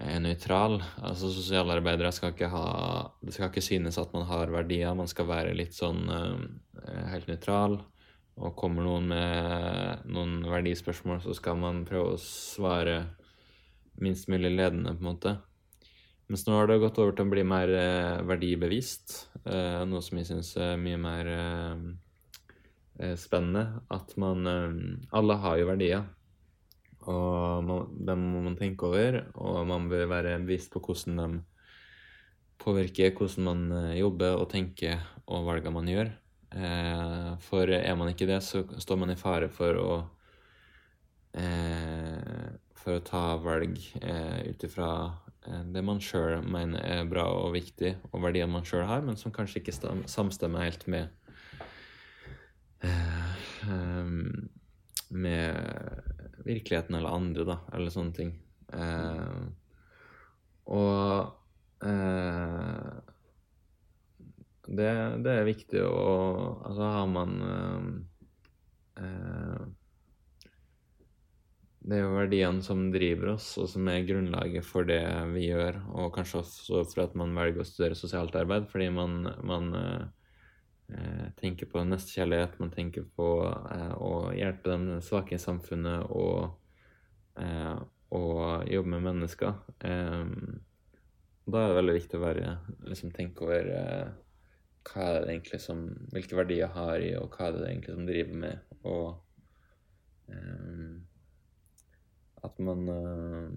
verdinøytral. 0.00 0.80
Altså 1.02 1.30
sosialarbeidere 1.32 2.12
skal 2.12 2.32
ikke 2.32 2.48
ha 2.48 3.10
Det 3.22 3.34
skal 3.34 3.50
ikke 3.50 3.62
synes 3.62 3.98
at 3.98 4.12
man 4.14 4.26
har 4.26 4.50
verdier, 4.50 4.94
man 4.94 5.08
skal 5.08 5.28
være 5.28 5.54
litt 5.54 5.74
sånn 5.74 6.08
eh, 6.08 7.06
helt 7.12 7.28
nøytral. 7.28 7.80
Og 8.40 8.56
kommer 8.56 8.82
noen 8.86 9.08
med 9.10 10.06
noen 10.08 10.40
verdispørsmål, 10.48 11.20
så 11.20 11.34
skal 11.36 11.58
man 11.60 11.84
prøve 11.84 12.14
å 12.14 12.20
svare 12.20 13.02
minst 14.00 14.28
mulig 14.28 14.54
ledende, 14.54 14.94
på 14.94 15.02
en 15.02 15.10
måte. 15.10 15.34
Mens 16.30 16.46
nå 16.46 16.54
har 16.54 16.70
det 16.70 16.78
gått 16.80 16.98
over 17.02 17.12
til 17.12 17.26
å 17.26 17.32
bli 17.32 17.42
mer 17.44 17.68
eh, 17.74 18.22
verdibevisst, 18.24 19.16
eh, 19.44 19.82
noe 19.84 20.00
som 20.00 20.20
jeg 20.20 20.28
syns 20.30 20.54
er 20.56 20.78
mye 20.80 21.00
mer 21.02 21.28
eh, 21.34 21.82
eh, 23.02 23.16
spennende. 23.18 23.82
At 23.90 24.14
man 24.16 24.46
eh, 24.46 24.78
Alle 25.18 25.36
har 25.42 25.58
jo 25.58 25.68
verdier, 25.68 26.06
og 27.08 27.92
dem 27.96 28.24
må 28.34 28.42
man 28.44 28.56
tenke 28.58 28.88
over. 28.88 29.22
Og 29.40 29.66
man 29.68 29.88
bør 29.88 30.08
være 30.10 30.38
bevisst 30.42 30.72
på 30.72 30.82
hvordan 30.84 31.20
de 31.20 31.28
påvirker 32.60 33.14
hvordan 33.16 33.46
man 33.46 33.72
eh, 33.72 33.98
jobber 34.00 34.36
og 34.36 34.50
tenker 34.52 35.00
og 35.26 35.46
valgene 35.48 35.74
man 35.74 35.88
gjør. 35.88 36.10
Eh, 36.50 37.30
for 37.46 37.72
er 37.72 37.94
man 37.96 38.12
ikke 38.12 38.28
det, 38.28 38.42
så 38.44 38.64
står 38.78 39.00
man 39.00 39.14
i 39.14 39.18
fare 39.20 39.48
for 39.52 39.80
å 39.80 39.90
eh, 41.38 42.58
For 42.80 42.96
å 42.96 43.04
ta 43.04 43.36
valg 43.36 43.76
eh, 44.00 44.50
ut 44.50 44.62
ifra 44.64 44.90
eh, 45.46 45.64
det 45.72 45.82
man 45.84 46.00
sjøl 46.00 46.40
mener 46.42 46.80
er 46.80 47.08
bra 47.08 47.26
og 47.36 47.52
viktig, 47.52 47.94
og 48.10 48.22
verdiene 48.24 48.52
man 48.52 48.64
sjøl 48.64 48.86
har, 48.88 49.04
men 49.04 49.20
som 49.20 49.32
kanskje 49.32 49.60
ikke 49.60 49.76
samstemmer 50.08 50.64
helt 50.64 50.86
med 50.88 51.08
eh, 52.80 53.30
med 55.10 56.09
virkeligheten 56.44 56.96
eller 56.98 57.16
andre, 57.16 57.46
da, 57.48 57.58
eller 57.76 57.92
sånne 57.94 58.16
ting. 58.16 58.32
Eh, 58.72 59.40
og 60.70 61.86
eh, 61.86 63.00
det, 64.70 64.90
det 65.24 65.32
er 65.34 65.48
viktig 65.48 65.82
å 65.82 66.02
Altså 66.68 66.90
har 66.94 67.08
man 67.10 67.32
eh, 69.00 69.64
Det 71.80 71.96
er 71.96 72.04
jo 72.04 72.12
verdiene 72.14 72.62
som 72.62 72.84
driver 72.92 73.32
oss, 73.32 73.54
og 73.58 73.66
som 73.72 73.88
er 73.90 74.04
grunnlaget 74.06 74.66
for 74.68 74.86
det 74.86 75.00
vi 75.32 75.46
gjør, 75.48 75.80
og 75.96 76.12
kanskje 76.14 76.42
også 76.42 76.82
for 76.92 77.06
at 77.06 77.16
man 77.18 77.32
velger 77.34 77.64
å 77.64 77.66
studere 77.66 77.96
sosialt 77.98 78.36
arbeid, 78.36 78.68
fordi 78.70 78.90
man, 78.92 79.16
man 79.48 79.70
eh, 79.78 80.02
tenker 81.40 81.68
på 81.70 81.82
nestekjærlighet, 81.86 82.58
man 82.60 82.72
tenker 82.74 83.06
på 83.16 83.28
eh, 83.48 83.92
å 83.96 84.30
hjelpe 84.36 84.72
den 84.72 85.02
svake 85.04 85.36
i 85.36 85.42
samfunnet 85.42 86.10
og, 86.10 86.56
eh, 87.40 87.76
og 88.16 88.70
jobbe 88.70 88.96
med 88.96 89.06
mennesker. 89.06 89.54
Eh, 89.86 90.24
da 91.50 91.62
er 91.62 91.70
det 91.70 91.78
veldig 91.80 91.96
viktig 91.96 92.18
å 92.18 92.24
være, 92.24 92.56
liksom, 92.90 93.12
tenke 93.16 93.46
over 93.46 93.70
eh, 93.74 94.08
hva 94.90 95.06
er 95.06 95.18
det 95.18 95.34
egentlig 95.34 95.60
som, 95.62 95.84
hvilke 96.14 96.38
verdier 96.38 96.64
jeg 96.64 96.74
har 96.76 97.04
i, 97.04 97.12
og 97.18 97.34
hva 97.34 97.48
er 97.48 97.58
det 97.58 97.68
egentlig 97.68 97.96
som 97.96 98.08
driver 98.08 98.42
med, 98.46 98.74
og 98.88 99.06
eh, 100.32 100.98
At 102.40 102.56
man 102.64 102.86
eh, 102.88 103.48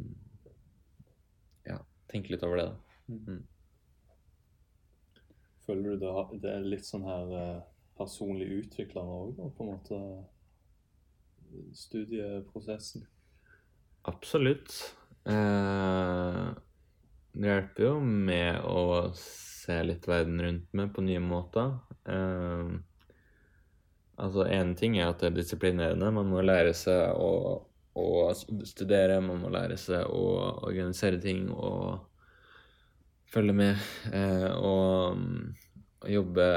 ja, 1.70 1.78
tenker 2.12 2.34
litt 2.34 2.44
over 2.44 2.60
det, 2.60 2.66
da. 2.68 2.76
Mm. 3.14 3.44
Føler 5.68 5.96
du 5.96 6.04
det, 6.42 6.52
er 6.52 6.66
litt 6.68 6.88
sånn 6.88 7.06
her 7.08 7.34
eh, 7.40 7.64
personlig 7.98 8.50
utviklende 8.60 9.16
òg, 9.16 9.34
da, 9.38 9.50
på 9.56 9.66
en 9.66 9.72
måte? 9.72 10.00
Studieprosessen. 11.78 13.06
Absolutt. 14.10 14.74
Eh, 15.30 16.48
det 17.34 17.50
hjelper 17.50 17.86
jo 17.86 17.94
med 18.04 18.66
å 18.68 19.12
se 19.18 19.78
litt 19.86 20.08
verden 20.10 20.42
rundt 20.44 20.74
meg 20.76 20.92
på 20.96 21.06
nye 21.06 21.22
måter. 21.24 21.78
Eh, 22.10 22.74
altså, 24.18 24.48
én 24.50 24.74
ting 24.80 24.98
er 25.00 25.14
at 25.14 25.24
det 25.24 25.32
er 25.32 25.38
disiplinerende. 25.38 26.12
Man 26.12 26.34
må 26.34 26.44
lære 26.44 26.74
seg 26.76 27.16
å, 27.16 27.62
å 27.96 28.08
studere, 28.68 29.22
man 29.24 29.40
må 29.46 29.54
lære 29.54 29.80
seg 29.80 30.10
å 30.12 30.26
organisere 30.68 31.22
ting 31.24 31.48
og 31.54 32.02
følge 33.34 33.56
med 33.58 33.82
eh, 34.14 34.52
og, 34.54 35.18
og 36.04 36.12
jobbe 36.12 36.48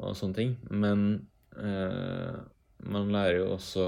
og 0.00 0.16
sånne 0.18 0.38
ting. 0.38 0.56
Men 0.70 1.04
eh, 1.58 2.40
man 2.84 3.12
lærer 3.14 3.40
jo 3.42 3.52
også 3.54 3.86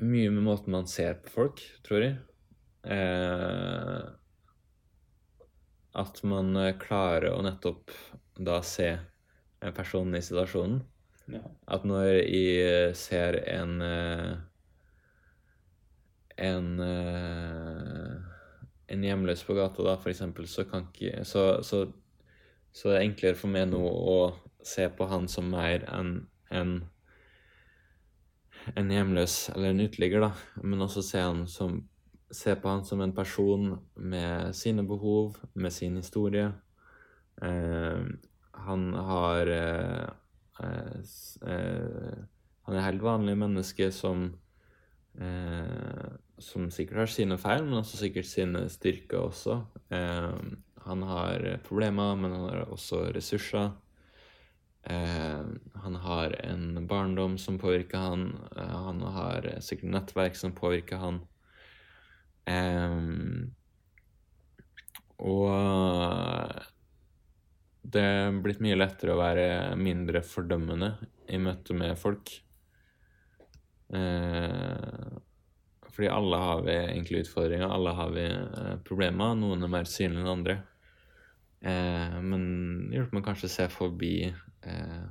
mye 0.00 0.32
med 0.32 0.42
måten 0.42 0.74
man 0.74 0.88
ser 0.90 1.20
på 1.22 1.32
folk, 1.34 1.62
tror 1.86 2.06
jeg. 2.06 2.16
Eh, 2.88 4.00
at 6.00 6.22
man 6.24 6.54
eh, 6.56 6.76
klarer 6.80 7.34
å 7.34 7.42
nettopp 7.44 7.92
da 8.40 8.60
se 8.64 8.94
en 9.60 9.76
person 9.76 10.14
i 10.16 10.22
situasjonen. 10.24 10.80
Ja. 11.30 11.44
At 11.70 11.84
når 11.86 12.24
jeg 12.24 12.94
ser 12.98 13.36
en 13.44 13.76
en 16.40 16.80
en 18.90 19.04
hjemløs 19.06 19.42
på 19.46 19.54
gata, 19.58 19.84
da, 19.86 19.96
eksempel, 20.10 20.48
så 20.50 20.66
kan 20.68 20.88
ikke 20.90 21.24
Så, 21.24 21.62
så, 21.66 21.84
så 22.72 22.90
er 22.90 22.98
det 22.98 23.04
enklere 23.08 23.38
for 23.38 23.52
meg 23.52 23.68
nå 23.70 23.80
å 23.80 24.16
se 24.66 24.88
på 24.92 25.06
han 25.08 25.28
som 25.30 25.48
mer 25.52 25.86
enn 25.88 26.16
en 26.50 26.80
en 28.76 28.90
hjemløs 28.92 29.50
eller 29.54 29.72
en 29.72 29.84
uteligger, 29.84 30.24
da, 30.24 30.32
men 30.62 30.84
også 30.84 31.02
se, 31.04 31.22
han 31.22 31.44
som, 31.50 31.80
se 32.30 32.54
på 32.60 32.70
han 32.70 32.84
som 32.86 33.02
en 33.02 33.14
person 33.16 33.72
med 33.94 34.56
sine 34.56 34.84
behov, 34.86 35.38
med 35.54 35.72
sin 35.74 35.96
historie. 36.00 36.50
Eh, 37.42 38.02
han 38.66 38.86
har 38.94 39.52
eh, 39.54 40.08
eh, 40.60 40.98
eh, 41.48 42.18
Han 42.68 42.76
er 42.76 42.84
helt 42.84 43.02
vanlig 43.02 43.32
menneske 43.40 43.88
som 43.90 44.26
eh, 45.18 46.10
Som 46.40 46.70
sikkert 46.72 47.02
har 47.02 47.12
sine 47.12 47.36
feil, 47.40 47.66
men 47.66 47.82
også 47.82 48.00
sikkert 48.00 48.28
sine 48.28 48.64
styrker 48.72 49.20
også. 49.26 49.60
Eh, 49.92 50.32
han 50.86 51.02
har 51.04 51.46
problemer, 51.66 52.16
men 52.16 52.32
han 52.32 52.48
har 52.48 52.72
også 52.72 53.02
ressurser. 53.14 53.70
Eh, 54.82 55.44
han 55.84 55.94
har 56.00 56.36
en 56.40 56.86
barndom 56.88 57.36
som 57.38 57.58
påvirker 57.60 57.98
han. 57.98 58.26
Eh, 58.56 58.76
han 58.86 59.02
har 59.02 59.48
sikkert 59.60 59.92
nettverk 59.92 60.36
som 60.36 60.56
påvirker 60.56 60.96
han. 61.02 61.20
Eh, 62.48 63.00
og 65.20 65.50
det 67.90 68.04
er 68.04 68.38
blitt 68.44 68.60
mye 68.64 68.78
lettere 68.78 69.14
å 69.14 69.20
være 69.20 69.48
mindre 69.80 70.22
fordømmende 70.24 70.94
i 71.28 71.40
møte 71.42 71.76
med 71.76 71.98
folk. 72.00 72.32
Eh, 73.92 75.18
fordi 75.90 76.08
alle 76.12 76.40
har 76.40 76.62
vi 76.66 76.74
egentlig 76.76 77.24
utfordringer, 77.24 77.68
alle 77.68 77.94
har 77.98 78.12
vi 78.14 78.26
eh, 78.30 78.74
problemer. 78.86 79.34
Noen 79.38 79.64
er 79.66 79.72
mer 79.72 79.88
synlige 79.90 80.24
enn 80.24 80.34
andre. 80.34 80.58
Eh, 81.60 82.20
men 82.24 82.44
det 82.88 82.98
hjelper 83.00 83.18
meg 83.18 83.26
kanskje 83.26 83.50
å 83.50 83.54
se 83.54 83.66
forbi 83.72 84.14
eh, 84.30 85.02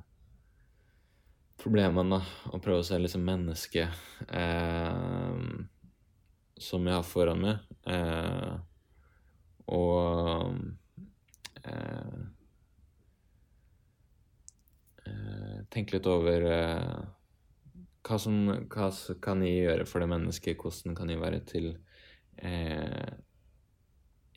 problemene 1.59 2.21
og 2.49 2.63
prøve 2.63 2.81
å 2.81 2.87
se 2.87 2.99
liksom 2.99 3.25
mennesket 3.27 4.31
eh, 4.31 5.43
som 6.59 6.89
jeg 6.89 6.97
har 6.97 7.07
foran 7.07 7.43
meg. 7.43 7.69
Eh, 7.87 8.55
og 9.69 10.55
eh, 11.63 12.19
tenke 15.69 15.97
litt 15.97 16.09
over 16.09 16.49
hva 18.05 18.19
som 18.21 18.37
hva 18.71 18.89
kan 19.23 19.41
jeg 19.45 19.65
gjøre 19.65 19.87
for 19.89 20.03
det 20.03 20.11
mennesket, 20.11 20.59
hvordan 20.61 20.95
kan 20.97 21.11
jeg 21.11 21.21
være 21.21 21.41
til 21.49 21.73
eh, 22.37 23.11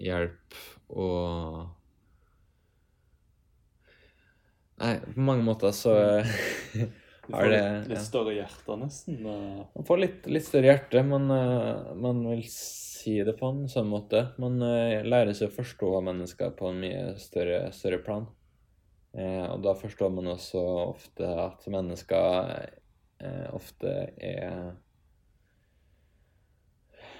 hjelp 0.02 0.58
og 0.90 1.78
Nei, 4.82 4.96
på 5.14 5.22
mange 5.22 5.44
måter 5.46 5.70
så 5.76 5.92
Du 7.22 7.36
får 7.36 7.52
litt, 7.52 7.84
litt 7.92 8.02
større 8.02 8.32
hjerte, 8.34 8.74
nesten. 8.80 9.20
eh. 9.22 9.60
Man 9.76 9.86
får 9.86 10.00
litt, 10.02 10.24
litt 10.26 10.42
større 10.42 10.72
hjerte. 10.72 11.04
Man, 11.06 11.30
eh, 11.30 11.92
man 12.02 12.24
vil 12.26 12.42
si 12.50 13.14
det 13.22 13.36
på 13.38 13.52
en 13.52 13.68
sånn 13.70 13.86
måte. 13.86 14.24
Man 14.42 14.58
eh, 14.66 15.04
lærer 15.06 15.30
seg 15.38 15.52
å 15.52 15.54
forstå 15.54 15.92
mennesker 16.08 16.50
på 16.58 16.72
en 16.72 16.80
mye 16.82 17.04
større, 17.22 17.68
større 17.76 18.00
plan. 18.02 18.26
Eh, 19.14 19.46
og 19.52 19.62
da 19.62 19.76
forstår 19.78 20.10
man 20.16 20.32
også 20.34 20.64
ofte 20.88 21.30
at 21.44 21.66
mennesker 21.70 22.81
eh, 23.22 23.54
ofte 23.54 23.92
er 24.16 24.74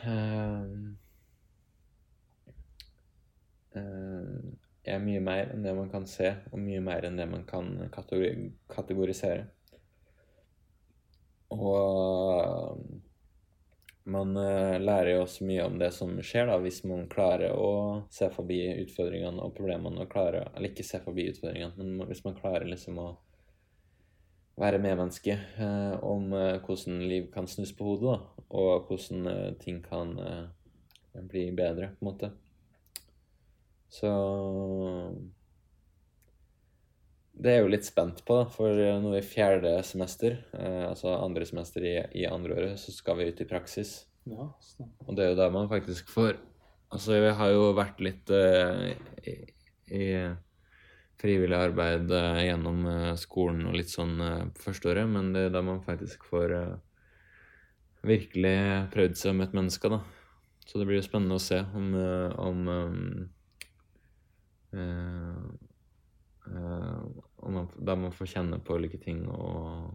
eh, 0.05 0.75
eh, 3.79 4.51
er 4.85 4.99
mye 5.05 5.23
mer 5.23 5.53
enn 5.53 5.63
det 5.63 5.75
man 5.79 5.91
kan 5.93 6.07
se, 6.11 6.35
og 6.51 6.59
mye 6.59 6.83
mer 6.83 7.07
enn 7.07 7.19
det 7.21 7.29
man 7.31 7.47
kan 7.49 7.71
kategori 7.95 8.51
kategorisere. 8.73 9.47
Og 11.53 12.81
man 14.05 14.37
eh, 14.37 14.81
lærer 14.81 15.13
jo 15.15 15.23
også 15.23 15.47
mye 15.47 15.67
om 15.67 15.77
det 15.79 15.93
som 15.95 16.15
skjer, 16.25 16.49
da, 16.51 16.59
hvis 16.63 16.83
man 16.89 17.07
klarer 17.11 17.55
å 17.55 17.69
se 18.11 18.29
forbi 18.35 18.65
utfordringene 18.83 19.43
og 19.45 19.55
problemene. 19.57 20.03
og 20.03 20.11
klarer, 20.11 20.51
Eller 20.57 20.73
ikke 20.73 20.87
se 20.87 20.99
forbi 21.05 21.29
utfordringene, 21.31 21.77
men 21.79 22.09
hvis 22.11 22.25
man 22.25 22.39
klarer 22.39 22.67
liksom 22.67 22.99
å 22.99 23.13
være 24.61 24.81
medmenneske 24.83 25.35
eh, 25.35 25.95
om 26.05 26.33
eh, 26.37 26.61
hvordan 26.65 27.03
liv 27.09 27.29
kan 27.33 27.49
snus 27.49 27.73
på 27.77 27.87
hodet, 27.87 28.13
da, 28.13 28.47
og 28.53 28.89
hvordan 28.89 29.29
eh, 29.31 29.51
ting 29.63 29.81
kan 29.85 30.15
bli 31.29 31.51
bedre, 31.57 31.93
på 31.97 32.05
en 32.05 32.09
måte. 32.09 32.31
Så 33.93 34.11
det 37.33 37.51
er 37.51 37.59
jeg 37.59 37.67
jo 37.67 37.73
litt 37.75 37.89
spent 37.89 38.23
på, 38.25 38.39
da, 38.39 38.47
for 38.53 38.81
nå 39.03 39.13
i 39.19 39.25
fjerde 39.25 39.75
semester, 39.85 40.39
altså 40.89 41.13
andre 41.19 41.45
semester 41.49 41.85
i, 41.85 41.99
i 42.23 42.25
andre 42.29 42.57
året, 42.57 42.81
så 42.81 42.95
skal 42.95 43.19
vi 43.19 43.29
ut 43.29 43.45
i 43.45 43.49
praksis. 43.49 43.99
Ja. 44.25 44.49
Og 45.05 45.17
det 45.19 45.27
er 45.27 45.33
jo 45.33 45.41
der 45.43 45.53
man 45.53 45.69
faktisk 45.69 46.09
får 46.13 46.37
Altså, 46.93 47.15
jeg 47.17 47.33
har 47.39 47.53
jo 47.55 47.71
vært 47.73 48.01
litt 48.05 48.31
eh, 48.37 48.91
i, 49.25 49.33
i 49.97 50.03
frivillig 51.23 51.57
arbeid 51.57 52.11
eh, 52.11 52.41
gjennom 52.49 52.87
eh, 52.87 53.13
skolen 53.21 53.67
og 53.69 53.77
litt 53.79 53.93
sånn 53.93 54.17
eh, 54.21 54.47
på 54.55 54.67
førsteåret, 54.69 55.09
men 55.11 55.33
det 55.35 55.47
er 55.47 55.55
da 55.55 55.63
man 55.65 55.83
faktisk 55.85 56.25
får 56.31 56.57
virkelig 58.03 58.57
prøvd 58.95 59.19
seg 59.19 59.37
med 59.39 59.49
et 59.49 59.59
mennesker, 59.61 59.95
da. 59.95 60.01
Så 60.67 60.79
det 60.79 60.89
blir 60.89 60.99
jo 60.99 61.07
spennende 61.07 61.39
å 61.39 61.43
se 61.43 61.61
om, 61.75 61.93
om 62.39 62.59
om 67.43 67.53
man, 67.53 67.67
Da 67.77 67.93
man 67.99 68.15
får 68.17 68.31
kjenne 68.31 68.57
på 68.65 68.79
ulike 68.81 68.97
ting 69.03 69.27
og 69.29 69.91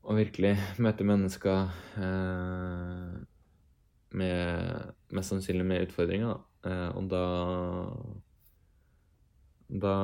og 0.00 0.16
virkelig 0.16 0.52
møte 0.80 1.04
mennesker 1.04 1.66
med 4.16 4.94
mest 5.12 5.34
sannsynlig 5.34 5.66
med 5.66 5.84
utfordringer. 5.88 6.38
Da. 6.62 6.78
Og 6.96 7.10
da 7.10 7.24
Da 9.70 9.96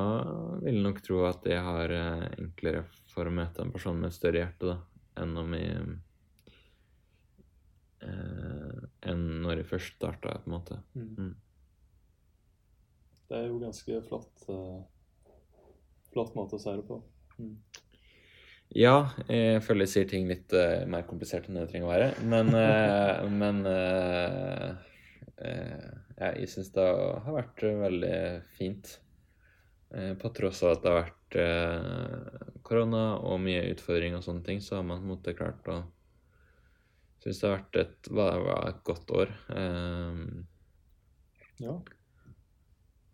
vil 0.61 0.77
jeg 0.77 0.83
nok 0.85 0.99
tro 1.03 1.23
at 1.27 1.47
jeg 1.47 1.59
har 1.59 1.91
eh, 1.91 2.27
enklere 2.39 2.85
for 3.11 3.27
å 3.27 3.33
møte 3.35 3.63
en 3.63 3.73
person 3.73 3.97
med 3.99 4.15
større 4.15 4.39
hjerte 4.39 4.69
da, 4.69 4.75
enn 5.19 5.33
om 5.41 5.55
jeg 5.57 5.81
eh, 8.07 8.85
Enn 9.11 9.25
når 9.43 9.61
jeg 9.61 9.69
først 9.73 9.97
starta, 9.97 10.37
på 10.43 10.49
en 10.49 10.53
måte. 10.55 10.77
Mm. 10.95 11.09
Mm. 11.17 11.33
Det 13.27 13.35
er 13.35 13.49
jo 13.49 13.57
ganske 13.59 13.99
flott, 14.07 14.45
uh, 14.47 14.79
flott 16.13 16.35
måte 16.35 16.55
å 16.55 16.61
si 16.61 16.73
det 16.75 16.85
på. 16.87 16.99
Mm. 17.39 17.55
Ja, 18.75 19.09
jeg 19.31 19.63
føler 19.63 19.87
jeg 19.87 19.93
sier 19.93 20.07
ting 20.11 20.27
litt 20.27 20.55
uh, 20.55 20.83
mer 20.87 21.03
komplisert 21.07 21.47
enn 21.47 21.59
det 21.59 21.65
trenger 21.71 21.87
å 21.87 21.91
være. 21.91 22.09
Men, 22.27 22.51
uh, 22.55 23.23
men 23.41 23.63
uh, 23.67 24.69
ja, 25.39 26.31
jeg 26.31 26.51
syns 26.51 26.71
det 26.75 26.87
har 26.87 27.35
vært 27.35 27.63
veldig 27.83 28.15
fint. 28.59 28.97
Eh, 29.95 30.13
på 30.19 30.29
tross 30.35 30.63
av 30.63 30.73
at 30.75 30.81
det 30.83 30.91
har 30.91 31.05
vært 31.05 31.35
eh, 31.39 32.47
korona 32.67 33.03
og 33.23 33.39
mye 33.39 33.69
utfordringer 33.71 34.19
og 34.19 34.25
sånne 34.25 34.43
ting, 34.43 34.59
så 34.63 34.79
har 34.79 34.87
man 34.87 34.99
på 34.99 35.07
en 35.07 35.13
måte 35.15 35.37
klart 35.37 35.71
å 35.71 35.83
Syns 37.17 37.39
det 37.41 37.47
har 37.49 37.55
vært 37.57 37.77
et, 37.81 38.09
et 38.13 38.81
godt 38.85 39.11
år. 39.11 39.31
Eh, 39.49 40.19
Ja. 41.57 41.71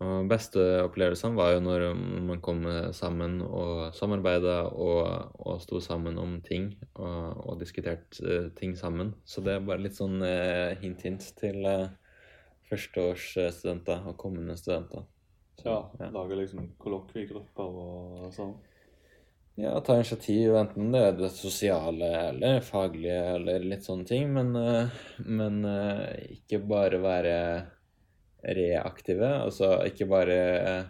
og 0.04 0.26
beste 0.28 0.60
opplevelsene 0.84 1.38
var 1.38 1.54
jo 1.54 1.62
når 1.64 1.84
man 2.28 2.42
kom 2.44 2.66
sammen 2.92 3.38
og 3.40 3.94
samarbeida 3.96 4.58
og, 4.68 5.32
og 5.40 5.62
sto 5.64 5.80
sammen 5.80 6.18
om 6.20 6.36
ting 6.44 6.68
og, 6.92 7.40
og 7.46 7.58
diskuterte 7.62 8.20
eh, 8.28 8.50
ting 8.58 8.76
sammen. 8.76 9.14
Så 9.24 9.40
det 9.40 9.54
er 9.56 9.64
bare 9.64 9.86
litt 9.86 9.96
sånn 9.96 10.20
hint-hint 10.82 11.30
til 11.40 11.64
førsteårsstudenter 12.68 14.04
og 14.12 14.20
kommende 14.20 14.58
studenter. 14.60 15.08
Ja. 15.62 15.78
ja. 15.98 16.10
Lage 16.10 16.36
liksom 16.36 16.72
kollokviegrupper 16.82 17.82
og 17.84 18.32
sånn. 18.34 18.56
Ja, 19.56 19.80
ta 19.80 19.94
initiativ, 19.94 20.56
enten 20.58 20.88
det 20.90 21.00
er 21.06 21.12
det 21.14 21.28
sosiale 21.30 22.08
eller 22.32 22.56
faglige 22.66 23.20
eller 23.36 23.62
litt 23.62 23.86
sånne 23.86 24.08
ting, 24.08 24.32
men, 24.34 24.50
eh, 24.58 24.96
men 25.22 25.60
eh, 25.70 26.24
ikke 26.40 26.58
bare 26.66 26.98
være 26.98 27.36
reaktive, 28.58 29.28
altså 29.44 29.76
ikke 29.86 30.08
bare 30.10 30.40
eh, 30.58 30.82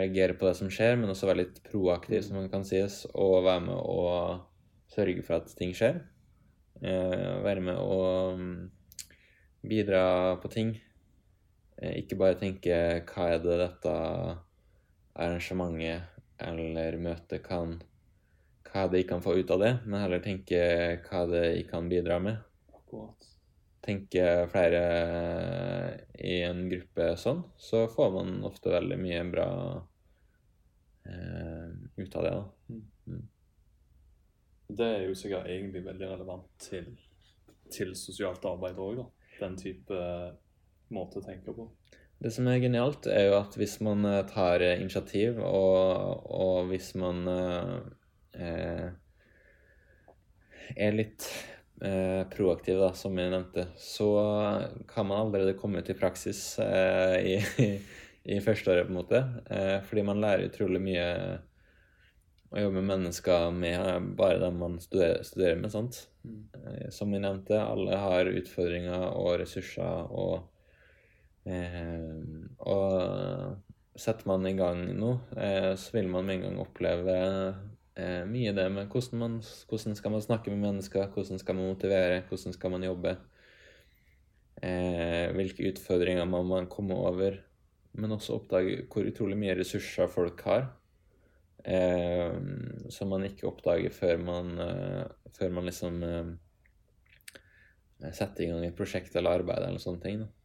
reagere 0.00 0.38
på 0.40 0.48
det 0.48 0.54
som 0.56 0.72
skjer, 0.72 0.96
men 0.96 1.12
også 1.12 1.28
være 1.28 1.42
litt 1.42 1.60
proaktiv, 1.68 2.22
som 2.24 2.40
man 2.40 2.48
kan 2.48 2.64
sies, 2.64 3.02
og 3.12 3.44
være 3.44 3.66
med 3.68 3.76
å 3.76 4.08
sørge 4.88 5.26
for 5.28 5.42
at 5.42 5.52
ting 5.60 5.76
skjer. 5.76 6.00
Være 6.80 7.60
med 7.66 7.76
å 7.76 8.02
mm, 8.38 8.52
bidra 9.66 10.04
på 10.40 10.48
ting. 10.54 10.76
Eh, 11.78 12.00
ikke 12.02 12.18
bare 12.18 12.38
tenke 12.38 12.74
hva 13.06 13.28
er 13.34 13.42
det 13.42 13.58
dette 13.60 13.94
arrangementet 15.18 16.16
eller 16.48 16.98
møtet 17.02 17.42
kan 17.46 17.78
Hva 18.68 18.84
er 18.84 18.90
det 18.92 19.00
jeg 19.00 19.08
kan 19.08 19.22
få 19.24 19.32
ut 19.38 19.50
av 19.54 19.62
det, 19.62 19.70
men 19.86 20.02
heller 20.02 20.20
tenke 20.20 20.58
hva 21.06 21.22
er 21.22 21.30
det 21.32 21.44
jeg 21.46 21.68
kan 21.70 21.86
bidra 21.88 22.18
med. 22.20 22.36
Akkurat. 22.76 23.28
Tenke 23.80 24.24
flere 24.52 24.82
i 26.20 26.42
en 26.44 26.66
gruppe 26.68 27.06
sånn, 27.16 27.40
så 27.56 27.86
får 27.88 28.10
man 28.18 28.34
ofte 28.44 28.74
veldig 28.74 28.98
mye 29.00 29.22
bra 29.32 29.48
eh, 31.08 31.70
ut 31.96 32.18
av 32.20 32.26
det. 32.26 32.34
da. 32.34 33.16
Det 34.68 34.90
er 34.98 35.06
jo 35.06 35.16
sikkert 35.16 35.48
egentlig 35.48 35.86
veldig 35.86 36.10
relevant 36.12 36.50
til, 36.60 36.92
til 37.72 37.96
sosialt 37.96 38.44
arbeid 38.52 38.76
òg, 38.84 39.00
da. 39.00 39.08
Den 39.38 39.56
type 39.56 40.02
måte 40.94 41.20
å 41.20 41.24
tenke 41.24 41.54
på. 41.54 41.68
Det 42.18 42.32
som 42.34 42.48
er 42.50 42.58
genialt, 42.58 43.06
er 43.06 43.28
jo 43.28 43.36
at 43.38 43.54
hvis 43.58 43.76
man 43.86 44.02
eh, 44.08 44.24
tar 44.26 44.62
eh, 44.64 44.80
initiativ, 44.82 45.38
og, 45.38 46.24
og 46.34 46.72
hvis 46.72 46.90
man 46.98 47.22
eh, 47.30 47.76
eh, 48.42 48.88
er 50.74 50.96
litt 50.98 51.28
eh, 51.78 52.24
proaktiv, 52.32 52.80
da, 52.82 52.90
som 52.98 53.14
jeg 53.18 53.30
nevnte, 53.30 53.68
så 53.78 54.10
kan 54.90 55.06
man 55.06 55.28
allerede 55.28 55.54
komme 55.58 55.78
ut 55.78 55.92
i 55.92 55.98
praksis 55.98 56.42
eh, 56.64 57.18
i, 57.22 57.38
i, 57.68 57.70
i 58.34 58.40
førsteåret, 58.42 58.88
på 58.88 58.94
en 58.96 58.98
måte. 58.98 59.22
Eh, 59.46 59.78
fordi 59.86 60.06
man 60.10 60.24
lærer 60.24 60.50
utrolig 60.50 60.82
mye 60.82 61.06
å 62.48 62.62
jobbe 62.64 62.80
med 62.80 62.90
mennesker 62.96 63.50
med 63.52 64.12
bare 64.18 64.40
dem 64.42 64.58
man 64.58 64.78
studerer, 64.82 65.22
studerer 65.22 65.58
med. 65.60 65.70
sant? 65.70 66.06
Mm. 66.24 66.90
Som 66.92 67.12
jeg 67.14 67.22
nevnte, 67.22 67.60
alle 67.60 67.98
har 68.00 68.30
utfordringer 68.32 69.10
og 69.12 69.36
ressurser, 69.42 70.08
og, 70.08 70.48
og 71.48 73.56
setter 73.98 74.28
man 74.30 74.46
i 74.46 74.54
gang 74.58 74.84
nå, 74.98 75.10
eh, 75.36 75.72
så 75.78 75.96
vil 75.96 76.08
man 76.12 76.26
med 76.26 76.38
en 76.38 76.46
gang 76.46 76.60
oppleve 76.62 77.16
eh, 77.98 78.22
mye 78.30 78.54
det 78.54 78.68
med 78.70 78.92
hvordan, 78.92 79.18
man, 79.18 79.38
hvordan 79.70 79.98
skal 79.98 80.14
man 80.14 80.24
snakke 80.24 80.54
med 80.54 80.62
mennesker, 80.62 81.10
hvordan 81.14 81.42
skal 81.42 81.58
man 81.58 81.72
motivere, 81.72 82.22
hvordan 82.28 82.54
skal 82.54 82.74
man 82.74 82.86
jobbe, 82.86 83.16
eh, 84.62 85.26
hvilke 85.34 85.66
utfordringer 85.72 86.28
man 86.30 86.46
må 86.46 86.62
komme 86.70 86.94
over, 86.94 87.40
men 87.98 88.14
også 88.14 88.38
oppdage 88.38 88.84
hvor 88.92 89.08
utrolig 89.08 89.38
mye 89.40 89.56
ressurser 89.58 90.10
folk 90.12 90.44
har 90.46 90.68
eh, 91.64 92.34
som 92.94 93.10
man 93.10 93.26
ikke 93.26 93.48
oppdager 93.50 93.94
før 93.94 94.20
man, 94.22 94.54
eh, 94.62 95.04
før 95.38 95.54
man 95.56 95.68
liksom 95.68 96.02
eh, 96.06 96.30
setter 98.12 98.44
i 98.44 98.50
gang 98.52 98.66
et 98.66 98.78
prosjekt 98.78 99.16
eller 99.16 99.40
arbeid 99.40 99.64
eller 99.64 99.82
sånne 99.82 100.04
ting. 100.04 100.22
Da. 100.22 100.37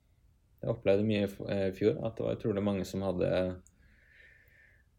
Jeg 0.63 0.71
opplevde 0.71 1.03
mye 1.03 1.27
i 1.27 1.29
eh, 1.51 1.69
fjor 1.75 1.97
at 2.07 2.15
det 2.15 2.23
var 2.23 2.37
utrolig 2.37 2.63
mange 2.63 2.85
som 2.87 3.03
hadde 3.03 3.29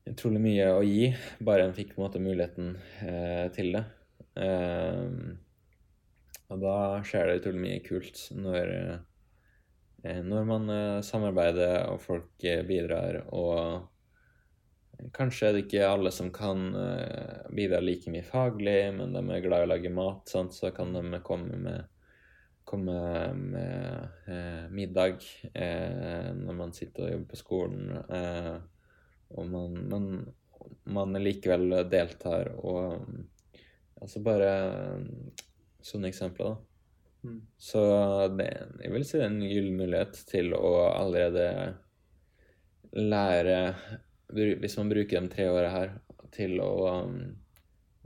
utrolig 0.04 0.42
mye 0.44 0.66
å 0.76 0.82
gi, 0.84 1.08
bare 1.40 1.64
en 1.64 1.72
fikk 1.72 1.94
på 1.94 2.02
en 2.02 2.04
måte 2.04 2.20
muligheten 2.20 2.74
eh, 3.08 3.46
til 3.56 3.72
det. 3.72 3.84
Eh, 4.44 5.08
og 6.52 6.60
da 6.60 6.76
skjer 7.06 7.30
det 7.30 7.40
utrolig 7.40 7.62
mye 7.62 7.80
kult 7.86 8.20
når, 8.36 8.70
eh, 10.04 10.20
når 10.26 10.46
man 10.50 10.70
eh, 10.74 11.00
samarbeider 11.06 11.88
og 11.88 12.02
folk 12.04 12.46
eh, 12.46 12.62
bidrar 12.68 13.24
og 13.32 13.90
Kanskje 15.12 15.48
er 15.48 15.56
det 15.56 15.62
ikke 15.64 15.88
alle 15.90 16.10
som 16.14 16.28
kan 16.32 16.68
bidra 17.52 17.80
like 17.82 18.08
mye 18.14 18.22
faglig, 18.24 18.92
men 18.94 19.10
de 19.12 19.20
er 19.34 19.40
glad 19.42 19.64
i 19.64 19.66
å 19.66 19.70
lage 19.72 19.90
mat, 19.92 20.22
sant? 20.30 20.54
så 20.54 20.70
kan 20.72 20.94
de 20.94 21.18
komme 21.26 21.58
med, 21.58 21.88
komme 22.64 22.96
med 23.34 24.08
eh, 24.26 24.64
middag 24.70 25.20
eh, 25.52 26.30
når 26.34 26.56
man 26.58 26.72
sitter 26.76 27.06
og 27.06 27.12
jobber 27.12 27.30
på 27.30 27.40
skolen. 27.40 27.90
Eh, 28.08 28.54
og 29.34 29.50
man, 29.50 29.78
man, 29.90 30.08
man 30.96 31.22
likevel 31.22 31.82
deltar 31.90 32.54
og 32.58 33.06
Altså 34.04 34.20
bare 34.20 34.48
sånne 35.80 36.10
eksempler, 36.10 36.50
da. 36.50 37.28
Mm. 37.30 37.38
Så 37.56 37.80
det, 38.36 38.48
jeg 38.82 38.92
vil 38.92 39.04
si 39.08 39.16
det 39.16 39.22
er 39.24 39.30
en 39.30 39.46
gyllen 39.46 39.78
mulighet 39.78 40.18
til 40.28 40.50
å 40.58 40.72
allerede 40.90 41.46
lære 42.92 43.54
Hvis 44.60 44.76
man 44.76 44.90
bruker 44.92 45.24
de 45.24 45.32
tre 45.32 45.46
åra 45.48 45.70
her 45.72 45.94
til 46.34 46.58
å 46.60 46.74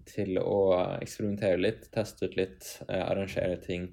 til 0.09 0.39
å 0.41 0.61
eksperimentere 0.99 1.61
litt, 1.61 1.89
teste 1.95 2.29
ut 2.29 2.37
litt, 2.39 2.69
eh, 2.89 3.03
arrangere 3.03 3.59
ting. 3.61 3.91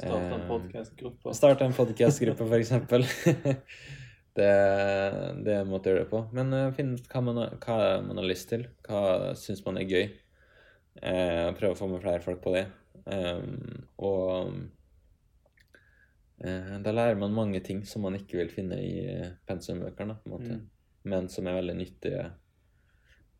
Starte 0.00 0.34
en 0.34 0.40
Eh, 0.40 0.48
podkastgruppe. 0.48 1.34
Starte 1.36 1.64
en 1.68 1.76
podkastgruppe, 1.76 2.46
f.eks. 2.48 2.70
det, 4.38 4.50
det 5.44 5.54
er 5.54 5.60
en 5.60 5.70
måte 5.70 5.90
å 5.90 5.94
gjøre 5.94 6.06
det 6.06 6.10
på. 6.10 6.24
Men 6.36 6.52
uh, 6.56 6.72
finn 6.76 6.94
ut 6.96 7.12
hva 7.12 7.20
hva 7.60 7.78
man 8.06 8.20
har 8.22 8.28
lyst 8.28 8.48
til. 8.52 8.66
Hva 8.86 9.34
syns 9.38 9.64
man 9.66 9.80
er 9.80 9.88
gøy. 9.90 10.06
Uh, 11.00 11.52
prøve 11.58 11.74
å 11.76 11.78
få 11.78 11.90
med 11.90 12.02
flere 12.04 12.24
folk 12.24 12.40
på 12.44 12.54
det. 12.56 12.66
Um, 13.04 13.86
og 14.00 14.56
uh, 16.44 16.76
da 16.84 16.92
lærer 16.94 17.20
man 17.20 17.36
mange 17.36 17.60
ting 17.64 17.84
som 17.88 18.04
man 18.06 18.16
ikke 18.18 18.40
vil 18.40 18.52
finne 18.52 18.80
i 18.80 18.94
eh, 19.04 19.32
pensumbøkene. 19.48 20.20
Mm. 20.26 20.68
men 21.10 21.28
som 21.32 21.46
er 21.48 21.56
veldig 21.56 21.74
nyttige 21.78 22.24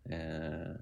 eh, 0.09 0.73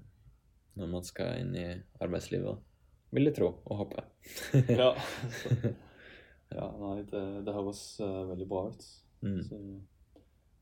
når 0.79 0.91
man 0.91 1.03
skal 1.03 1.41
inn 1.41 1.55
i 1.59 1.67
arbeidslivet. 1.99 2.68
Vil 3.15 3.29
jeg 3.29 3.37
tro 3.39 3.53
og 3.65 3.83
håpe. 3.83 4.07
Ja. 4.81 4.93
Ja, 6.49 6.65
nei, 6.81 7.03
det, 7.05 7.19
det 7.45 7.53
høres 7.53 7.79
uh, 8.01 8.23
veldig 8.31 8.45
bra 8.49 8.63
ut. 8.71 8.85
Mm. 9.21 9.41
Så 9.45 9.59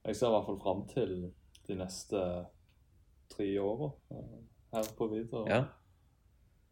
jeg 0.03 0.17
ser 0.19 0.27
i 0.27 0.33
hvert 0.33 0.47
fall 0.49 0.57
fram 0.59 0.81
til 0.91 1.13
de 1.67 1.77
neste 1.79 2.23
tre 3.31 3.47
åra 3.63 3.87
uh, 4.11 4.33
her 4.75 4.89
på 4.97 5.07
Vidar. 5.13 5.47
Ja. 5.47 5.61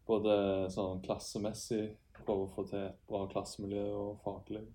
Både 0.06 0.34
sånn 0.74 1.00
klassemessig, 1.06 1.86
prøve 2.20 2.44
å 2.44 2.52
få 2.58 2.66
til 2.68 2.84
et 2.90 3.00
bra 3.08 3.24
klassemiljø 3.32 3.86
og 3.96 4.20
faglig. 4.20 4.66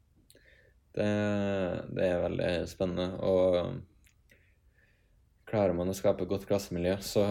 Det, 0.91 1.08
det 1.93 2.10
er 2.10 2.26
veldig 2.26 2.52
spennende. 2.68 3.22
Og 3.22 3.78
klarer 5.52 5.76
man 5.76 5.91
å 5.91 5.95
skape 5.95 6.24
et 6.24 6.32
godt 6.32 6.47
klassemiljø, 6.49 6.95
så 7.04 7.24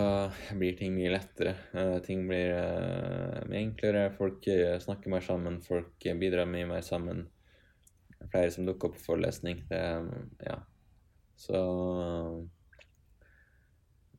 blir 0.58 0.76
ting 0.78 0.94
mye 0.96 1.12
lettere. 1.14 1.54
Eh, 1.72 1.96
ting 2.04 2.26
blir 2.28 2.52
eh, 2.54 3.40
mye 3.48 3.62
enklere. 3.64 4.10
Folk 4.16 4.46
eh, 4.52 4.76
snakker 4.82 5.12
mer 5.12 5.24
sammen. 5.24 5.60
Folk 5.64 6.06
eh, 6.06 6.16
bidrar 6.20 6.48
mye 6.50 6.68
mer 6.68 6.84
sammen. 6.86 7.24
Flere 8.30 8.52
som 8.52 8.68
dukker 8.68 8.90
opp 8.90 8.98
på 8.98 9.06
forelesning. 9.08 9.64
Det, 9.70 9.82
ja. 10.46 10.58
Så 11.40 11.60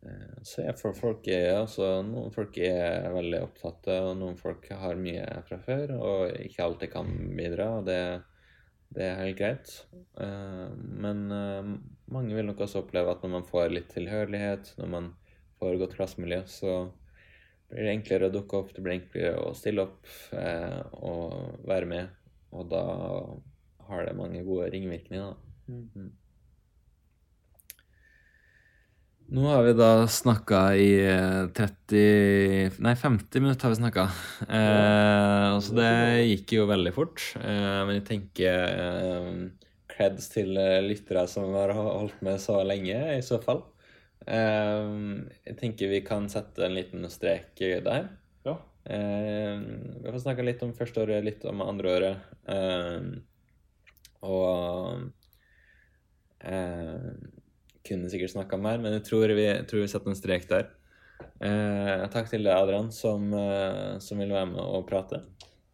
eh, 0.02 0.39
så 0.49 0.66
er 0.66 0.74
for 0.82 0.97
folk 0.97 1.28
er, 1.30 1.52
altså, 1.60 1.99
Noen 2.02 2.34
folk 2.34 2.58
er 2.58 3.06
veldig 3.14 3.43
opptatte, 3.45 3.99
og 4.02 4.16
noen 4.18 4.39
folk 4.39 4.66
har 4.74 4.97
mye 4.97 5.28
fra 5.45 5.62
før 5.62 5.93
og 5.99 6.39
ikke 6.41 6.66
alltid 6.66 6.93
kan 6.97 7.16
bidra. 7.38 7.70
og 7.78 7.86
det 7.89 8.02
det 8.91 9.08
er 9.08 9.20
helt 9.22 9.39
greit. 9.39 9.74
Eh, 10.20 10.72
men 10.76 11.24
eh, 11.32 11.70
mange 12.12 12.36
vil 12.36 12.47
nok 12.47 12.64
også 12.66 12.84
oppleve 12.84 13.14
at 13.14 13.24
når 13.24 13.36
man 13.38 13.45
får 13.47 13.74
litt 13.74 13.91
tilhørighet, 13.93 14.74
når 14.80 14.91
man 14.95 15.12
får 15.62 15.78
godt 15.82 15.97
klassemiljø, 15.97 16.41
så 16.49 16.74
blir 17.72 17.88
det 17.88 17.93
enklere 17.95 18.28
å 18.28 18.34
dukke 18.34 18.59
opp, 18.59 18.74
det 18.76 18.84
blir 18.84 18.97
enklere 18.97 19.36
å 19.39 19.53
stille 19.55 19.86
opp 19.86 20.09
eh, 20.36 20.82
og 20.99 21.62
være 21.68 21.88
med. 21.88 22.18
Og 22.51 22.68
da 22.72 22.88
har 23.88 24.07
det 24.07 24.18
mange 24.18 24.43
gode 24.43 24.68
ringvirkninger. 24.74 25.32
Da. 25.32 25.78
Mm. 25.95 26.09
Nå 29.32 29.45
har 29.47 29.64
vi 29.64 29.74
da 29.80 29.91
snakka 30.12 30.59
i 30.76 30.89
eh, 31.07 31.45
30 31.55 32.82
Nei, 32.84 32.95
50 32.99 33.43
minutter 33.43 33.70
har 33.70 33.72
vi 33.72 33.80
snakka. 33.80 34.03
Eh, 34.43 35.55
så 35.64 35.78
det 35.78 35.91
gikk 36.28 36.57
jo 36.57 36.68
veldig 36.68 36.91
fort. 36.95 37.24
Eh, 37.39 37.80
men 37.88 38.01
jeg 38.01 38.07
tenker 38.09 38.66
eh, 38.68 39.71
creds 39.92 40.30
til 40.32 40.58
eh, 40.60 40.80
lyttere 40.86 41.26
som 41.30 41.54
har 41.56 41.74
holdt 41.76 42.20
med 42.26 42.42
så 42.42 42.62
lenge, 42.66 42.98
i 43.18 43.22
så 43.26 43.39
fall. 43.44 43.64
Eh, 44.28 44.92
jeg 45.48 45.58
tenker 45.60 45.92
vi 45.92 46.02
kan 46.06 46.30
sette 46.32 46.66
en 46.66 46.76
liten 46.78 47.08
strek 47.12 47.60
der. 47.60 48.10
Ja. 48.48 48.58
Eh, 48.86 49.58
vi 50.02 50.12
får 50.12 50.22
snakka 50.26 50.46
litt 50.46 50.64
om 50.66 50.76
førsteåret, 50.78 51.26
litt 51.26 51.46
om 51.50 51.64
andreåret. 51.66 52.32
Eh, 52.50 53.12
og 54.22 55.10
kunne 57.86 58.10
sikkert 58.10 58.32
snakka 58.34 58.58
mer, 58.58 58.80
men 58.82 58.96
jeg 58.98 59.04
tror 59.06 59.34
vi, 59.38 59.46
tror 59.70 59.84
vi 59.84 59.89
setter 59.92 60.10
en 60.14 60.18
strek 60.18 60.48
der. 60.50 60.72
Eh, 61.42 62.08
takk 62.14 62.30
til 62.30 62.46
deg, 62.46 62.54
Adrian, 62.56 62.89
som, 62.94 63.30
som 64.02 64.22
ville 64.22 64.34
være 64.34 64.50
med 64.54 64.62
og 64.64 64.88
prate. 64.89 65.22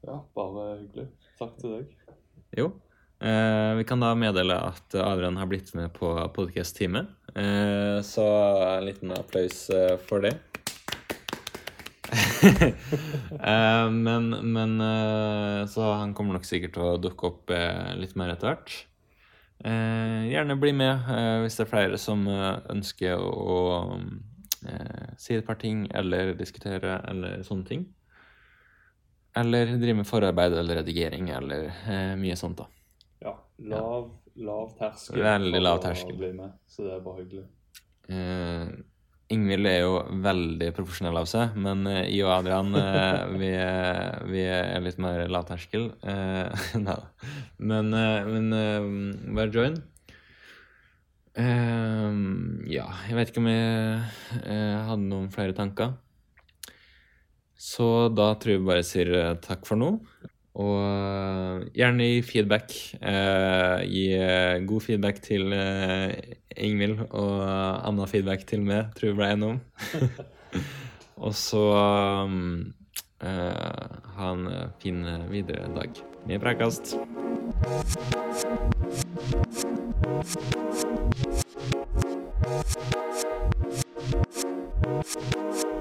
ja, 0.08 0.20
bare 0.36 0.68
hyggelig. 0.82 1.08
Takk 1.40 1.56
til 1.62 1.78
deg. 1.78 1.96
Jo. 2.58 2.72
Eh, 3.20 3.74
vi 3.76 3.84
kan 3.84 4.00
da 4.00 4.12
meddele 4.16 4.60
at 4.62 4.96
Adrian 4.96 5.38
har 5.38 5.50
blitt 5.50 5.74
med 5.74 5.94
på 5.94 6.12
podcast-teamet. 6.36 7.08
Eh, 7.36 8.02
så 8.06 8.26
en 8.78 8.86
liten 8.86 9.12
applaus 9.12 9.70
eh, 9.70 9.98
for 9.98 10.22
det. 10.22 10.36
men 13.92 14.30
men 14.54 14.82
så 15.68 15.88
han 15.98 16.14
kommer 16.16 16.38
nok 16.38 16.46
sikkert 16.48 16.78
til 16.78 16.86
å 16.86 17.00
dukke 17.02 17.28
opp 17.28 17.52
litt 18.00 18.14
mer 18.16 18.32
etter 18.32 18.48
hvert. 18.48 18.76
Gjerne 20.32 20.56
bli 20.62 20.72
med 20.78 21.10
hvis 21.44 21.58
det 21.58 21.66
er 21.66 21.72
flere 21.72 22.00
som 22.00 22.24
ønsker 22.30 23.20
å 23.20 23.60
si 25.20 25.36
et 25.36 25.48
par 25.50 25.60
ting 25.60 25.88
eller 25.92 26.32
diskutere 26.40 27.02
eller 27.10 27.44
sånne 27.44 27.68
ting. 27.68 27.84
Eller 29.36 29.76
drive 29.76 30.00
med 30.00 30.08
forarbeid 30.08 30.56
eller 30.62 30.84
redigering 30.84 31.34
eller 31.34 31.68
mye 32.22 32.40
sånt, 32.40 32.62
da. 32.62 32.77
Lav, 33.58 34.12
lav 34.38 34.76
terskel 34.78 35.24
Veldig 35.24 35.62
lav 35.64 35.80
terskel. 35.82 36.20
så 36.70 36.84
det 36.86 36.94
er 36.94 37.02
bare 37.06 37.24
hyggelig. 37.24 37.48
Uh, 38.08 38.84
Ingvild 39.34 39.68
er 39.68 39.82
jo 39.82 39.96
veldig 40.24 40.70
profesjonell 40.78 41.18
av 41.20 41.26
seg, 41.28 41.56
men 41.60 41.82
eh, 41.92 42.06
jeg 42.08 42.24
og 42.24 42.32
Adrian 42.38 42.70
eh, 42.80 43.26
vi, 43.42 43.50
er- 43.60 44.22
vi 44.30 44.44
er 44.48 44.80
litt 44.86 45.02
mer 45.04 45.26
lavterskel. 45.28 45.90
Eh, 46.00 46.64
nei 46.86 46.94
da. 46.96 47.10
Men, 47.60 47.92
men 47.92 49.36
bare 49.36 49.52
join. 49.52 49.76
Ja, 51.38 52.86
jeg 53.10 53.14
vet 53.20 53.30
ikke 53.34 53.44
om 53.44 53.50
jeg 53.52 54.00
hadde 54.88 55.04
noen 55.04 55.28
flere 55.34 55.54
tanker. 55.54 55.92
Så 57.58 58.08
da 58.16 58.32
tror 58.40 58.56
jeg 58.56 58.64
vi 58.64 58.70
bare 58.72 58.86
sier 58.88 59.12
takk 59.44 59.68
for 59.68 59.78
nå. 59.78 59.92
Og 60.58 60.78
eh, 60.82 61.68
gjerne 61.78 62.08
gi 62.08 62.22
feedback. 62.26 62.74
Eh, 62.98 63.84
gi 63.86 64.06
eh, 64.18 64.58
god 64.66 64.86
feedback 64.88 65.22
til 65.26 65.54
eh, 65.54 66.16
Ingvild, 66.58 67.04
og 67.12 67.44
eh, 67.46 67.86
annen 67.86 68.10
feedback 68.10 68.48
til 68.50 68.66
meg, 68.66 68.90
tror 68.98 69.12
jeg 69.12 69.20
ble 69.20 69.30
innom. 69.36 69.62
og 71.28 71.38
så 71.38 71.64
um, 72.26 72.74
eh, 73.22 73.86
ha 74.18 74.34
en 74.34 74.50
fin 74.82 75.06
videre 75.30 75.70
dag. 75.78 76.04
Vi 76.28 76.42
prekast! 76.42 76.98
Thank 85.08 85.77